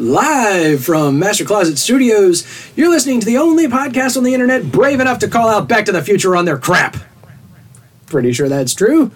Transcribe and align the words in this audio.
Live 0.00 0.84
from 0.84 1.18
Master 1.18 1.44
Closet 1.44 1.76
Studios, 1.76 2.46
you're 2.76 2.88
listening 2.88 3.18
to 3.18 3.26
the 3.26 3.36
only 3.36 3.66
podcast 3.66 4.16
on 4.16 4.22
the 4.22 4.32
internet 4.32 4.70
brave 4.70 5.00
enough 5.00 5.18
to 5.18 5.28
call 5.28 5.48
out 5.48 5.68
Back 5.68 5.86
to 5.86 5.92
the 5.92 6.04
Future 6.04 6.36
on 6.36 6.44
their 6.44 6.56
crap. 6.56 6.96
Pretty 8.06 8.32
sure 8.32 8.48
that's 8.48 8.74
true. 8.74 9.10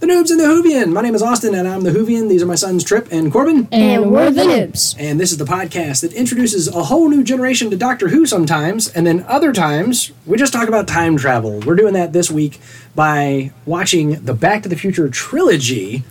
The 0.00 0.08
Noobs 0.08 0.32
and 0.32 0.40
the 0.40 0.46
Hoovian. 0.46 0.92
My 0.92 1.02
name 1.02 1.14
is 1.14 1.22
Austin, 1.22 1.54
and 1.54 1.68
I'm 1.68 1.82
the 1.82 1.92
Hoovian. 1.92 2.28
These 2.28 2.42
are 2.42 2.46
my 2.46 2.56
sons 2.56 2.82
Trip 2.82 3.06
and 3.12 3.30
Corbin. 3.30 3.68
And 3.70 4.10
we're 4.10 4.32
the 4.32 4.42
noobs. 4.42 4.96
And 4.98 5.20
this 5.20 5.30
is 5.30 5.38
the 5.38 5.44
podcast 5.44 6.00
that 6.00 6.12
introduces 6.12 6.66
a 6.66 6.82
whole 6.82 7.08
new 7.08 7.22
generation 7.22 7.70
to 7.70 7.76
Doctor 7.76 8.08
Who 8.08 8.26
sometimes, 8.26 8.88
and 8.88 9.06
then 9.06 9.24
other 9.28 9.52
times 9.52 10.10
we 10.26 10.36
just 10.36 10.52
talk 10.52 10.66
about 10.66 10.88
time 10.88 11.16
travel. 11.16 11.60
We're 11.60 11.76
doing 11.76 11.94
that 11.94 12.12
this 12.12 12.28
week 12.28 12.58
by 12.96 13.52
watching 13.66 14.24
the 14.24 14.34
Back 14.34 14.64
to 14.64 14.68
the 14.68 14.76
Future 14.76 15.08
trilogy 15.08 16.02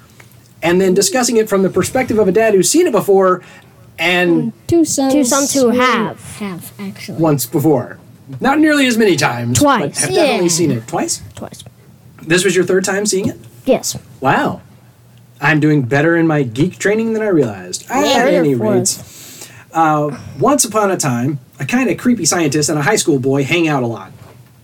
and 0.63 0.79
then 0.79 0.93
discussing 0.93 1.35
it 1.35 1.49
from 1.49 1.61
the 1.61 1.69
perspective 1.69 2.17
of 2.17 2.27
a 2.27 2.31
dad 2.31 2.53
who's 2.53 2.69
seen 2.69 2.87
it 2.87 2.93
before 2.93 3.43
and 3.99 4.53
Two 4.67 4.85
sons. 4.85 5.13
Two 5.13 5.23
sons 5.23 5.53
who 5.53 5.69
have. 5.69 6.19
Have, 6.37 6.73
actually. 6.79 7.17
once 7.19 7.45
before. 7.45 7.99
Not 8.39 8.59
nearly 8.59 8.87
as 8.87 8.97
many 8.97 9.15
times. 9.15 9.59
Twice. 9.59 9.81
But 9.81 9.95
have 9.97 10.09
definitely 10.15 10.45
Yeah. 10.45 10.49
seen 10.51 10.71
it. 10.71 10.87
Twice? 10.87 11.21
Twice. 11.35 11.63
This 12.21 12.43
was 12.43 12.55
your 12.55 12.65
third 12.65 12.85
time 12.85 13.05
seeing 13.05 13.27
it? 13.27 13.37
Yes. 13.65 13.97
Wow. 14.21 14.61
I'm 15.41 15.59
doing 15.59 15.81
better 15.81 16.15
in 16.15 16.25
my 16.25 16.43
geek 16.43 16.79
training 16.79 17.13
than 17.13 17.21
I 17.21 17.27
realized. 17.27 17.85
At 17.89 18.05
Yeah, 18.05 18.25
any 18.39 18.55
rate, 18.55 18.97
uh, 19.73 20.17
once 20.39 20.63
upon 20.63 20.89
a 20.91 20.97
time, 20.97 21.39
a 21.59 21.65
kind 21.65 21.89
of 21.89 21.97
creepy 21.97 22.23
scientist 22.25 22.69
and 22.69 22.79
a 22.79 22.81
high 22.81 22.95
school 22.95 23.19
boy 23.19 23.43
hang 23.43 23.67
out 23.67 23.83
a 23.83 23.87
lot. 23.87 24.11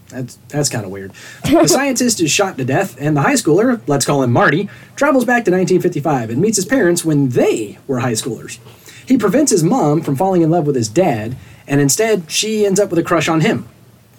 That's 0.08 0.40
that's 0.48 0.70
kind 0.70 0.86
of 0.86 0.92
weird. 0.92 1.12
The 1.44 1.68
scientist 1.78 2.20
is 2.22 2.32
shot 2.32 2.58
to 2.58 2.66
death, 2.66 2.96
and 3.00 3.16
the 3.16 3.22
high 3.22 3.34
schooler, 3.34 3.80
let's 3.88 4.06
call 4.06 4.24
him 4.24 4.32
Marty, 4.32 4.68
travels 4.96 5.24
back 5.26 5.46
to 5.46 5.52
1955 5.52 6.30
and 6.32 6.42
meets 6.42 6.56
his 6.56 6.66
parents 6.66 7.06
when 7.06 7.30
they 7.30 7.78
were 7.88 8.00
high 8.00 8.14
schoolers. 8.14 8.58
He 9.10 9.18
prevents 9.18 9.52
his 9.52 9.64
mom 9.64 10.02
from 10.02 10.16
falling 10.16 10.44
in 10.44 10.52
love 10.52 10.68
with 10.68 10.76
his 10.76 10.88
dad, 10.88 11.36
and 11.68 11.82
instead 11.82 12.30
she 12.30 12.64
ends 12.64 12.80
up 12.80 12.92
with 12.92 13.00
a 13.00 13.04
crush 13.04 13.28
on 13.28 13.42
him. 13.42 13.68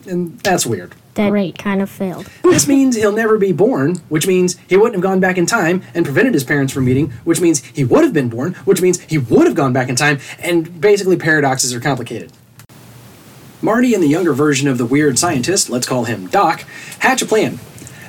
And 0.05 0.37
that's 0.41 0.67
weird. 0.67 0.97
That 1.15 1.31
Great. 1.31 1.57
kind 1.57 1.81
of 1.81 1.89
failed. 1.89 2.29
This 2.43 2.67
means 2.67 2.97
he'll 2.97 3.13
never 3.13 3.39
be 3.39 3.53
born, 3.53 3.99
which 4.09 4.27
means 4.27 4.57
he 4.69 4.77
wouldn't 4.77 4.97
have 4.97 5.03
gone 5.03 5.21
back 5.21 5.39
in 5.39 5.47
time 5.47 5.85
and 5.95 6.05
prevented 6.05 6.35
his 6.35 6.43
parents 6.43 6.73
from 6.73 6.85
meeting, 6.87 7.13
which 7.23 7.41
means 7.41 7.63
he 7.65 7.85
would 7.85 8.03
have 8.03 8.13
been 8.13 8.29
born, 8.29 8.55
which 8.65 8.83
means 8.83 8.99
he 9.03 9.17
would 9.17 9.47
have 9.47 9.55
gone 9.55 9.73
back 9.73 9.89
in 9.89 9.95
time, 9.95 10.19
and 10.41 10.81
basically 10.81 11.17
paradoxes 11.17 11.73
are 11.73 11.81
complicated. 11.81 12.33
Marty 13.63 13.95
and 13.95 14.03
the 14.03 14.09
younger 14.09 14.33
version 14.33 14.67
of 14.67 14.77
the 14.77 14.85
weird 14.85 15.21
scientist, 15.21 15.71
let's 15.71 15.87
call 15.87 16.05
him 16.05 16.27
Doc, 16.27 16.63
hatch 16.99 17.23
a 17.23 17.27
plan. 17.27 17.61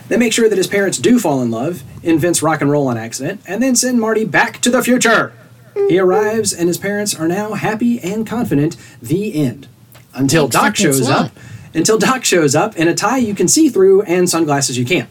They 0.07 0.17
make 0.17 0.33
sure 0.33 0.49
that 0.49 0.57
his 0.57 0.67
parents 0.67 0.97
do 0.97 1.19
fall 1.19 1.43
in 1.43 1.51
love, 1.51 1.83
invents 2.01 2.41
rock 2.41 2.59
and 2.59 2.71
roll 2.71 2.87
on 2.87 2.97
accident, 2.97 3.41
and 3.47 3.61
then 3.61 3.75
send 3.75 4.01
Marty 4.01 4.25
back 4.25 4.59
to 4.61 4.71
the 4.71 4.81
future. 4.81 5.31
He 5.73 5.99
arrives, 5.99 6.53
and 6.53 6.67
his 6.67 6.77
parents 6.77 7.17
are 7.17 7.27
now 7.27 7.53
happy 7.53 7.99
and 7.99 8.25
confident. 8.25 8.77
The 9.01 9.33
end. 9.33 9.67
Until 10.13 10.47
Doc 10.47 10.71
Except 10.71 10.95
shows 10.95 11.07
not. 11.07 11.25
up. 11.27 11.31
Until 11.73 11.97
Doc 11.97 12.25
shows 12.25 12.55
up 12.55 12.75
in 12.75 12.87
a 12.87 12.93
tie 12.93 13.17
you 13.17 13.33
can 13.33 13.47
see 13.47 13.69
through 13.69 14.01
and 14.03 14.29
sunglasses 14.29 14.77
you 14.77 14.85
can't. 14.85 15.09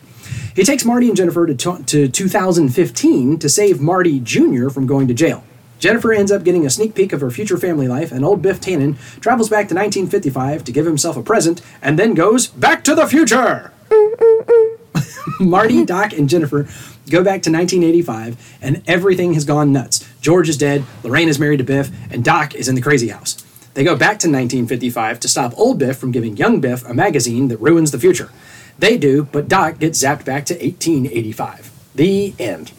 He 0.55 0.65
takes 0.65 0.85
Marty 0.85 1.09
and 1.09 1.17
Jennifer 1.17 1.47
to, 1.47 1.55
to, 1.55 1.83
to 1.85 2.09
2015 2.09 3.39
to 3.39 3.49
save 3.49 3.81
Marty 3.81 4.21
Jr. 4.21 4.69
from 4.69 4.87
going 4.87 5.09
to 5.09 5.15
jail. 5.15 5.43
Jennifer 5.79 6.13
ends 6.13 6.31
up 6.31 6.45
getting 6.45 6.67
a 6.67 6.71
sneak 6.71 6.95
peek 6.95 7.15
of 7.15 7.23
her 7.23 7.31
future 7.31 7.57
family 7.57 7.89
life, 7.89 8.13
and 8.13 8.23
old 8.25 8.43
Biff 8.43 8.61
Tannen 8.61 8.99
travels 9.21 9.49
back 9.49 9.69
to 9.69 9.75
1955 9.75 10.65
to 10.65 10.73
give 10.73 10.85
himself 10.85 11.17
a 11.17 11.23
present, 11.23 11.63
and 11.81 11.99
then 11.99 12.13
goes 12.13 12.49
back 12.49 12.85
to 12.85 12.95
the 12.95 13.07
future. 13.07 13.73
Marty, 15.41 15.87
Doc, 15.87 16.13
and 16.13 16.29
Jennifer 16.29 16.69
go 17.09 17.25
back 17.25 17.43
to 17.43 17.51
1985, 17.51 18.59
and 18.61 18.83
everything 18.87 19.33
has 19.33 19.47
gone 19.47 19.73
nuts. 19.73 20.07
George 20.21 20.49
is 20.49 20.59
dead, 20.59 20.85
Lorraine 21.03 21.29
is 21.29 21.39
married 21.39 21.59
to 21.59 21.65
Biff, 21.65 21.91
and 22.13 22.25
Doc 22.25 22.55
is 22.55 22.69
in 22.69 22.75
the 22.75 22.83
crazy 22.83 23.09
house. 23.09 23.43
They 23.75 23.85
go 23.85 23.95
back 23.95 24.19
to 24.21 24.29
1955 24.29 25.21
to 25.21 25.29
stop 25.29 25.55
old 25.57 25.79
Biff 25.79 25.97
from 25.97 26.11
giving 26.11 26.37
young 26.37 26.61
Biff 26.61 26.85
a 26.85 26.93
magazine 26.93 27.49
that 27.49 27.59
ruins 27.59 27.91
the 27.91 27.99
future. 27.99 28.31
They 28.79 28.99
do, 28.99 29.25
but 29.25 29.49
Doc 29.49 29.79
gets 29.79 30.03
zapped 30.03 30.25
back 30.25 30.45
to 30.47 30.55
1885. 30.55 31.71
The 31.95 32.35
end. 32.39 32.73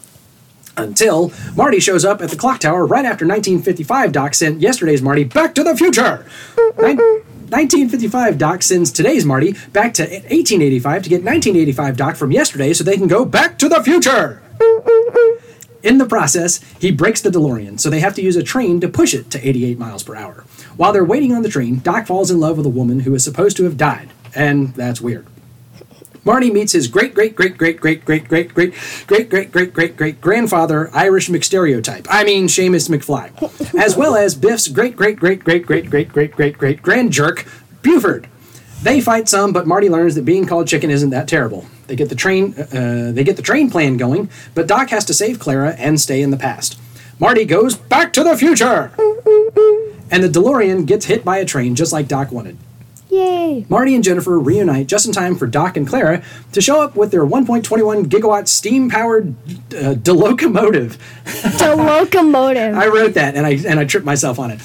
Until 0.76 1.32
Marty 1.54 1.80
shows 1.80 2.04
up 2.04 2.22
at 2.22 2.30
the 2.30 2.36
clock 2.36 2.60
tower 2.60 2.86
right 2.86 3.04
after 3.04 3.26
1955 3.26 4.12
Doc 4.12 4.34
sent 4.34 4.60
yesterday's 4.60 5.02
Marty 5.02 5.24
back 5.24 5.54
to 5.54 5.62
the 5.62 5.76
future. 5.76 6.26
Nin- 6.78 7.22
1955 7.52 8.38
Doc 8.38 8.62
sends 8.62 8.90
today's 8.90 9.26
Marty 9.26 9.52
back 9.72 9.92
to 9.94 10.02
1885 10.02 11.02
to 11.02 11.08
get 11.10 11.16
1985 11.16 11.96
Doc 11.96 12.16
from 12.16 12.32
yesterday 12.32 12.72
so 12.72 12.82
they 12.82 12.96
can 12.96 13.08
go 13.08 13.26
back 13.26 13.58
to 13.58 13.68
the 13.68 13.82
future. 13.82 14.40
In 15.82 15.98
the 15.98 16.06
process, 16.06 16.60
he 16.78 16.92
breaks 16.92 17.20
the 17.20 17.30
DeLorean, 17.30 17.80
so 17.80 17.90
they 17.90 18.00
have 18.00 18.14
to 18.14 18.22
use 18.22 18.36
a 18.36 18.42
train 18.42 18.80
to 18.80 18.88
push 18.88 19.14
it 19.14 19.30
to 19.32 19.48
88 19.48 19.78
miles 19.78 20.02
per 20.02 20.14
hour. 20.14 20.44
While 20.76 20.92
they're 20.92 21.04
waiting 21.04 21.32
on 21.32 21.42
the 21.42 21.48
train, 21.48 21.80
Doc 21.80 22.06
falls 22.06 22.30
in 22.30 22.38
love 22.38 22.56
with 22.56 22.66
a 22.66 22.70
woman 22.70 23.00
who 23.00 23.14
is 23.14 23.24
supposed 23.24 23.56
to 23.56 23.64
have 23.64 23.76
died, 23.76 24.10
and 24.34 24.74
that's 24.74 25.00
weird. 25.00 25.26
Marty 26.24 26.52
meets 26.52 26.72
his 26.72 26.86
great 26.86 27.14
great 27.14 27.34
great 27.34 27.58
great 27.58 27.80
great 27.80 28.04
great 28.04 28.28
great 28.28 28.54
great 28.54 28.74
great 29.08 29.28
great 29.28 29.50
great 29.50 29.74
great 29.74 29.96
great 29.96 30.20
grandfather 30.20 30.88
Irish 30.94 31.28
McStereotype. 31.28 32.06
I 32.08 32.22
mean 32.22 32.46
Seamus 32.46 32.88
McFly, 32.88 33.74
as 33.76 33.96
well 33.96 34.14
as 34.14 34.36
Biff's 34.36 34.68
great 34.68 34.94
great 34.94 35.18
great 35.18 35.42
great 35.42 35.66
great 35.66 35.90
great 35.90 36.08
great 36.08 36.12
great 36.12 36.32
great 36.32 36.58
great 36.58 36.82
grand 36.82 37.10
jerk 37.10 37.44
Buford. 37.82 38.28
They 38.82 39.00
fight 39.00 39.28
some, 39.28 39.52
but 39.52 39.66
Marty 39.66 39.88
learns 39.88 40.16
that 40.16 40.24
being 40.24 40.44
called 40.44 40.66
chicken 40.66 40.90
isn't 40.90 41.10
that 41.10 41.28
terrible. 41.28 41.66
They 41.86 41.94
get 41.94 42.08
the 42.08 42.16
train 42.16 42.54
uh, 42.58 43.12
they 43.12 43.22
get 43.22 43.36
the 43.36 43.42
train 43.42 43.70
plan 43.70 43.96
going, 43.96 44.28
but 44.54 44.66
Doc 44.66 44.90
has 44.90 45.04
to 45.04 45.14
save 45.14 45.38
Clara 45.38 45.74
and 45.78 46.00
stay 46.00 46.20
in 46.20 46.30
the 46.30 46.36
past. 46.36 46.78
Marty 47.20 47.44
goes 47.44 47.76
back 47.76 48.12
to 48.14 48.24
the 48.24 48.36
future, 48.36 48.90
and 50.10 50.24
the 50.24 50.28
DeLorean 50.28 50.86
gets 50.86 51.06
hit 51.06 51.24
by 51.24 51.38
a 51.38 51.44
train 51.44 51.76
just 51.76 51.92
like 51.92 52.08
Doc 52.08 52.32
wanted. 52.32 52.58
Yay. 53.08 53.66
Marty 53.68 53.94
and 53.94 54.02
Jennifer 54.02 54.38
reunite 54.38 54.86
just 54.86 55.06
in 55.06 55.12
time 55.12 55.36
for 55.36 55.46
Doc 55.46 55.76
and 55.76 55.86
Clara 55.86 56.24
to 56.52 56.60
show 56.62 56.82
up 56.82 56.96
with 56.96 57.10
their 57.10 57.26
1.21 57.26 58.06
gigawatt 58.06 58.48
steam 58.48 58.88
powered 58.88 59.34
uh, 59.74 59.94
locomotive. 60.06 60.96
The 61.24 61.74
locomotive. 61.78 62.74
I 62.74 62.86
wrote 62.86 63.14
that 63.14 63.36
and 63.36 63.46
I 63.46 63.50
and 63.68 63.78
I 63.78 63.84
tripped 63.84 64.06
myself 64.06 64.38
on 64.38 64.50
it. 64.50 64.60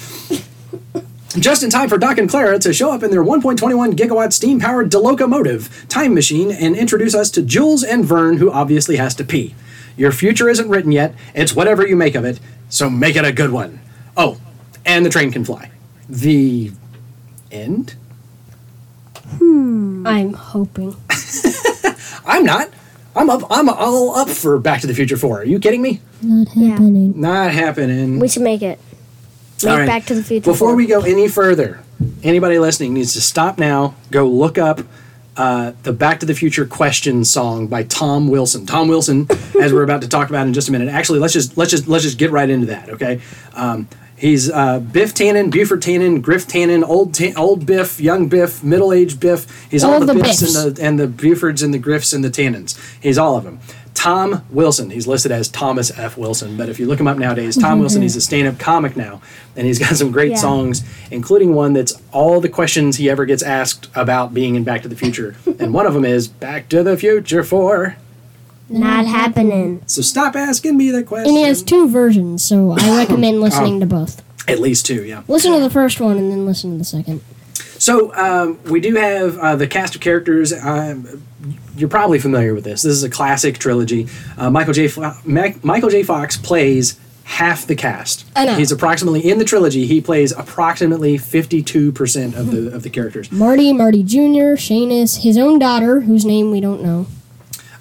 Just 1.38 1.62
in 1.62 1.70
time 1.70 1.88
for 1.88 1.98
Doc 1.98 2.18
and 2.18 2.28
Clara 2.28 2.58
to 2.58 2.72
show 2.72 2.90
up 2.92 3.02
in 3.02 3.10
their 3.10 3.22
1.21 3.22 3.92
gigawatt 3.92 4.32
steam 4.32 4.58
powered 4.58 4.92
locomotive 4.92 5.86
time 5.88 6.12
machine 6.14 6.50
and 6.50 6.74
introduce 6.74 7.14
us 7.14 7.30
to 7.32 7.42
Jules 7.42 7.84
and 7.84 8.04
Verne, 8.04 8.38
who 8.38 8.50
obviously 8.50 8.96
has 8.96 9.14
to 9.16 9.24
pee. 9.24 9.54
Your 9.96 10.10
future 10.10 10.48
isn't 10.48 10.68
written 10.68 10.90
yet, 10.90 11.14
it's 11.34 11.54
whatever 11.54 11.86
you 11.86 11.94
make 11.96 12.14
of 12.14 12.24
it, 12.24 12.40
so 12.68 12.90
make 12.90 13.14
it 13.14 13.24
a 13.24 13.32
good 13.32 13.50
one. 13.52 13.80
Oh, 14.16 14.40
and 14.84 15.06
the 15.06 15.10
train 15.10 15.30
can 15.30 15.44
fly. 15.44 15.70
The 16.08 16.72
end? 17.52 17.94
Hmm. 19.38 20.04
I'm 20.06 20.32
hoping. 20.32 20.96
I'm 22.26 22.44
not. 22.44 22.70
I'm 23.14 23.30
up. 23.30 23.42
I'm 23.50 23.68
all 23.68 24.14
up 24.16 24.28
for 24.28 24.58
Back 24.58 24.80
to 24.80 24.86
the 24.86 24.94
Future 24.94 25.16
4. 25.16 25.40
Are 25.40 25.44
you 25.44 25.58
kidding 25.58 25.82
me? 25.82 26.00
Not 26.22 26.48
Yeah. 26.54 26.70
happening. 26.70 27.20
Not 27.20 27.52
happening. 27.52 28.18
We 28.18 28.28
should 28.28 28.42
make 28.42 28.62
it. 28.62 28.78
All 29.66 29.76
right. 29.76 29.86
Back 29.86 30.04
to 30.06 30.14
the 30.14 30.22
Future. 30.22 30.50
Before 30.50 30.74
we 30.76 30.86
go 30.86 31.00
any 31.00 31.28
further, 31.28 31.80
anybody 32.22 32.58
listening 32.58 32.94
needs 32.94 33.12
to 33.14 33.20
stop 33.20 33.58
now, 33.58 33.94
go 34.10 34.26
look 34.26 34.56
up 34.58 34.80
uh, 35.36 35.72
the 35.84 35.92
Back 35.92 36.20
to 36.20 36.26
the 36.26 36.34
Future 36.34 36.66
question 36.66 37.24
song 37.24 37.66
by 37.68 37.82
Tom 37.84 38.28
Wilson. 38.28 38.66
Tom 38.66 38.88
Wilson, 38.88 39.26
as 39.60 39.72
we're 39.72 39.82
about 39.84 40.02
to 40.02 40.08
talk 40.08 40.28
about 40.28 40.46
in 40.46 40.52
just 40.54 40.68
a 40.68 40.72
minute. 40.72 40.88
Actually, 40.88 41.18
let's 41.20 41.32
just 41.32 41.56
let's 41.56 41.70
just 41.70 41.88
let's 41.88 42.04
just 42.04 42.18
get 42.18 42.30
right 42.30 42.48
into 42.50 42.66
that. 42.66 42.88
Okay. 42.90 43.20
Um, 43.54 43.88
he's 44.16 44.50
uh, 44.50 44.80
Biff 44.80 45.14
Tannen, 45.14 45.50
Buford 45.50 45.80
Tannen, 45.82 46.20
Griff 46.22 46.46
Tannen, 46.48 46.82
old 46.86 47.14
Ta- 47.14 47.32
old 47.40 47.66
Biff, 47.66 48.00
young 48.00 48.28
Biff, 48.28 48.64
middle 48.64 48.92
aged 48.92 49.20
Biff. 49.20 49.68
He's 49.70 49.84
all, 49.84 49.94
All 49.94 50.00
the, 50.00 50.06
the 50.06 50.14
Biffs, 50.14 50.40
Biffs. 50.40 50.56
and 50.56 50.74
the 50.76 50.82
and 50.82 50.98
the 51.00 51.06
Bufords 51.06 51.62
and 51.62 51.72
the 51.72 51.78
Griffs 51.78 52.12
and 52.12 52.24
the 52.24 52.30
Tannens. 52.30 52.76
He's 53.00 53.18
all 53.18 53.36
of 53.36 53.44
them. 53.44 53.60
Tom 53.98 54.44
Wilson. 54.50 54.90
He's 54.90 55.08
listed 55.08 55.32
as 55.32 55.48
Thomas 55.48 55.90
F. 55.98 56.16
Wilson, 56.16 56.56
but 56.56 56.68
if 56.68 56.78
you 56.78 56.86
look 56.86 57.00
him 57.00 57.08
up 57.08 57.18
nowadays, 57.18 57.56
Tom 57.56 57.72
mm-hmm. 57.72 57.80
Wilson, 57.80 58.02
he's 58.02 58.14
a 58.14 58.20
stand-up 58.20 58.56
comic 58.56 58.96
now, 58.96 59.20
and 59.56 59.66
he's 59.66 59.80
got 59.80 59.96
some 59.96 60.12
great 60.12 60.30
Yeah. 60.30 60.36
songs, 60.36 60.84
including 61.10 61.52
one 61.52 61.72
that's 61.72 62.00
all 62.12 62.40
the 62.40 62.48
questions 62.48 62.98
he 62.98 63.10
ever 63.10 63.24
gets 63.24 63.42
asked 63.42 63.88
about 63.96 64.32
being 64.32 64.54
in 64.54 64.62
Back 64.62 64.82
to 64.82 64.88
the 64.88 64.94
Future, 64.94 65.34
and 65.58 65.74
one 65.74 65.84
of 65.84 65.94
them 65.94 66.04
is 66.04 66.28
Back 66.28 66.68
to 66.68 66.84
the 66.84 66.96
Future 66.96 67.42
4. 67.42 67.96
Not 68.68 69.06
happening. 69.06 69.82
So 69.86 70.00
stop 70.02 70.36
asking 70.36 70.76
me 70.76 70.92
the 70.92 71.02
question. 71.02 71.30
And 71.30 71.36
he 71.36 71.42
has 71.42 71.64
two 71.64 71.88
versions, 71.88 72.44
so 72.44 72.76
I 72.78 72.96
recommend 72.96 73.36
oh. 73.38 73.40
listening 73.40 73.80
to 73.80 73.86
both. 73.86 74.22
At 74.46 74.60
least 74.60 74.86
two, 74.86 75.02
yeah. 75.02 75.24
Listen 75.26 75.52
to 75.54 75.60
the 75.60 75.70
first 75.70 76.00
one 76.00 76.18
and 76.18 76.30
then 76.30 76.46
listen 76.46 76.70
to 76.70 76.78
the 76.78 76.84
second. 76.84 77.20
So 77.58 78.14
um, 78.14 78.58
we 78.64 78.80
do 78.80 78.94
have 78.96 79.38
uh, 79.38 79.56
the 79.56 79.66
cast 79.66 79.94
of 79.94 80.00
characters. 80.00 80.52
Um, 80.52 81.22
you're 81.76 81.88
probably 81.88 82.18
familiar 82.18 82.54
with 82.54 82.64
this. 82.64 82.82
This 82.82 82.92
is 82.92 83.02
a 83.04 83.10
classic 83.10 83.58
trilogy. 83.58 84.08
Uh, 84.36 84.50
Michael 84.50 84.72
J. 84.72 84.88
Fo- 84.88 85.14
Mac- 85.24 85.62
Michael 85.64 85.88
J. 85.90 86.02
Fox 86.02 86.36
plays 86.36 86.98
half 87.24 87.66
the 87.66 87.76
cast. 87.76 88.24
I 88.34 88.46
know. 88.46 88.54
He's 88.54 88.72
approximately 88.72 89.28
in 89.28 89.38
the 89.38 89.44
trilogy. 89.44 89.86
He 89.86 90.00
plays 90.00 90.32
approximately 90.32 91.18
52 91.18 91.92
percent 91.92 92.34
of 92.34 92.50
the 92.50 92.74
of 92.74 92.82
the 92.82 92.90
characters. 92.90 93.30
Marty, 93.30 93.72
Marty 93.72 94.02
Jr., 94.02 94.56
Seamus, 94.56 95.22
his 95.22 95.36
own 95.38 95.58
daughter, 95.58 96.00
whose 96.00 96.24
name 96.24 96.50
we 96.50 96.60
don't 96.60 96.82
know. 96.82 97.06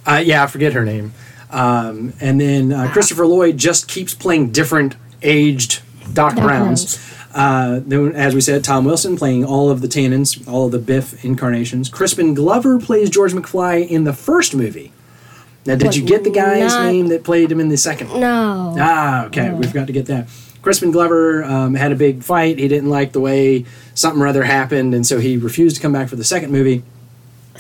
Uh, 0.06 0.22
yeah, 0.24 0.44
I 0.44 0.48
forget 0.48 0.74
her 0.74 0.86
name. 0.86 1.14
Um, 1.50 2.14
and 2.20 2.40
then 2.42 2.74
uh, 2.74 2.90
Christopher 2.92 3.26
Lloyd 3.26 3.58
just 3.58 3.88
keeps 3.88 4.14
playing 4.14 4.52
different 4.52 4.96
aged 5.22 5.82
Doc, 6.14 6.36
Doc 6.36 6.44
Browns. 6.44 6.98
Uh, 7.38 7.82
then, 7.86 8.14
as 8.16 8.34
we 8.34 8.42
said, 8.42 8.64
Tom 8.64 8.84
Wilson 8.84 9.16
playing 9.16 9.46
all 9.46 9.70
of 9.70 9.82
the 9.82 9.88
Tannens, 9.88 10.46
all 10.48 10.66
of 10.66 10.72
the 10.72 10.80
Biff 10.80 11.24
incarnations. 11.24 11.88
Crispin 11.88 12.34
Glover 12.34 12.80
plays 12.80 13.10
George 13.12 13.32
McFly 13.34 13.88
in 13.88 14.06
the 14.06 14.14
first 14.14 14.56
movie. 14.56 14.92
Now, 15.66 15.76
did 15.76 15.86
But 15.86 15.96
you 15.98 16.04
get 16.04 16.24
the 16.24 16.32
guy's 16.32 16.72
not- 16.74 16.86
name 16.86 17.08
that 17.10 17.24
played 17.24 17.52
him 17.52 17.60
in 17.60 17.70
the 17.70 17.78
second? 17.78 18.10
one? 18.10 18.22
No. 18.22 18.76
Ah, 18.80 19.26
okay. 19.26 19.52
We 19.52 19.68
forgot 19.68 19.86
to 19.88 19.94
get 19.94 20.08
that. 20.08 20.28
Crispin 20.64 20.92
Glover 20.92 21.44
um, 21.44 21.76
had 21.76 21.92
a 21.92 21.96
big 21.96 22.24
fight. 22.24 22.58
He 22.58 22.68
didn't 22.68 22.90
like 22.90 23.12
the 23.12 23.20
way 23.20 23.66
something 23.94 24.22
or 24.22 24.28
other 24.28 24.44
happened, 24.44 24.94
and 24.96 25.06
so 25.06 25.20
he 25.20 25.38
refused 25.38 25.76
to 25.76 25.82
come 25.82 25.94
back 25.94 26.10
for 26.10 26.16
the 26.16 26.24
second 26.24 26.52
movie. 26.52 26.84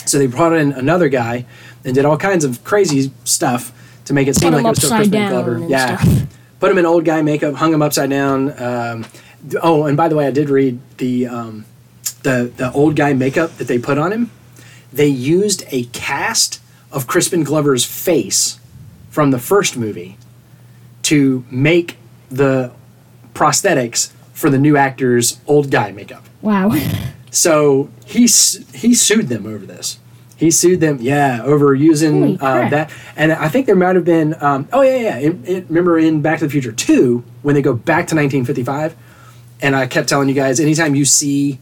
So 0.05 0.17
they 0.17 0.25
brought 0.27 0.53
in 0.53 0.71
another 0.71 1.07
guy 1.09 1.45
and 1.85 1.93
did 1.93 2.03
all 2.05 2.17
kinds 2.17 2.43
of 2.45 2.63
crazy 2.63 3.11
stuff 3.25 3.71
to 4.05 4.13
make 4.13 4.27
it 4.27 4.35
seem 4.35 4.51
Put 4.51 4.57
like 4.63 4.65
it 4.65 4.69
was 4.69 4.77
still 4.79 4.97
Crispin 4.97 5.29
Glover. 5.29 5.65
Yeah. 5.67 5.97
stuff. 5.97 6.23
Put 6.59 6.71
him 6.71 6.77
in 6.79 6.85
old 6.85 7.05
guy 7.05 7.21
makeup, 7.21 7.53
hung 7.55 7.71
him 7.73 7.81
upside 7.83 8.09
down. 8.09 8.49
Um, 8.61 9.05
oh, 9.61 9.85
and 9.85 9.97
by 9.97 10.07
the 10.07 10.15
way, 10.15 10.27
I 10.27 10.31
did 10.31 10.49
read 10.49 10.79
the 10.97 11.27
um, 11.27 11.65
the 12.23 12.51
the 12.55 12.71
old 12.71 12.95
guy 12.95 13.13
makeup 13.13 13.57
that 13.57 13.67
they 13.67 13.79
put 13.79 13.97
on 13.97 14.11
him. 14.11 14.31
They 14.91 15.07
used 15.07 15.63
a 15.69 15.83
cast 15.85 16.61
of 16.91 17.07
Crispin 17.07 17.43
Glover's 17.43 17.85
face 17.85 18.59
from 19.09 19.31
the 19.31 19.39
first 19.39 19.77
movie 19.77 20.17
to 21.03 21.45
make 21.49 21.97
the 22.29 22.71
prosthetics 23.33 24.11
for 24.33 24.49
the 24.49 24.57
new 24.57 24.77
actor's 24.77 25.39
old 25.47 25.71
guy 25.71 25.91
makeup. 25.91 26.25
Wow. 26.41 26.71
So 27.29 27.89
he 28.05 28.21
he 28.21 28.93
sued 28.93 29.27
them 29.27 29.45
over 29.45 29.65
this. 29.65 29.99
He 30.37 30.51
sued 30.51 30.81
them, 30.81 30.99
yeah, 31.01 31.41
over 31.43 31.73
using 31.73 32.39
uh, 32.39 32.69
that. 32.69 32.91
And 33.15 33.31
I 33.31 33.49
think 33.49 33.65
there 33.65 33.75
might 33.75 33.95
have 33.95 34.05
been, 34.05 34.35
um, 34.39 34.69
oh 34.71 34.81
yeah, 34.81 34.97
yeah. 34.97 35.17
It, 35.17 35.49
it, 35.49 35.65
remember 35.67 35.97
in 35.97 36.21
Back 36.21 36.39
to 36.39 36.45
the 36.45 36.51
Future 36.51 36.71
Two 36.71 37.23
when 37.41 37.55
they 37.55 37.61
go 37.63 37.73
back 37.73 38.07
to 38.07 38.15
1955, 38.15 38.95
and 39.61 39.75
I 39.75 39.87
kept 39.87 40.09
telling 40.09 40.29
you 40.29 40.35
guys, 40.35 40.59
anytime 40.59 40.95
you 40.95 41.05
see 41.05 41.59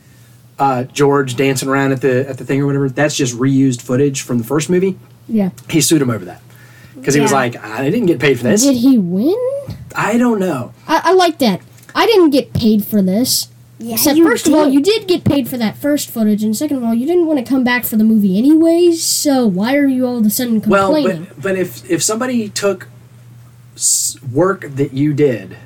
uh, 0.60 0.84
George 0.84 1.36
dancing 1.36 1.70
around 1.70 1.92
at 1.92 2.02
the 2.02 2.28
at 2.30 2.38
the 2.38 2.46
thing 2.46 2.62
or 2.62 2.66
whatever, 2.66 2.90
that's 2.90 3.16
just 3.16 3.36
reused 3.38 3.82
footage 3.82 4.22
from 4.22 4.38
the 4.38 4.44
first 4.44 4.70
movie. 4.70 4.98
Yeah. 5.28 5.50
He 5.70 5.82
sued 5.82 6.02
him 6.02 6.10
over 6.10 6.26
that 6.26 6.42
because 6.96 7.14
he 7.14 7.22
was 7.22 7.32
like, 7.32 7.56
I 7.58 7.90
didn't 7.90 8.06
get 8.08 8.20
paid 8.20 8.38
for 8.38 8.44
this. 8.44 8.64
Did 8.64 8.78
he 8.78 8.98
win? 8.98 9.36
I 9.96 10.18
don't 10.18 10.40
know. 10.40 10.74
I, 10.88 11.02
I 11.06 11.14
like 11.14 11.40
that. 11.40 11.62
I 11.94 12.06
didn't 12.06 12.32
get 12.32 12.54
paid 12.54 12.86
for 12.86 13.02
this. 13.02 13.50
Yeah, 13.78 13.96
Except, 13.96 14.18
you 14.18 14.26
first 14.26 14.48
of 14.48 14.54
all, 14.54 14.70
you 14.70 14.82
did 14.82 15.06
get 15.06 15.26
paid 15.26 15.50
for 15.50 15.58
that 15.58 15.76
first 15.78 16.10
footage, 16.10 16.44
and 16.44 16.56
second 16.56 16.78
of 16.78 16.84
all, 16.86 16.94
you 16.94 17.06
didn't 17.06 17.28
want 17.28 17.40
to 17.40 17.46
come 17.46 17.66
back 17.66 17.84
for 17.84 17.98
the 17.98 18.06
movie 18.06 18.38
anyways. 18.38 19.04
So 19.04 19.46
why 19.46 19.76
are 19.76 19.86
you 19.88 20.08
all 20.08 20.18
of 20.18 20.26
a 20.26 20.30
sudden 20.30 20.62
Well, 20.62 20.94
complaining? 20.94 21.26
but 21.26 21.42
but 21.42 21.56
if 21.58 21.90
if 21.90 22.02
somebody 22.02 22.48
took 22.48 22.88
work 24.32 24.62
that 24.62 24.94
you 24.94 25.14
did 25.14 25.58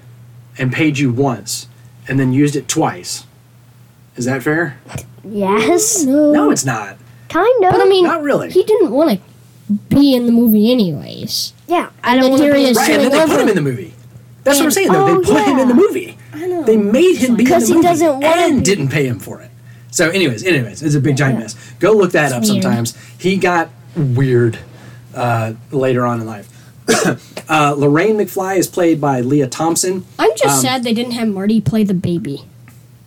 and 0.58 0.74
paid 0.74 0.98
you 0.98 1.12
once 1.12 1.68
and 2.10 2.20
then 2.20 2.34
used 2.34 2.56
it 2.56 2.68
twice, 2.68 3.26
is 4.18 4.26
that 4.26 4.44
fair? 4.44 4.78
Yes. 5.24 6.04
no, 6.04 6.32
No, 6.34 6.52
it's 6.52 6.66
not. 6.66 6.98
Kind 7.30 7.64
of. 7.66 7.72
But 7.72 7.82
I 7.82 7.86
mean, 7.86 8.04
Not 8.06 8.24
really. 8.24 8.50
he 8.50 8.64
didn't 8.64 8.92
want 8.92 9.20
to 9.20 9.74
be 9.96 10.16
in 10.16 10.26
the 10.26 10.32
movie 10.32 10.72
anyways. 10.72 11.54
yeah. 11.68 11.92
I 12.04 12.14
And 12.14 12.22
don't 12.22 12.32
then 12.32 12.32
want 12.32 12.44
here 12.44 12.56
he 12.56 12.64
to 12.64 12.70
is 12.72 12.78
Right, 12.78 12.90
and 12.92 13.04
then 13.04 13.12
they 13.12 13.34
put 13.34 13.42
him 13.42 13.50
in 13.50 13.56
the 13.56 13.62
movie. 13.62 13.94
That's 14.44 14.58
what 14.58 14.66
I'm 14.66 14.72
saying, 14.72 14.92
though. 14.92 15.06
Oh, 15.08 15.22
they 15.22 15.32
put 15.34 15.44
him 15.48 15.60
in 15.60 15.68
the 15.68 15.74
movie. 15.76 16.18
I 16.34 16.48
know. 16.48 16.64
They 16.64 16.78
made 16.78 17.18
him 17.18 17.20
be 17.20 17.26
in 17.26 17.38
the 17.38 17.44
Because 17.44 17.68
he 17.68 17.76
movie 17.76 17.88
doesn't 17.88 18.08
wanna 18.14 18.26
and 18.28 18.58
be. 18.60 18.64
didn't 18.64 18.88
pay 18.90 19.06
him 19.06 19.20
for 19.20 19.42
it. 19.42 19.52
So, 19.92 20.10
anyways, 20.10 20.44
anyways, 20.44 20.82
it's 20.82 20.96
a 20.96 21.00
big 21.00 21.18
giant 21.18 21.40
mess. 21.40 21.56
Go 21.80 21.92
look 21.94 22.12
that 22.14 22.32
up 22.32 22.42
weird. 22.44 22.46
sometimes. 22.64 22.96
He 23.18 23.38
got 23.38 23.70
weird 23.96 24.58
uh, 25.14 25.54
later 25.72 26.06
on 26.06 26.22
in 26.22 26.26
life. 26.28 26.48
uh, 27.50 27.76
Lorraine 27.78 28.18
McFly 28.18 28.58
is 28.58 28.68
played 28.68 29.00
by 29.00 29.22
Lea 29.22 29.48
Thompson. 29.48 30.06
I'm 30.18 30.32
just 30.36 30.56
Um, 30.58 30.62
sad 30.62 30.84
they 30.84 30.94
didn't 30.94 31.12
have 31.14 31.28
Marty 31.28 31.62
play 31.62 31.84
the 31.84 31.94
baby. 31.94 32.46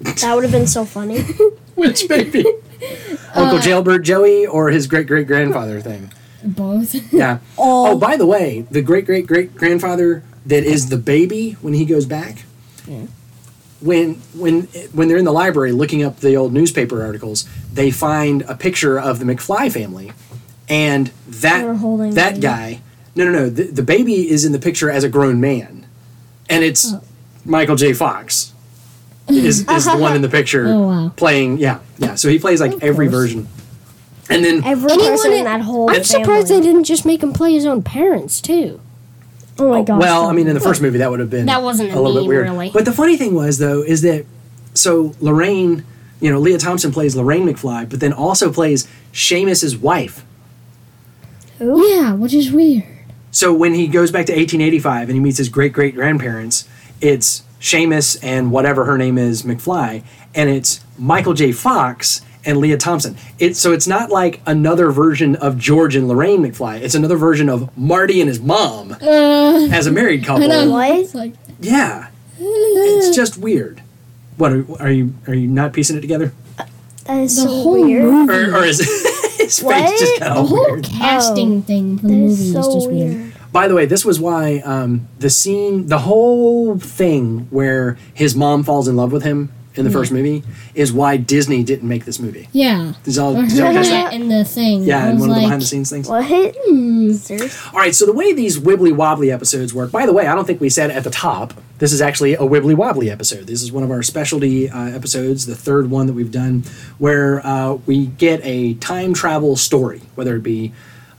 That 0.00 0.34
would 0.34 0.42
have 0.44 0.52
been 0.52 0.66
so 0.66 0.84
funny. 0.84 1.20
Which 1.74 2.08
baby? 2.08 2.44
Uncle 3.34 3.58
Jailbird 3.58 4.02
Joey 4.04 4.46
or 4.46 4.70
his 4.70 4.86
great 4.86 5.06
great 5.06 5.26
grandfather 5.26 5.80
thing? 5.80 6.12
Both. 6.44 6.94
Yeah. 7.12 7.38
Oh. 7.58 7.92
Oh, 7.92 7.98
by 7.98 8.16
the 8.16 8.26
way, 8.26 8.66
the 8.70 8.82
great 8.82 9.06
great 9.06 9.26
great 9.26 9.54
grandfather 9.54 10.22
that 10.46 10.64
is 10.64 10.88
the 10.88 10.96
baby 10.96 11.52
when 11.62 11.74
he 11.74 11.84
goes 11.84 12.04
back. 12.06 12.44
When 13.80 14.14
when 14.34 14.62
when 14.92 15.08
they're 15.08 15.16
in 15.18 15.24
the 15.24 15.32
library 15.32 15.72
looking 15.72 16.02
up 16.04 16.18
the 16.20 16.36
old 16.36 16.52
newspaper 16.52 17.02
articles, 17.04 17.48
they 17.72 17.90
find 17.90 18.42
a 18.42 18.54
picture 18.54 18.98
of 18.98 19.18
the 19.18 19.24
McFly 19.24 19.72
family, 19.72 20.12
and 20.68 21.10
that 21.28 21.64
that 22.14 22.34
the- 22.36 22.40
guy. 22.40 22.80
No, 23.14 23.24
no, 23.26 23.32
no. 23.32 23.48
The, 23.50 23.64
the 23.64 23.82
baby 23.82 24.30
is 24.30 24.44
in 24.44 24.52
the 24.52 24.58
picture 24.58 24.90
as 24.90 25.04
a 25.04 25.08
grown 25.08 25.40
man, 25.40 25.86
and 26.48 26.64
it's 26.64 26.92
Oh. 26.94 27.02
Michael 27.44 27.76
J. 27.76 27.92
Fox. 27.92 28.52
Is, 29.28 29.60
is 29.68 29.84
the 29.84 29.96
one 29.96 30.14
in 30.16 30.22
the 30.22 30.28
picture 30.38 30.66
Oh, 30.66 30.80
wow. 30.86 31.12
playing? 31.16 31.58
Yeah, 31.58 31.78
yeah. 31.98 32.14
So 32.16 32.28
he 32.28 32.38
plays 32.38 32.60
like 32.60 32.82
every 32.82 33.06
course. 33.06 33.20
version, 33.20 33.48
and 34.28 34.44
then 34.44 34.64
Every 34.64 34.88
person 34.96 35.32
in 35.32 35.38
in- 35.40 35.44
that 35.44 35.60
whole 35.60 35.90
I'm 35.90 36.02
surprised 36.04 36.48
they 36.48 36.60
didn't 36.60 36.84
just 36.84 37.04
make 37.06 37.22
him 37.22 37.32
play 37.32 37.52
his 37.52 37.64
own 37.66 37.82
parents 37.82 38.40
too. 38.40 38.80
Oh 39.58 39.68
my 39.70 39.78
oh, 39.80 39.84
gosh. 39.84 40.00
Well, 40.00 40.24
I 40.26 40.32
mean, 40.32 40.48
in 40.48 40.54
the 40.54 40.60
first 40.60 40.80
movie, 40.82 40.98
that 40.98 41.10
would 41.10 41.20
have 41.20 41.28
been 41.30 41.46
That 41.46 41.62
wasn't 41.62 41.92
a 41.92 42.00
little 42.00 42.22
bit 42.22 42.28
weird. 42.28 42.44
really. 42.48 42.70
But 42.72 42.84
the 42.86 42.92
funny 42.92 43.16
thing 43.16 43.34
was, 43.34 43.58
though, 43.58 43.82
is 43.82 44.00
that 44.02 44.24
so 44.74 45.14
Lorraine, 45.20 45.84
you 46.20 46.30
know, 46.32 46.40
Lea 46.40 46.56
Thompson 46.56 46.90
plays 46.90 47.14
Lorraine 47.14 47.46
McFly, 47.46 47.88
but 47.88 48.00
then 48.00 48.12
also 48.14 48.50
plays 48.50 48.88
Seamus's 49.12 49.76
wife. 49.76 50.24
Who? 51.58 51.86
Yeah, 51.86 52.14
which 52.14 52.32
is 52.34 52.50
weird. 52.50 52.84
So 53.32 53.52
when 53.52 53.74
he 53.74 53.88
goes 53.88 54.10
back 54.12 54.26
to 54.26 54.32
1885 54.32 55.08
and 55.08 55.16
he 55.16 55.20
meets 55.20 55.38
his 55.38 55.48
great 55.48 55.72
great 55.72 55.94
grandparents, 55.94 56.68
it's 57.00 57.42
Seamus 57.60 58.18
and 58.22 58.50
whatever 58.52 58.84
her 58.84 58.96
name 58.98 59.18
is 59.18 59.42
McFly, 59.42 60.02
and 60.34 60.48
it's 60.50 60.80
Michael 60.98 61.32
J. 61.34 61.50
Fox 61.52 62.20
and 62.44 62.58
Lea 62.58 62.76
Thompson. 62.76 63.16
It's 63.38 63.58
so 63.58 63.72
it's 63.72 63.86
not 63.86 64.10
like 64.10 64.40
another 64.46 64.90
version 64.90 65.36
of 65.36 65.56
George 65.58 65.96
and 65.96 66.08
Lorraine 66.08 66.42
McFly. 66.42 66.80
It's 66.80 66.94
another 66.94 67.16
version 67.16 67.48
of 67.48 67.74
Marty 67.76 68.20
and 68.20 68.28
his 68.28 68.40
mom 68.40 68.92
Uh, 69.00 69.68
as 69.72 69.86
a 69.86 69.92
married 69.92 70.24
I 70.24 70.26
couple. 70.26 70.48
know. 70.48 70.70
What? 70.70 71.32
Yeah, 71.60 72.08
it's 72.38 73.14
just 73.16 73.38
weird. 73.38 73.82
What 74.36 74.52
are, 74.52 74.64
are 74.80 74.90
you? 74.90 75.14
Are 75.26 75.34
you 75.34 75.46
not 75.48 75.72
piecing 75.72 75.96
it 75.96 76.00
together, 76.00 76.32
That 77.06 77.18
is 77.20 77.36
the 77.36 77.42
so 77.42 77.48
whole 77.48 77.72
weird. 77.84 78.04
movie, 78.04 78.32
or, 78.34 78.56
or 78.56 78.64
is 78.64 78.80
his 79.56 79.58
face 79.58 79.64
What? 79.66 79.98
just 80.00 80.18
kind 80.20 80.34
the 80.36 80.40
of 80.40 80.48
whole 80.48 80.70
weird? 80.72 80.84
casting 80.84 81.62
thing 81.62 81.98
for 81.98 82.06
the 82.06 82.12
movie 82.12 82.32
is 82.32 82.40
is 82.40 82.52
so 82.52 82.74
just 82.74 82.90
weird. 82.90 83.16
weird. 83.16 83.32
By 83.52 83.68
the 83.68 83.74
way, 83.74 83.84
this 83.86 84.04
was 84.04 84.18
why 84.18 84.58
um, 84.64 85.08
the 85.18 85.28
scene, 85.30 85.86
the 85.88 85.98
whole 85.98 86.78
thing 86.78 87.48
where 87.50 87.98
his 88.14 88.34
mom 88.34 88.62
falls 88.64 88.88
in 88.88 88.96
love 88.96 89.12
with 89.12 89.22
him 89.24 89.52
in 89.74 89.84
the 89.84 89.90
first 89.90 90.12
movie, 90.12 90.42
is 90.74 90.92
why 90.92 91.16
Disney 91.16 91.62
didn't 91.64 91.88
make 91.88 92.04
this 92.04 92.18
movie. 92.18 92.48
Yeah. 92.52 92.92
Did 93.04 93.16
y'all, 93.16 93.36
I 93.36 93.46
did 93.46 93.52
y'all 93.58 93.72
catch 93.72 93.86
that? 93.88 94.10
that 94.10 94.12
in 94.14 94.28
the 94.28 94.44
thing. 94.44 94.82
Yeah, 94.84 95.06
in 95.08 95.14
was 95.16 95.20
one 95.20 95.30
of 95.30 95.36
the 95.36 95.40
behind 95.42 95.62
the 95.62 95.66
scenes 95.66 95.90
things. 95.90 96.08
What? 96.08 96.24
Seriously? 96.26 97.70
All 97.72 97.78
right, 97.78 97.94
so 97.94 98.06
the 98.06 98.12
way 98.12 98.32
these 98.32 98.58
wibbly 98.58 98.94
wobbly 98.94 99.30
episodes 99.30 99.72
work, 99.74 99.90
by 99.92 100.06
the 100.06 100.12
way, 100.12 100.26
I 100.26 100.34
don't 100.34 100.46
think 100.46 100.60
we 100.60 100.68
said 100.70 100.90
at 100.90 101.04
the 101.04 101.10
top, 101.10 101.54
this 101.82 101.92
is 101.92 102.00
actually 102.00 102.34
a 102.34 102.42
wibbly 102.42 102.76
wobbly 102.76 103.10
episode. 103.10 103.48
This 103.48 103.60
is 103.60 103.72
one 103.72 103.82
of 103.82 103.90
our 103.90 104.04
specialty 104.04 104.70
uh, 104.70 104.84
episodes, 104.90 105.46
the 105.46 105.56
third 105.56 105.90
one 105.90 106.06
that 106.06 106.12
we've 106.12 106.30
done, 106.30 106.62
where 106.98 107.44
uh, 107.44 107.72
we 107.86 108.06
get 108.06 108.40
a 108.44 108.74
time 108.74 109.12
travel 109.12 109.56
story, 109.56 110.00
whether 110.14 110.36
it 110.36 110.44
be 110.44 110.72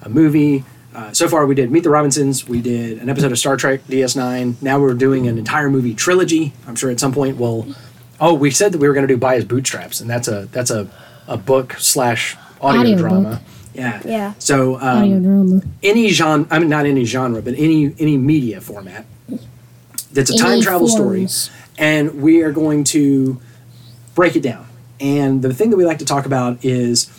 a 0.04 0.08
movie. 0.08 0.64
Uh, 0.96 1.12
so 1.12 1.28
far, 1.28 1.46
we 1.46 1.54
did 1.54 1.70
Meet 1.70 1.84
the 1.84 1.90
Robinsons, 1.90 2.48
we 2.48 2.62
did 2.62 3.00
an 3.00 3.10
episode 3.10 3.34
of 3.34 3.38
Star 3.38 3.58
Trek 3.58 3.82
DS9. 3.90 4.62
Now 4.62 4.80
we're 4.80 4.94
doing 4.94 5.28
an 5.28 5.38
entire 5.38 5.70
movie 5.70 5.94
trilogy. 5.94 6.54
I'm 6.66 6.78
sure 6.78 6.90
at 6.90 6.98
some 6.98 7.12
point 7.12 7.36
we'll. 7.36 7.68
Oh, 8.22 8.34
we 8.34 8.50
said 8.50 8.72
that 8.72 8.78
we 8.78 8.88
were 8.88 8.94
going 8.94 9.06
to 9.06 9.14
do 9.14 9.18
By 9.18 9.36
His 9.36 9.44
Bootstraps, 9.44 10.00
and 10.00 10.10
that's 10.10 10.30
a 10.30 10.46
that's 10.54 10.72
a, 10.72 10.88
a 11.28 11.36
book 11.36 11.74
slash 11.78 12.38
audio 12.62 12.80
Audio 12.80 12.98
drama. 12.98 13.30
book. 13.32 13.40
Yeah. 13.74 14.02
Yeah. 14.06 14.34
So 14.40 14.76
um, 14.76 14.82
Audio 14.82 15.20
drama. 15.20 15.62
any 15.82 16.08
genre 16.10 16.48
i 16.52 16.60
mean 16.60 16.70
not 16.70 16.86
any 16.86 17.04
genre 17.06 17.42
but 17.42 17.56
any 17.58 17.94
any 18.00 18.18
media 18.18 18.62
format 18.62 19.04
that's 20.14 20.30
a 20.30 20.38
time 20.38 20.62
travel 20.62 20.88
forms. 20.88 21.34
story 21.34 21.54
and 21.78 22.22
we 22.22 22.42
are 22.42 22.52
going 22.52 22.84
to 22.86 23.42
break 24.16 24.36
it 24.36 24.44
down. 24.44 24.68
And 25.00 25.42
the 25.42 25.54
thing 25.54 25.70
that 25.72 25.78
we 25.78 25.86
like 25.86 26.00
to 26.00 26.06
talk 26.06 26.26
about 26.26 26.64
is 26.64 27.10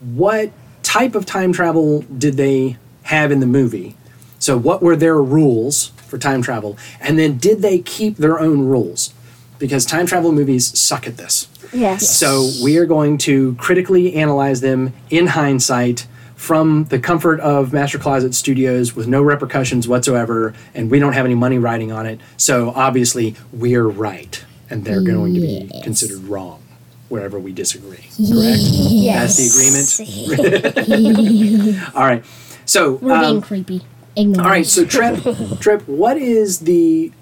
what 0.00 0.52
type 0.82 1.14
of 1.14 1.26
time 1.26 1.52
travel 1.52 2.02
did 2.02 2.36
they 2.36 2.76
have 3.02 3.30
in 3.30 3.40
the 3.40 3.46
movie? 3.46 3.96
So 4.38 4.56
what 4.56 4.82
were 4.82 4.96
their 4.96 5.20
rules 5.20 5.88
for 6.08 6.18
time 6.18 6.42
travel? 6.42 6.78
And 7.00 7.18
then 7.18 7.36
did 7.38 7.62
they 7.62 7.78
keep 7.78 8.16
their 8.16 8.38
own 8.38 8.60
rules? 8.66 9.12
Because 9.58 9.86
time 9.86 10.06
travel 10.06 10.32
movies 10.32 10.78
suck 10.78 11.06
at 11.06 11.16
this. 11.16 11.48
Yes. 11.72 12.08
so 12.08 12.50
we 12.62 12.78
are 12.78 12.86
going 12.86 13.18
to 13.18 13.56
critically 13.56 14.14
analyze 14.14 14.60
them 14.60 14.92
in 15.10 15.26
hindsight 15.26 16.06
from 16.44 16.84
the 16.84 16.98
comfort 16.98 17.40
of 17.40 17.72
Master 17.72 17.98
Closet 17.98 18.34
Studios 18.34 18.94
with 18.94 19.06
no 19.06 19.22
repercussions 19.22 19.88
whatsoever, 19.88 20.54
and 20.74 20.90
we 20.90 20.98
don't 20.98 21.14
have 21.14 21.24
any 21.24 21.34
money 21.34 21.58
riding 21.58 21.90
on 21.90 22.06
it. 22.06 22.20
So 22.36 22.70
obviously 22.76 23.34
we're 23.52 23.88
right, 23.88 24.44
and 24.68 24.84
they're 24.84 25.02
going 25.02 25.34
to 25.34 25.40
be 25.40 25.70
considered 25.82 26.18
wrong 26.24 26.62
wherever 27.08 27.38
we 27.38 27.52
disagree. 27.52 27.96
Correct? 28.16 28.60
Yes. 28.60 29.36
That's 29.36 29.96
the 29.98 30.04
agreement. 30.34 31.84
All 31.94 32.04
right. 32.04 32.24
So 32.66 32.94
We're 32.94 33.20
being 33.20 33.36
um, 33.36 33.42
creepy. 33.42 33.82
Ignore 34.16 34.44
all 34.44 34.50
right. 34.50 34.66
So 34.66 34.84
Trip, 34.84 35.20
Trip, 35.60 35.86
what 35.88 36.16
is 36.16 36.60
the 36.60 37.12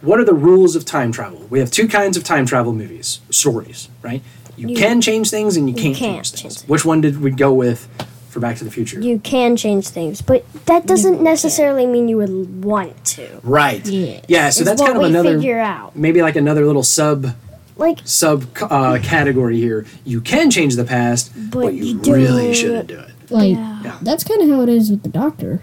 what 0.00 0.18
are 0.18 0.24
the 0.24 0.34
rules 0.34 0.76
of 0.76 0.84
time 0.84 1.12
travel? 1.12 1.46
We 1.50 1.58
have 1.58 1.70
two 1.70 1.88
kinds 1.88 2.16
of 2.16 2.24
time 2.24 2.46
travel 2.46 2.72
movies, 2.72 3.20
stories, 3.30 3.88
right? 4.02 4.22
You, 4.56 4.68
You- 4.68 4.76
can 4.76 5.00
change 5.00 5.30
things 5.30 5.56
and 5.56 5.68
you 5.68 5.74
you 5.76 5.82
can't, 5.82 5.96
can't 5.96 6.14
change 6.16 6.30
things. 6.30 6.40
change 6.42 6.54
things. 6.60 6.68
Which 6.68 6.84
one 6.84 7.00
did 7.00 7.20
we 7.20 7.30
go 7.30 7.52
with 7.52 7.86
for 8.30 8.40
Back 8.40 8.56
to 8.58 8.64
the 8.64 8.70
Future? 8.70 9.00
You 9.00 9.18
can 9.18 9.56
change 9.56 9.88
things, 9.88 10.20
but 10.22 10.44
that 10.66 10.86
doesn't 10.86 11.22
necessarily 11.22 11.86
mean 11.86 12.08
you 12.08 12.16
would 12.18 12.64
want 12.64 13.04
to. 13.06 13.40
right. 13.42 13.84
Yeah. 13.86 14.20
Yeah. 14.28 14.50
So 14.50 14.60
Is 14.60 14.66
that's 14.66 14.80
what 14.80 14.86
kind 14.88 14.96
of 14.98 15.02
we 15.02 15.08
another 15.10 15.36
figure 15.36 15.58
out. 15.58 15.94
maybe 15.96 16.22
like 16.22 16.36
another 16.36 16.64
little 16.66 16.82
sub 16.82 17.34
Like 17.76 17.98
sub 18.04 18.46
uh, 18.62 18.98
category 19.02 19.58
here. 19.58 19.84
You 20.04 20.20
can 20.20 20.50
change 20.50 20.76
the 20.76 20.84
past, 20.84 21.32
but, 21.34 21.60
But 21.62 21.74
you, 21.74 21.84
you 22.02 22.14
really 22.14 22.44
don't- 22.46 22.54
shouldn't 22.54 22.88
do 22.88 22.98
it. 23.00 23.10
Like 23.30 23.54
Yeah. 23.56 23.82
Yeah. 23.82 23.98
that's 24.02 24.24
kind 24.24 24.40
of 24.42 24.48
how 24.48 24.60
it 24.62 24.68
is 24.68 24.90
with 24.90 25.02
the 25.02 25.08
doctor. 25.10 25.60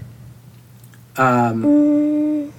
Um, 1.15 1.63
mm, 1.63 2.51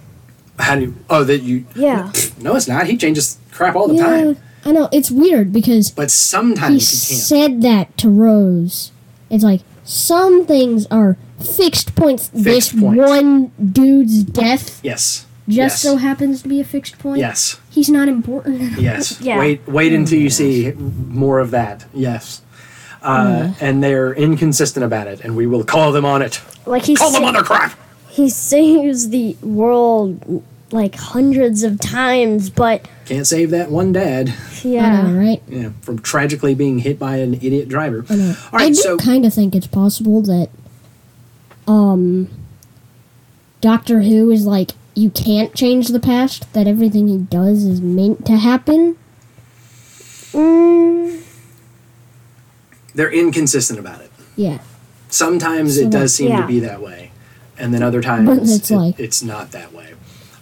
how 0.59 0.77
do 0.77 0.83
you? 0.83 0.95
Oh, 1.11 1.25
that 1.25 1.43
you? 1.43 1.67
Yeah. 1.75 2.13
No, 2.41 2.55
it's 2.57 2.69
not. 2.69 2.87
He 2.87 2.97
changes 2.97 3.39
crap 3.51 3.75
all 3.75 3.89
the 3.89 3.95
yeah, 3.95 4.07
time. 4.07 4.37
I 4.65 4.73
know 4.73 4.89
it's 4.93 5.11
weird 5.11 5.53
because 5.53 5.91
But 5.91 6.05
he 6.05 6.09
sometimes 6.09 6.91
he, 6.91 7.15
can't. 7.15 7.23
said 7.23 7.63
that 7.63 7.97
to 7.99 8.09
Rose. 8.09 8.93
It's 9.31 9.45
like 9.45 9.61
some 9.85 10.47
things 10.47 10.87
are 10.91 11.17
fixed 11.39 11.95
points. 11.95 12.29
this 12.33 12.73
points. 12.73 12.99
one 12.99 13.49
dude's 13.61 14.23
death 14.25 14.81
Yes. 14.83 15.27
just 15.47 15.57
yes. 15.57 15.83
so 15.83 15.97
happens 15.97 16.43
to 16.43 16.49
be 16.49 16.61
a 16.61 16.65
fixed 16.65 16.99
point. 16.99 17.19
Yes. 17.19 17.59
He's 17.71 17.91
not 17.91 18.09
important. 18.09 18.79
Yes. 18.81 19.21
Yeah. 19.21 19.39
Wait. 19.39 19.67
Wait 19.69 19.93
until 19.93 20.19
you 20.19 20.31
see 20.31 20.73
more 20.73 21.39
of 21.41 21.51
that. 21.51 21.85
Yes. 21.93 22.41
Uh, 23.03 23.53
And 23.61 23.83
they're 23.85 24.15
inconsistent 24.15 24.83
about 24.85 25.07
it, 25.09 25.21
and 25.21 25.37
we 25.37 25.47
will 25.47 25.65
call 25.65 25.93
them 25.93 26.07
on 26.07 26.23
it. 26.23 26.41
like 26.65 26.85
he 26.85 26.95
Call 26.97 27.11
them 27.11 27.21
sa- 27.23 27.29
on 27.29 27.35
their 27.35 27.43
crap. 27.43 27.79
he 28.09 28.31
saves 28.31 29.11
the 29.11 29.37
world 29.43 30.43
like 30.71 30.95
hundreds 30.97 31.63
of 31.63 31.79
times, 31.81 32.51
but 32.51 32.89
Can't 33.05 33.27
save 33.27 33.51
that 33.51 33.71
one 33.71 33.93
dad. 33.93 34.31
I 34.31 34.67
yeah. 34.69 35.03
know, 35.03 35.19
right? 35.19 35.43
Yeah, 35.49 35.71
from 35.83 35.99
tragically 36.01 36.55
being 36.55 36.79
hit 36.81 36.99
by 36.99 37.17
an 37.19 37.35
idiot 37.35 37.69
driver. 37.69 38.05
I 38.09 38.17
know. 38.17 38.29
All 38.53 38.59
right, 38.59 38.63
I 38.65 38.69
do 38.69 38.75
so 38.75 38.97
kind 38.97 39.25
of 39.27 39.33
think 39.35 39.55
it's 39.55 39.67
possible 39.67 40.21
that, 40.23 40.49
um, 41.69 42.29
Doctor 43.61 44.03
Who 44.03 44.31
is 44.31 44.47
like 44.47 44.73
you 44.95 45.11
can't 45.11 45.55
change 45.55 45.89
the 45.89 46.01
past. 46.01 46.53
That 46.55 46.67
everything 46.67 47.09
he 47.09 47.19
does 47.19 47.65
is 47.65 47.81
meant 47.81 48.25
to 48.27 48.37
happen. 48.37 48.97
Mm, 50.33 51.23
they're 52.95 53.13
inconsistent 53.13 53.79
about 53.79 54.01
it. 54.01 54.11
Yeah. 54.37 54.59
Sometimes 55.09 55.77
So 55.77 55.83
it 55.83 55.91
does 55.91 56.15
seem 56.15 56.37
to 56.37 56.47
be 56.47 56.59
that 56.61 56.81
way, 56.83 57.13
and 57.59 57.73
then 57.73 57.83
other 57.83 58.01
times 58.03 58.53
it's 58.53 58.71
it- 58.71 58.77
like- 58.77 58.99
it's 59.01 59.23
not 59.23 59.53
that 59.53 59.73
way. 59.73 59.95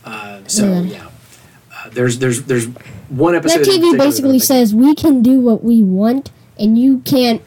Uh, 0.05 0.41
so 0.47 0.83
Yeah. 0.83 1.07
uh, 1.75 1.89
there's 1.93 2.19
there's 2.19 2.43
there's 2.43 2.67
one 3.09 3.35
episode. 3.35 3.61
That 3.61 3.67
TV 3.69 3.93
that 3.93 3.99
basically 3.99 4.35
I'm 4.35 4.39
says 4.41 4.75
we 4.75 4.95
can 4.95 5.23
do 5.23 5.41
what 5.41 5.63
we 5.65 5.83
want, 5.83 6.31
and 6.59 6.79
you 6.79 6.99
can't. 7.01 7.43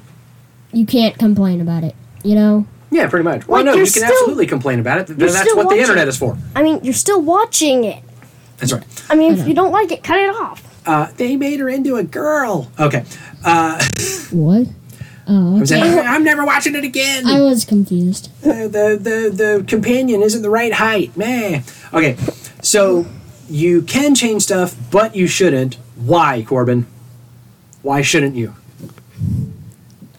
You 0.74 0.85
can't 0.85 1.17
complain 1.17 1.62
about 1.62 1.83
it. 1.83 1.95
You 2.24 2.35
know. 2.35 2.67
Yeah, 2.91 3.07
pretty 3.07 3.24
much. 3.24 3.47
Well, 3.47 3.57
Like, 3.59 3.65
no, 3.65 3.71
you 3.74 3.83
can 3.83 3.88
still- 3.88 4.03
absolutely 4.05 4.47
complain 4.47 4.79
about 4.79 4.97
it. 5.00 5.07
That's 5.17 5.55
what 5.55 5.69
the 5.69 5.79
internet 5.79 6.07
is 6.07 6.17
for. 6.17 6.38
I 6.55 6.63
mean, 6.63 6.79
you're 6.83 6.93
still 6.93 7.21
watching 7.21 7.83
it. 7.83 8.00
That's 8.57 8.71
right. 8.71 8.83
I 9.09 9.15
mean, 9.15 9.33
I 9.33 9.38
if 9.41 9.47
you 9.47 9.53
don't 9.53 9.71
like 9.71 9.91
it, 9.91 10.03
cut 10.03 10.17
it 10.17 10.29
off. 10.29 10.62
Uh, 10.88 11.07
they 11.17 11.35
made 11.35 11.59
her 11.59 11.67
into 11.67 11.95
a 11.97 12.03
girl. 12.03 12.71
Okay. 12.79 13.03
Uh, 13.43 13.83
What? 14.31 14.67
Oh, 15.27 15.57
I'm, 15.57 15.65
saying, 15.65 15.83
okay. 15.83 16.05
I'm 16.07 16.24
never 16.24 16.45
watching 16.45 16.75
it 16.75 16.83
again. 16.83 17.25
I 17.25 17.41
was 17.41 17.65
confused. 17.65 18.29
Uh, 18.45 18.67
the, 18.67 18.95
the 19.01 19.31
the 19.33 19.65
companion 19.67 20.21
isn't 20.21 20.43
the 20.43 20.51
right 20.51 20.71
height. 20.71 21.17
Meh. 21.17 21.63
Okay, 21.91 22.15
so 22.65 23.05
you 23.50 23.81
can 23.81 24.15
change 24.15 24.43
stuff, 24.43 24.75
but 24.91 25.15
you 25.15 25.27
shouldn't. 25.27 25.75
Why, 25.95 26.43
Corbin? 26.48 26.88
Why 27.81 28.01
shouldn't 28.01 28.36
you? 28.36 28.55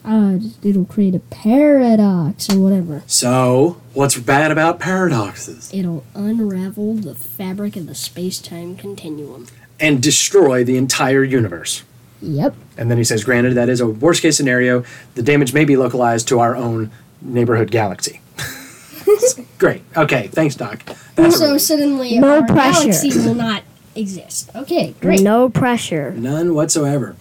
Uh, 0.05 0.39
it'll 0.63 0.85
create 0.85 1.13
a 1.13 1.19
paradox 1.19 2.49
or 2.49 2.59
whatever. 2.59 3.03
So, 3.07 3.81
what's 3.93 4.17
bad 4.17 4.51
about 4.51 4.79
paradoxes? 4.79 5.69
It'll 5.73 6.05
unravel 6.15 6.93
the 6.93 7.13
fabric 7.13 7.75
of 7.75 7.87
the 7.87 7.95
space-time 7.95 8.77
continuum. 8.77 9.47
And 9.81 10.01
destroy 10.01 10.63
the 10.63 10.77
entire 10.77 11.25
universe. 11.25 11.83
Yep. 12.21 12.55
And 12.77 12.89
then 12.89 12.97
he 12.97 13.03
says, 13.03 13.25
granted, 13.25 13.53
that 13.55 13.67
is 13.67 13.81
a 13.81 13.87
worst 13.87 14.21
case 14.21 14.37
scenario. 14.37 14.85
The 15.15 15.21
damage 15.21 15.53
may 15.53 15.65
be 15.65 15.75
localized 15.75 16.29
to 16.29 16.39
our 16.39 16.55
own 16.55 16.89
neighborhood 17.21 17.69
galaxy. 17.69 18.21
Great. 19.57 19.81
Okay. 19.95 20.27
Thanks, 20.27 20.55
Doc. 20.55 20.81
That's 21.17 21.35
a 21.35 21.37
so 21.37 21.45
relief. 21.47 21.61
suddenly 21.61 22.19
No 22.19 22.41
our 22.41 22.45
pressure. 22.45 22.81
galaxy 22.85 23.09
will 23.19 23.35
not 23.35 23.63
exist. 23.95 24.49
Okay, 24.55 24.93
great. 25.01 25.21
No 25.21 25.49
pressure. 25.49 26.11
None 26.11 26.53
whatsoever. 26.53 27.15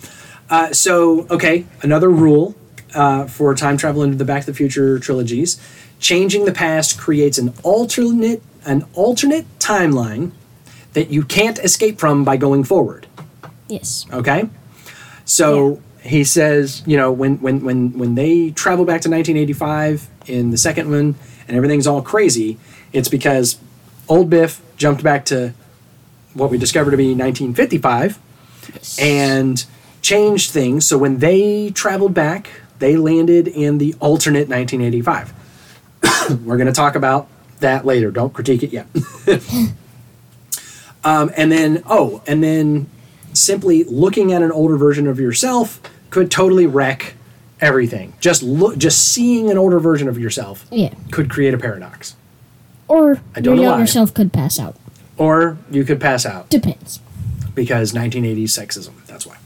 Uh, 0.48 0.72
so, 0.72 1.26
okay, 1.30 1.66
another 1.82 2.08
rule 2.10 2.54
uh, 2.94 3.26
for 3.26 3.54
time 3.54 3.76
travel 3.76 4.02
into 4.02 4.16
the 4.16 4.24
Back 4.24 4.42
to 4.44 4.46
the 4.52 4.54
Future 4.56 4.98
trilogies: 4.98 5.58
changing 5.98 6.44
the 6.44 6.52
past 6.52 6.98
creates 6.98 7.38
an 7.38 7.52
alternate 7.62 8.42
an 8.64 8.84
alternate 8.94 9.46
timeline 9.58 10.32
that 10.92 11.10
you 11.10 11.22
can't 11.22 11.58
escape 11.60 11.98
from 11.98 12.24
by 12.24 12.36
going 12.36 12.64
forward. 12.64 13.06
Yes. 13.68 14.06
Okay, 14.12 14.48
so 15.24 15.80
he 16.02 16.22
says, 16.22 16.82
you 16.86 16.96
know, 16.96 17.10
when 17.10 17.36
when 17.40 17.64
when 17.64 17.98
when 17.98 18.14
they 18.14 18.50
travel 18.50 18.84
back 18.84 19.00
to 19.02 19.10
1985 19.10 20.08
in 20.26 20.50
the 20.50 20.56
second 20.58 20.90
one, 20.90 21.16
and 21.48 21.56
everything's 21.56 21.86
all 21.86 22.02
crazy, 22.02 22.58
it's 22.92 23.08
because 23.08 23.58
old 24.08 24.30
Biff 24.30 24.60
jumped 24.76 25.02
back 25.02 25.25
to 25.26 25.54
what 26.34 26.50
we 26.50 26.58
discovered 26.58 26.90
to 26.92 26.96
be 26.96 27.14
1955 27.14 28.18
and 29.00 29.64
changed 30.02 30.50
things. 30.50 30.86
So 30.86 30.98
when 30.98 31.18
they 31.18 31.70
traveled 31.70 32.14
back, 32.14 32.50
they 32.78 32.96
landed 32.96 33.48
in 33.48 33.78
the 33.78 33.94
alternate 34.00 34.48
1985. 34.48 35.32
We're 36.44 36.56
going 36.56 36.66
to 36.66 36.72
talk 36.72 36.94
about 36.94 37.28
that 37.60 37.86
later. 37.86 38.10
Don't 38.10 38.32
critique 38.34 38.62
it 38.62 38.72
yet. 38.72 38.86
um, 41.04 41.30
and 41.36 41.50
then, 41.50 41.82
oh, 41.86 42.22
and 42.26 42.42
then 42.42 42.88
simply 43.32 43.84
looking 43.84 44.32
at 44.32 44.42
an 44.42 44.52
older 44.52 44.76
version 44.76 45.06
of 45.06 45.18
yourself 45.20 45.80
could 46.10 46.30
totally 46.30 46.66
wreck 46.66 47.14
everything. 47.60 48.12
Just 48.20 48.42
look, 48.42 48.76
just 48.76 49.10
seeing 49.12 49.50
an 49.50 49.58
older 49.58 49.78
version 49.80 50.08
of 50.08 50.18
yourself 50.18 50.66
Yeah. 50.70 50.92
could 51.10 51.30
create 51.30 51.54
a 51.54 51.58
paradox, 51.58 52.14
Or 52.88 53.21
I 53.35 53.40
don't 53.40 53.45
your 53.45 53.57
know 53.57 53.62
younger 53.71 53.83
why. 53.83 53.87
self 53.87 54.14
could 54.14 54.33
pass 54.33 54.59
out. 54.59 54.76
or 55.19 55.59
you 55.71 55.85
could 55.85 56.00
pass 56.00 56.25
out. 56.26 56.49
Depends. 56.50 57.00
because 57.55 57.93
1980s 57.93 58.45
sexism. 58.45 58.93
That's 59.07 59.26
why. 59.26 59.37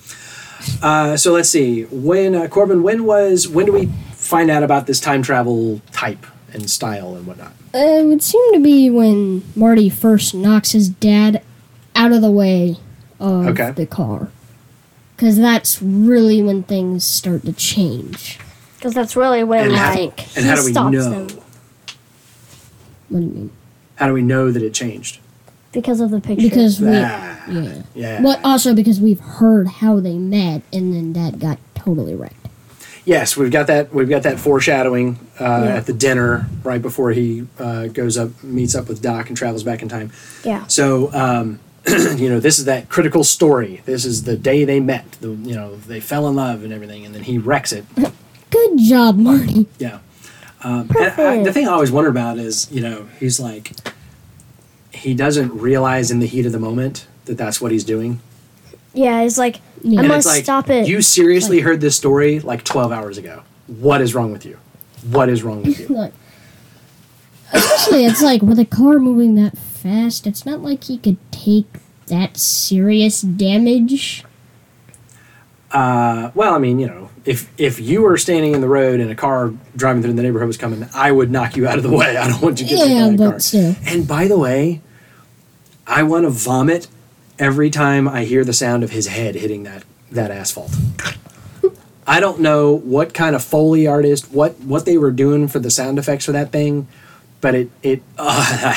Uh, 0.82 1.16
so 1.16 1.32
let's 1.32 1.48
see. 1.48 1.84
When 1.84 2.34
uh, 2.34 2.48
Corbin, 2.48 2.82
when 2.82 3.04
was 3.04 3.48
when 3.48 3.66
do 3.66 3.72
we 3.72 3.86
find 4.12 4.50
out 4.50 4.62
about 4.62 4.86
this 4.86 5.00
time 5.00 5.22
travel 5.22 5.80
type 5.92 6.26
and 6.52 6.68
style 6.70 7.14
and 7.14 7.26
whatnot? 7.26 7.52
Uh, 7.74 7.78
it 7.78 8.04
would 8.06 8.22
seem 8.22 8.52
to 8.52 8.60
be 8.60 8.90
when 8.90 9.42
Marty 9.56 9.88
first 9.88 10.34
knocks 10.34 10.72
his 10.72 10.88
dad 10.88 11.42
out 11.96 12.12
of 12.12 12.20
the 12.20 12.30
way 12.30 12.76
of 13.18 13.46
Okay. 13.48 13.70
the 13.70 13.86
car. 13.86 14.28
Because 15.16 15.36
that's 15.38 15.80
really 15.80 16.42
when 16.42 16.62
things 16.62 17.04
start 17.04 17.44
to 17.44 17.52
change. 17.52 18.38
Because 18.76 18.92
that's 18.94 19.14
really 19.16 19.44
when, 19.44 19.66
And 19.66 19.76
how- 19.76 19.94
like, 19.94 20.20
and 20.36 20.44
he 20.44 20.50
how 20.50 20.56
do 20.56 20.64
we 20.64 20.72
stops 20.72 20.92
know? 20.94 21.10
them. 21.26 21.39
What 23.10 23.20
do 23.20 23.26
you 23.26 23.32
mean? 23.32 23.50
How 23.96 24.06
do 24.06 24.14
we 24.14 24.22
know 24.22 24.50
that 24.50 24.62
it 24.62 24.72
changed? 24.72 25.18
Because 25.72 26.00
of 26.00 26.10
the 26.10 26.20
picture. 26.20 26.48
Because 26.48 26.80
we. 26.80 26.88
Ah, 26.96 27.44
Yeah. 27.48 27.82
yeah. 27.94 28.22
But 28.22 28.40
also 28.42 28.74
because 28.74 29.00
we've 29.00 29.20
heard 29.20 29.68
how 29.68 30.00
they 30.00 30.14
met 30.16 30.62
and 30.72 30.94
then 30.94 31.12
that 31.12 31.38
got 31.38 31.58
totally 31.74 32.14
wrecked. 32.14 32.34
Yes, 33.04 33.36
we've 33.36 33.50
got 33.50 33.66
that. 33.68 33.92
We've 33.94 34.08
got 34.08 34.22
that 34.24 34.38
foreshadowing 34.38 35.18
uh, 35.40 35.44
Yeah. 35.64 35.76
at 35.76 35.86
the 35.86 35.92
dinner 35.92 36.46
right 36.64 36.80
before 36.82 37.10
he 37.12 37.46
uh, 37.58 37.86
goes 37.88 38.16
up, 38.18 38.30
meets 38.42 38.74
up 38.74 38.88
with 38.88 39.00
Doc, 39.02 39.28
and 39.28 39.36
travels 39.36 39.62
back 39.62 39.82
in 39.82 39.88
time. 39.88 40.10
yeah. 40.44 40.66
So, 40.66 41.12
um, 41.12 41.60
you 41.88 42.28
know, 42.28 42.40
this 42.40 42.58
is 42.58 42.66
that 42.66 42.88
critical 42.88 43.24
story. 43.24 43.80
This 43.86 44.04
is 44.04 44.24
the 44.24 44.36
day 44.36 44.64
they 44.64 44.80
met. 44.80 45.10
The, 45.20 45.28
you 45.30 45.54
know, 45.54 45.76
they 45.76 45.98
fell 46.00 46.28
in 46.28 46.36
love 46.36 46.62
and 46.62 46.72
everything, 46.72 47.06
and 47.06 47.14
then 47.14 47.22
he 47.22 47.38
wrecks 47.38 47.72
it. 47.72 47.84
Good 48.50 48.78
job, 48.78 49.16
Marty. 49.16 49.66
Yeah. 49.78 50.00
Um, 50.62 50.90
I, 50.98 51.42
the 51.42 51.52
thing 51.52 51.66
I 51.68 51.72
always 51.72 51.90
wonder 51.90 52.10
about 52.10 52.38
is, 52.38 52.70
you 52.70 52.80
know, 52.82 53.08
he's 53.18 53.40
like, 53.40 53.72
he 54.92 55.14
doesn't 55.14 55.52
realize 55.58 56.10
in 56.10 56.18
the 56.20 56.26
heat 56.26 56.44
of 56.46 56.52
the 56.52 56.58
moment 56.58 57.06
that 57.24 57.38
that's 57.38 57.60
what 57.60 57.72
he's 57.72 57.84
doing. 57.84 58.20
Yeah, 58.92 59.22
it's 59.22 59.38
like, 59.38 59.60
Yeah. 59.82 60.00
I 60.00 60.06
must 60.06 60.26
like, 60.26 60.44
stop 60.44 60.68
it. 60.68 60.86
you 60.88 61.00
seriously 61.00 61.60
heard 61.60 61.80
this 61.80 61.96
story 61.96 62.40
like 62.40 62.64
12 62.64 62.92
hours 62.92 63.16
ago. 63.18 63.42
What 63.68 64.00
is 64.00 64.14
wrong 64.14 64.32
with 64.32 64.44
you? 64.44 64.58
What 65.10 65.28
is 65.28 65.42
wrong 65.42 65.62
with 65.62 65.78
you? 65.88 65.88
Like, 65.88 66.12
especially, 67.52 68.04
it's 68.04 68.20
like 68.22 68.42
with 68.42 68.58
a 68.58 68.64
car 68.66 68.98
moving 68.98 69.36
that 69.36 69.56
fast, 69.56 70.26
it's 70.26 70.44
not 70.44 70.60
like 70.60 70.84
he 70.84 70.98
could 70.98 71.16
take 71.30 71.66
that 72.08 72.36
serious 72.36 73.20
damage. 73.22 74.24
Uh, 75.70 76.32
well, 76.34 76.54
I 76.54 76.58
mean, 76.58 76.80
you 76.80 76.88
know, 76.88 77.09
if 77.24 77.50
if 77.58 77.78
you 77.80 78.02
were 78.02 78.16
standing 78.16 78.54
in 78.54 78.60
the 78.60 78.68
road 78.68 79.00
and 79.00 79.10
a 79.10 79.14
car 79.14 79.52
driving 79.76 80.02
through 80.02 80.14
the 80.14 80.22
neighborhood 80.22 80.46
was 80.46 80.56
coming, 80.56 80.88
I 80.94 81.12
would 81.12 81.30
knock 81.30 81.56
you 81.56 81.66
out 81.68 81.76
of 81.76 81.82
the 81.82 81.90
way. 81.90 82.16
I 82.22 82.28
don't 82.28 82.40
want 82.42 82.60
you 82.60 82.66
to 82.68 82.74
get 82.76 82.88
Yeah, 82.88 83.06
a 83.08 83.16
but 83.16 83.30
car. 83.30 83.40
still. 83.40 83.76
And 83.86 84.06
by 84.08 84.26
the 84.28 84.38
way, 84.38 84.80
I 85.86 86.02
want 86.02 86.24
to 86.24 86.30
vomit 86.30 86.88
every 87.38 87.70
time 87.70 88.08
I 88.08 88.24
hear 88.24 88.44
the 88.44 88.52
sound 88.52 88.82
of 88.84 88.90
his 88.90 89.06
head 89.08 89.34
hitting 89.34 89.62
that 89.64 89.84
that 90.10 90.30
asphalt. 90.30 90.74
I 92.06 92.18
don't 92.18 92.40
know 92.40 92.72
what 92.72 93.14
kind 93.14 93.36
of 93.36 93.44
foley 93.44 93.86
artist, 93.86 94.32
what 94.32 94.58
what 94.60 94.84
they 94.84 94.96
were 94.98 95.12
doing 95.12 95.46
for 95.46 95.58
the 95.58 95.70
sound 95.70 95.98
effects 95.98 96.24
for 96.24 96.32
that 96.32 96.50
thing, 96.52 96.88
but 97.40 97.54
it 97.54 97.70
it 97.82 98.02
uh, 98.18 98.74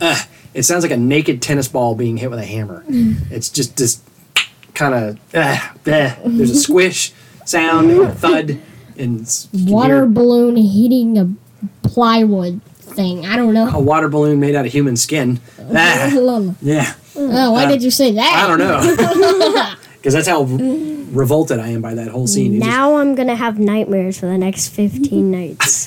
uh, 0.00 0.22
it 0.54 0.62
sounds 0.64 0.82
like 0.84 0.90
a 0.92 0.96
naked 0.96 1.42
tennis 1.42 1.68
ball 1.68 1.94
being 1.94 2.16
hit 2.16 2.30
with 2.30 2.38
a 2.38 2.44
hammer. 2.46 2.84
It's 2.88 3.48
just 3.50 3.76
just 3.76 4.02
kind 4.74 4.94
of 4.94 5.34
uh, 5.34 5.58
there's 5.84 6.50
a 6.50 6.56
squish 6.56 7.12
sound, 7.44 7.90
and 7.90 8.14
thud, 8.18 8.58
and 8.98 9.22
s- 9.22 9.48
you 9.52 9.64
can 9.66 9.72
Water 9.74 9.94
hear 9.96 10.06
balloon 10.06 10.56
hitting 10.56 11.18
a 11.18 11.28
plywood 11.86 12.60
thing. 12.64 13.26
I 13.26 13.36
don't 13.36 13.54
know. 13.54 13.68
a 13.70 13.80
water 13.80 14.08
balloon 14.08 14.40
made 14.40 14.54
out 14.54 14.66
of 14.66 14.72
human 14.72 14.96
skin. 14.96 15.40
Ah, 15.76 16.10
oh, 16.12 16.54
yeah, 16.60 16.92
why 17.14 17.64
Uh, 17.64 17.68
did 17.68 17.82
you 17.82 17.90
say 17.90 18.12
that? 18.12 18.44
I 18.44 18.46
don't 18.46 18.58
know. 18.58 19.74
Because 20.04 20.12
that's 20.12 20.28
how 20.28 20.42
re- 20.42 21.02
revolted 21.12 21.58
I 21.58 21.68
am 21.68 21.80
by 21.80 21.94
that 21.94 22.08
whole 22.08 22.26
scene. 22.26 22.52
It 22.56 22.58
just- 22.58 22.68
Now 22.68 22.96
I'm 22.96 23.14
gonna 23.14 23.34
have 23.36 23.58
nightmares 23.58 24.18
for 24.18 24.26
the 24.26 24.36
next 24.36 24.68
15 24.68 25.30
nights. 25.30 25.86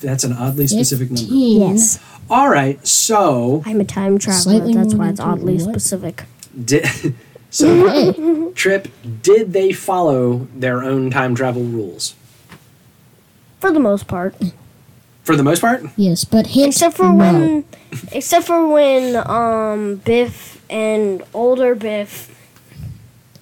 that's 0.00 0.24
an 0.24 0.32
oddly 0.32 0.66
specific 0.66 1.12
number. 1.12 1.32
yes. 1.32 2.00
All 2.28 2.48
right, 2.48 2.84
so 2.84 3.62
I'm 3.64 3.80
a 3.80 3.84
time 3.84 4.18
traveler. 4.18 4.42
Slightly 4.42 4.74
That's 4.74 4.94
why 4.94 5.10
it's 5.10 5.20
oddly 5.20 5.54
what? 5.58 5.70
specific. 5.70 6.24
did 6.64 7.14
so 7.56 7.88
Hey, 7.88 8.52
Trip 8.54 8.88
did 9.22 9.52
they 9.52 9.72
follow 9.72 10.46
their 10.54 10.82
own 10.82 11.10
time 11.10 11.34
travel 11.34 11.62
rules 11.64 12.14
For 13.60 13.72
the 13.72 13.80
most 13.80 14.06
part. 14.06 14.34
for 15.24 15.36
the 15.36 15.42
most 15.42 15.60
part? 15.60 15.82
yes, 15.96 16.24
but 16.24 16.48
hint 16.48 16.68
Except 16.74 16.96
for 16.96 17.08
no. 17.12 17.16
when 17.16 17.64
except 18.12 18.46
for 18.46 18.68
when 18.68 19.16
um 19.16 19.96
Biff 20.04 20.60
and 20.68 21.22
older 21.32 21.74
Biff 21.74 22.32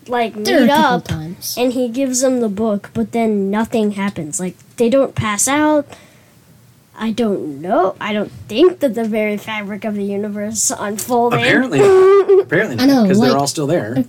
like 0.07 0.35
There 0.35 0.61
meet 0.63 0.71
up 0.71 1.05
times. 1.05 1.57
and 1.59 1.73
he 1.73 1.89
gives 1.89 2.21
them 2.21 2.41
the 2.41 2.49
book, 2.49 2.91
but 2.93 3.13
then 3.13 3.51
nothing 3.51 3.93
happens. 3.93 4.39
Like 4.39 4.55
they 4.77 4.91
don't 4.91 5.15
pass 5.15 5.49
out. 5.49 5.87
I 6.97 7.11
don't 7.11 7.61
know. 7.61 7.97
I 8.01 8.13
don't 8.13 8.31
think 8.31 8.81
that 8.81 8.95
the 8.95 9.05
very 9.05 9.37
fabric 9.37 9.85
of 9.85 9.95
the 9.95 10.05
universe 10.05 10.71
unfolded. 10.77 11.41
Apparently, 11.41 11.81
not. 11.81 12.41
apparently 12.43 12.79
I 12.79 12.87
know, 12.87 13.03
because 13.03 13.21
they're 13.21 13.37
all 13.37 13.47
still 13.47 13.67
there. 13.67 13.99
Uh, 13.99 14.03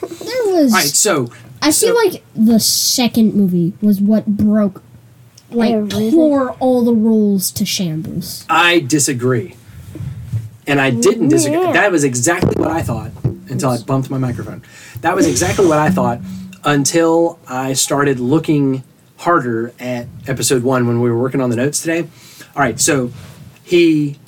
there 0.00 0.44
was. 0.46 0.72
All 0.72 0.78
right, 0.78 0.88
so 0.88 1.30
I 1.62 1.72
feel 1.72 1.94
like 1.94 2.24
the 2.34 2.58
second 2.58 3.34
movie 3.34 3.74
was 3.80 4.00
what 4.00 4.26
broke, 4.26 4.82
like, 5.50 5.72
Everything. 5.72 6.10
tore 6.10 6.50
all 6.52 6.84
the 6.84 6.92
rules 6.92 7.50
to 7.52 7.64
shambles. 7.64 8.44
I 8.50 8.80
disagree, 8.80 9.56
and 10.66 10.80
I 10.80 10.90
didn't 10.90 11.28
disagree. 11.28 11.60
Yeah. 11.60 11.72
That 11.72 11.92
was 11.92 12.02
exactly 12.02 12.54
what 12.60 12.70
I 12.70 12.82
thought 12.82 13.12
until 13.48 13.70
I 13.70 13.78
bumped 13.78 14.10
my 14.10 14.18
microphone. 14.18 14.62
That 15.00 15.14
was 15.14 15.26
exactly 15.28 15.66
what 15.66 15.78
I 15.78 15.90
thought 15.90 16.20
until 16.64 17.38
I 17.46 17.74
started 17.74 18.18
looking 18.18 18.82
harder 19.24 19.72
at 19.80 20.06
episode 20.26 20.62
one 20.62 20.86
when 20.86 21.00
we 21.00 21.10
were 21.10 21.18
working 21.18 21.40
on 21.40 21.50
the 21.50 21.56
notes 21.56 21.80
today. 21.80 22.08
All 22.54 22.62
right, 22.62 22.78
so 22.78 23.10
he, 23.62 24.18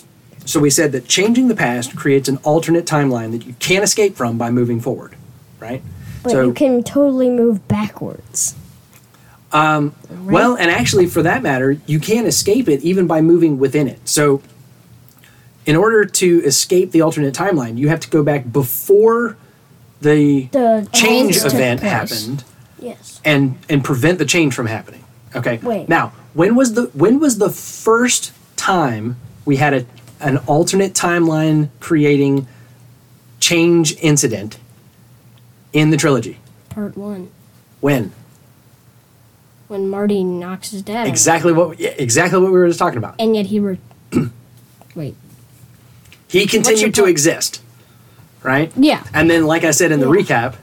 so 0.44 0.58
we 0.58 0.70
said 0.70 0.92
that 0.92 1.06
changing 1.06 1.48
the 1.48 1.54
past 1.54 1.94
creates 1.94 2.28
an 2.28 2.38
alternate 2.38 2.86
timeline 2.86 3.30
that 3.32 3.46
you 3.46 3.54
can't 3.58 3.84
escape 3.84 4.16
from 4.16 4.38
by 4.38 4.50
moving 4.50 4.80
forward, 4.80 5.14
right? 5.60 5.82
But 6.22 6.32
so 6.32 6.46
you 6.46 6.54
can 6.54 6.82
totally 6.82 7.30
move 7.30 7.68
backwards. 7.68 8.56
Um, 9.52 9.94
well, 10.22 10.56
and 10.56 10.70
actually, 10.70 11.06
for 11.06 11.22
that 11.22 11.42
matter, 11.42 11.78
you 11.86 12.00
can't 12.00 12.26
escape 12.26 12.68
it 12.68 12.80
even 12.82 13.06
by 13.06 13.20
moving 13.20 13.58
within 13.58 13.86
it. 13.88 14.06
So, 14.08 14.42
in 15.66 15.76
order 15.76 16.04
to 16.04 16.42
escape 16.44 16.90
the 16.90 17.00
alternate 17.00 17.34
timeline, 17.34 17.78
you 17.78 17.88
have 17.88 18.00
to 18.00 18.10
go 18.10 18.22
back 18.22 18.50
before 18.50 19.36
the 20.00 20.46
The 20.46 20.88
change 20.92 21.37
event 21.37 21.80
happened 21.80 22.44
Yes. 22.78 23.20
and 23.24 23.58
and 23.68 23.82
prevent 23.84 24.18
the 24.18 24.24
change 24.26 24.54
from 24.54 24.66
happening. 24.66 25.04
Okay. 25.34 25.58
Wait. 25.62 25.88
Now, 25.88 26.12
when 26.34 26.54
was 26.54 26.74
the 26.74 26.84
when 26.94 27.18
was 27.20 27.38
the 27.38 27.50
first 27.50 28.32
time 28.56 29.16
we 29.44 29.56
had 29.56 29.74
a 29.74 29.86
an 30.20 30.38
alternate 30.46 30.92
timeline 30.94 31.68
creating 31.80 32.46
change 33.40 33.96
incident 34.00 34.58
in 35.72 35.90
the 35.90 35.96
trilogy? 35.96 36.38
Part 36.70 36.96
one, 36.96 37.30
When? 37.80 38.12
when 39.68 39.88
Marty 39.88 40.22
knocks 40.22 40.70
his 40.70 40.80
dad 40.82 41.02
out. 41.02 41.08
Exactly 41.08 41.52
what 41.52 41.80
yeah, 41.80 41.90
exactly 41.98 42.38
what 42.38 42.52
we 42.52 42.58
were 42.58 42.68
just 42.68 42.78
talking 42.78 42.98
about. 42.98 43.16
And 43.18 43.34
yet 43.34 43.46
he 43.46 43.58
were. 43.58 43.78
Wait. 44.94 45.16
He 46.28 46.46
continued 46.46 46.94
to 46.94 47.02
point? 47.02 47.10
exist, 47.10 47.62
right? 48.42 48.72
Yeah. 48.76 49.02
And 49.12 49.28
then, 49.30 49.46
like 49.46 49.64
I 49.64 49.70
said 49.72 49.90
in 49.92 50.00
the 50.00 50.06
recap, 50.06 50.54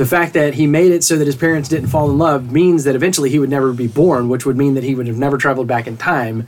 the 0.00 0.06
fact 0.06 0.32
that 0.32 0.54
he 0.54 0.66
made 0.66 0.92
it 0.92 1.04
so 1.04 1.16
that 1.18 1.26
his 1.26 1.36
parents 1.36 1.68
didn't 1.68 1.88
fall 1.88 2.10
in 2.10 2.16
love 2.16 2.50
means 2.50 2.84
that 2.84 2.94
eventually 2.94 3.28
he 3.28 3.38
would 3.38 3.50
never 3.50 3.70
be 3.74 3.86
born, 3.86 4.30
which 4.30 4.46
would 4.46 4.56
mean 4.56 4.72
that 4.72 4.82
he 4.82 4.94
would 4.94 5.06
have 5.06 5.18
never 5.18 5.36
traveled 5.36 5.66
back 5.66 5.86
in 5.86 5.98
time 5.98 6.46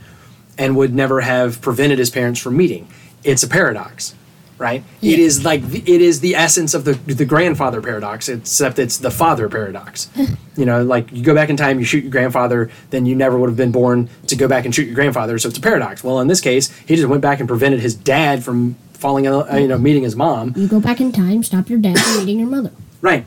and 0.57 0.75
would 0.75 0.95
never 0.95 1.21
have 1.21 1.61
prevented 1.61 1.99
his 1.99 2.09
parents 2.09 2.41
from 2.41 2.57
meeting. 2.57 2.89
It's 3.25 3.43
a 3.43 3.49
paradox, 3.49 4.15
right? 4.57 4.83
It 5.03 5.19
Yeah. 5.19 5.27
is 5.27 5.45
like 5.45 5.69
the, 5.69 5.81
it 5.81 6.01
is 6.01 6.21
the 6.21 6.35
essence 6.35 6.73
of 6.73 6.87
the 6.87 6.95
the 7.15 7.27
grandfather 7.27 7.83
paradox, 7.83 8.27
except 8.31 8.79
it's 8.79 8.97
the 8.97 9.11
father 9.11 9.51
paradox. 9.51 10.09
you 10.57 10.65
know, 10.65 10.83
like 10.83 11.13
you 11.13 11.23
go 11.23 11.35
back 11.35 11.51
in 11.51 11.59
time, 11.59 11.79
you 11.79 11.85
shoot 11.85 12.05
your 12.05 12.11
grandfather, 12.11 12.71
then 12.89 13.05
you 13.05 13.15
never 13.15 13.37
would 13.39 13.51
have 13.51 13.57
been 13.65 13.71
born 13.73 14.09
to 14.29 14.35
go 14.35 14.49
back 14.49 14.65
and 14.65 14.75
shoot 14.75 14.87
your 14.87 14.95
grandfather. 14.95 15.39
So 15.39 15.51
it's 15.51 15.59
a 15.59 15.61
paradox. 15.61 16.03
Well, 16.03 16.21
in 16.21 16.29
this 16.29 16.41
case, 16.41 16.71
he 16.89 16.97
just 16.97 17.07
went 17.09 17.21
back 17.21 17.39
and 17.39 17.47
prevented 17.47 17.81
his 17.81 17.95
dad 17.95 18.43
from 18.43 18.77
falling, 18.95 19.27
in, 19.27 19.33
you 19.61 19.69
know, 19.69 19.77
meeting 19.77 20.05
his 20.05 20.17
mom. 20.17 20.55
You 20.57 20.69
go 20.69 20.81
back 20.81 21.03
in 21.03 21.13
time, 21.13 21.43
stop 21.43 21.69
your 21.69 21.79
dad 21.81 21.99
from 21.99 22.17
meeting 22.21 22.39
your 22.39 22.49
mother. 22.49 22.71
Right. 23.03 23.27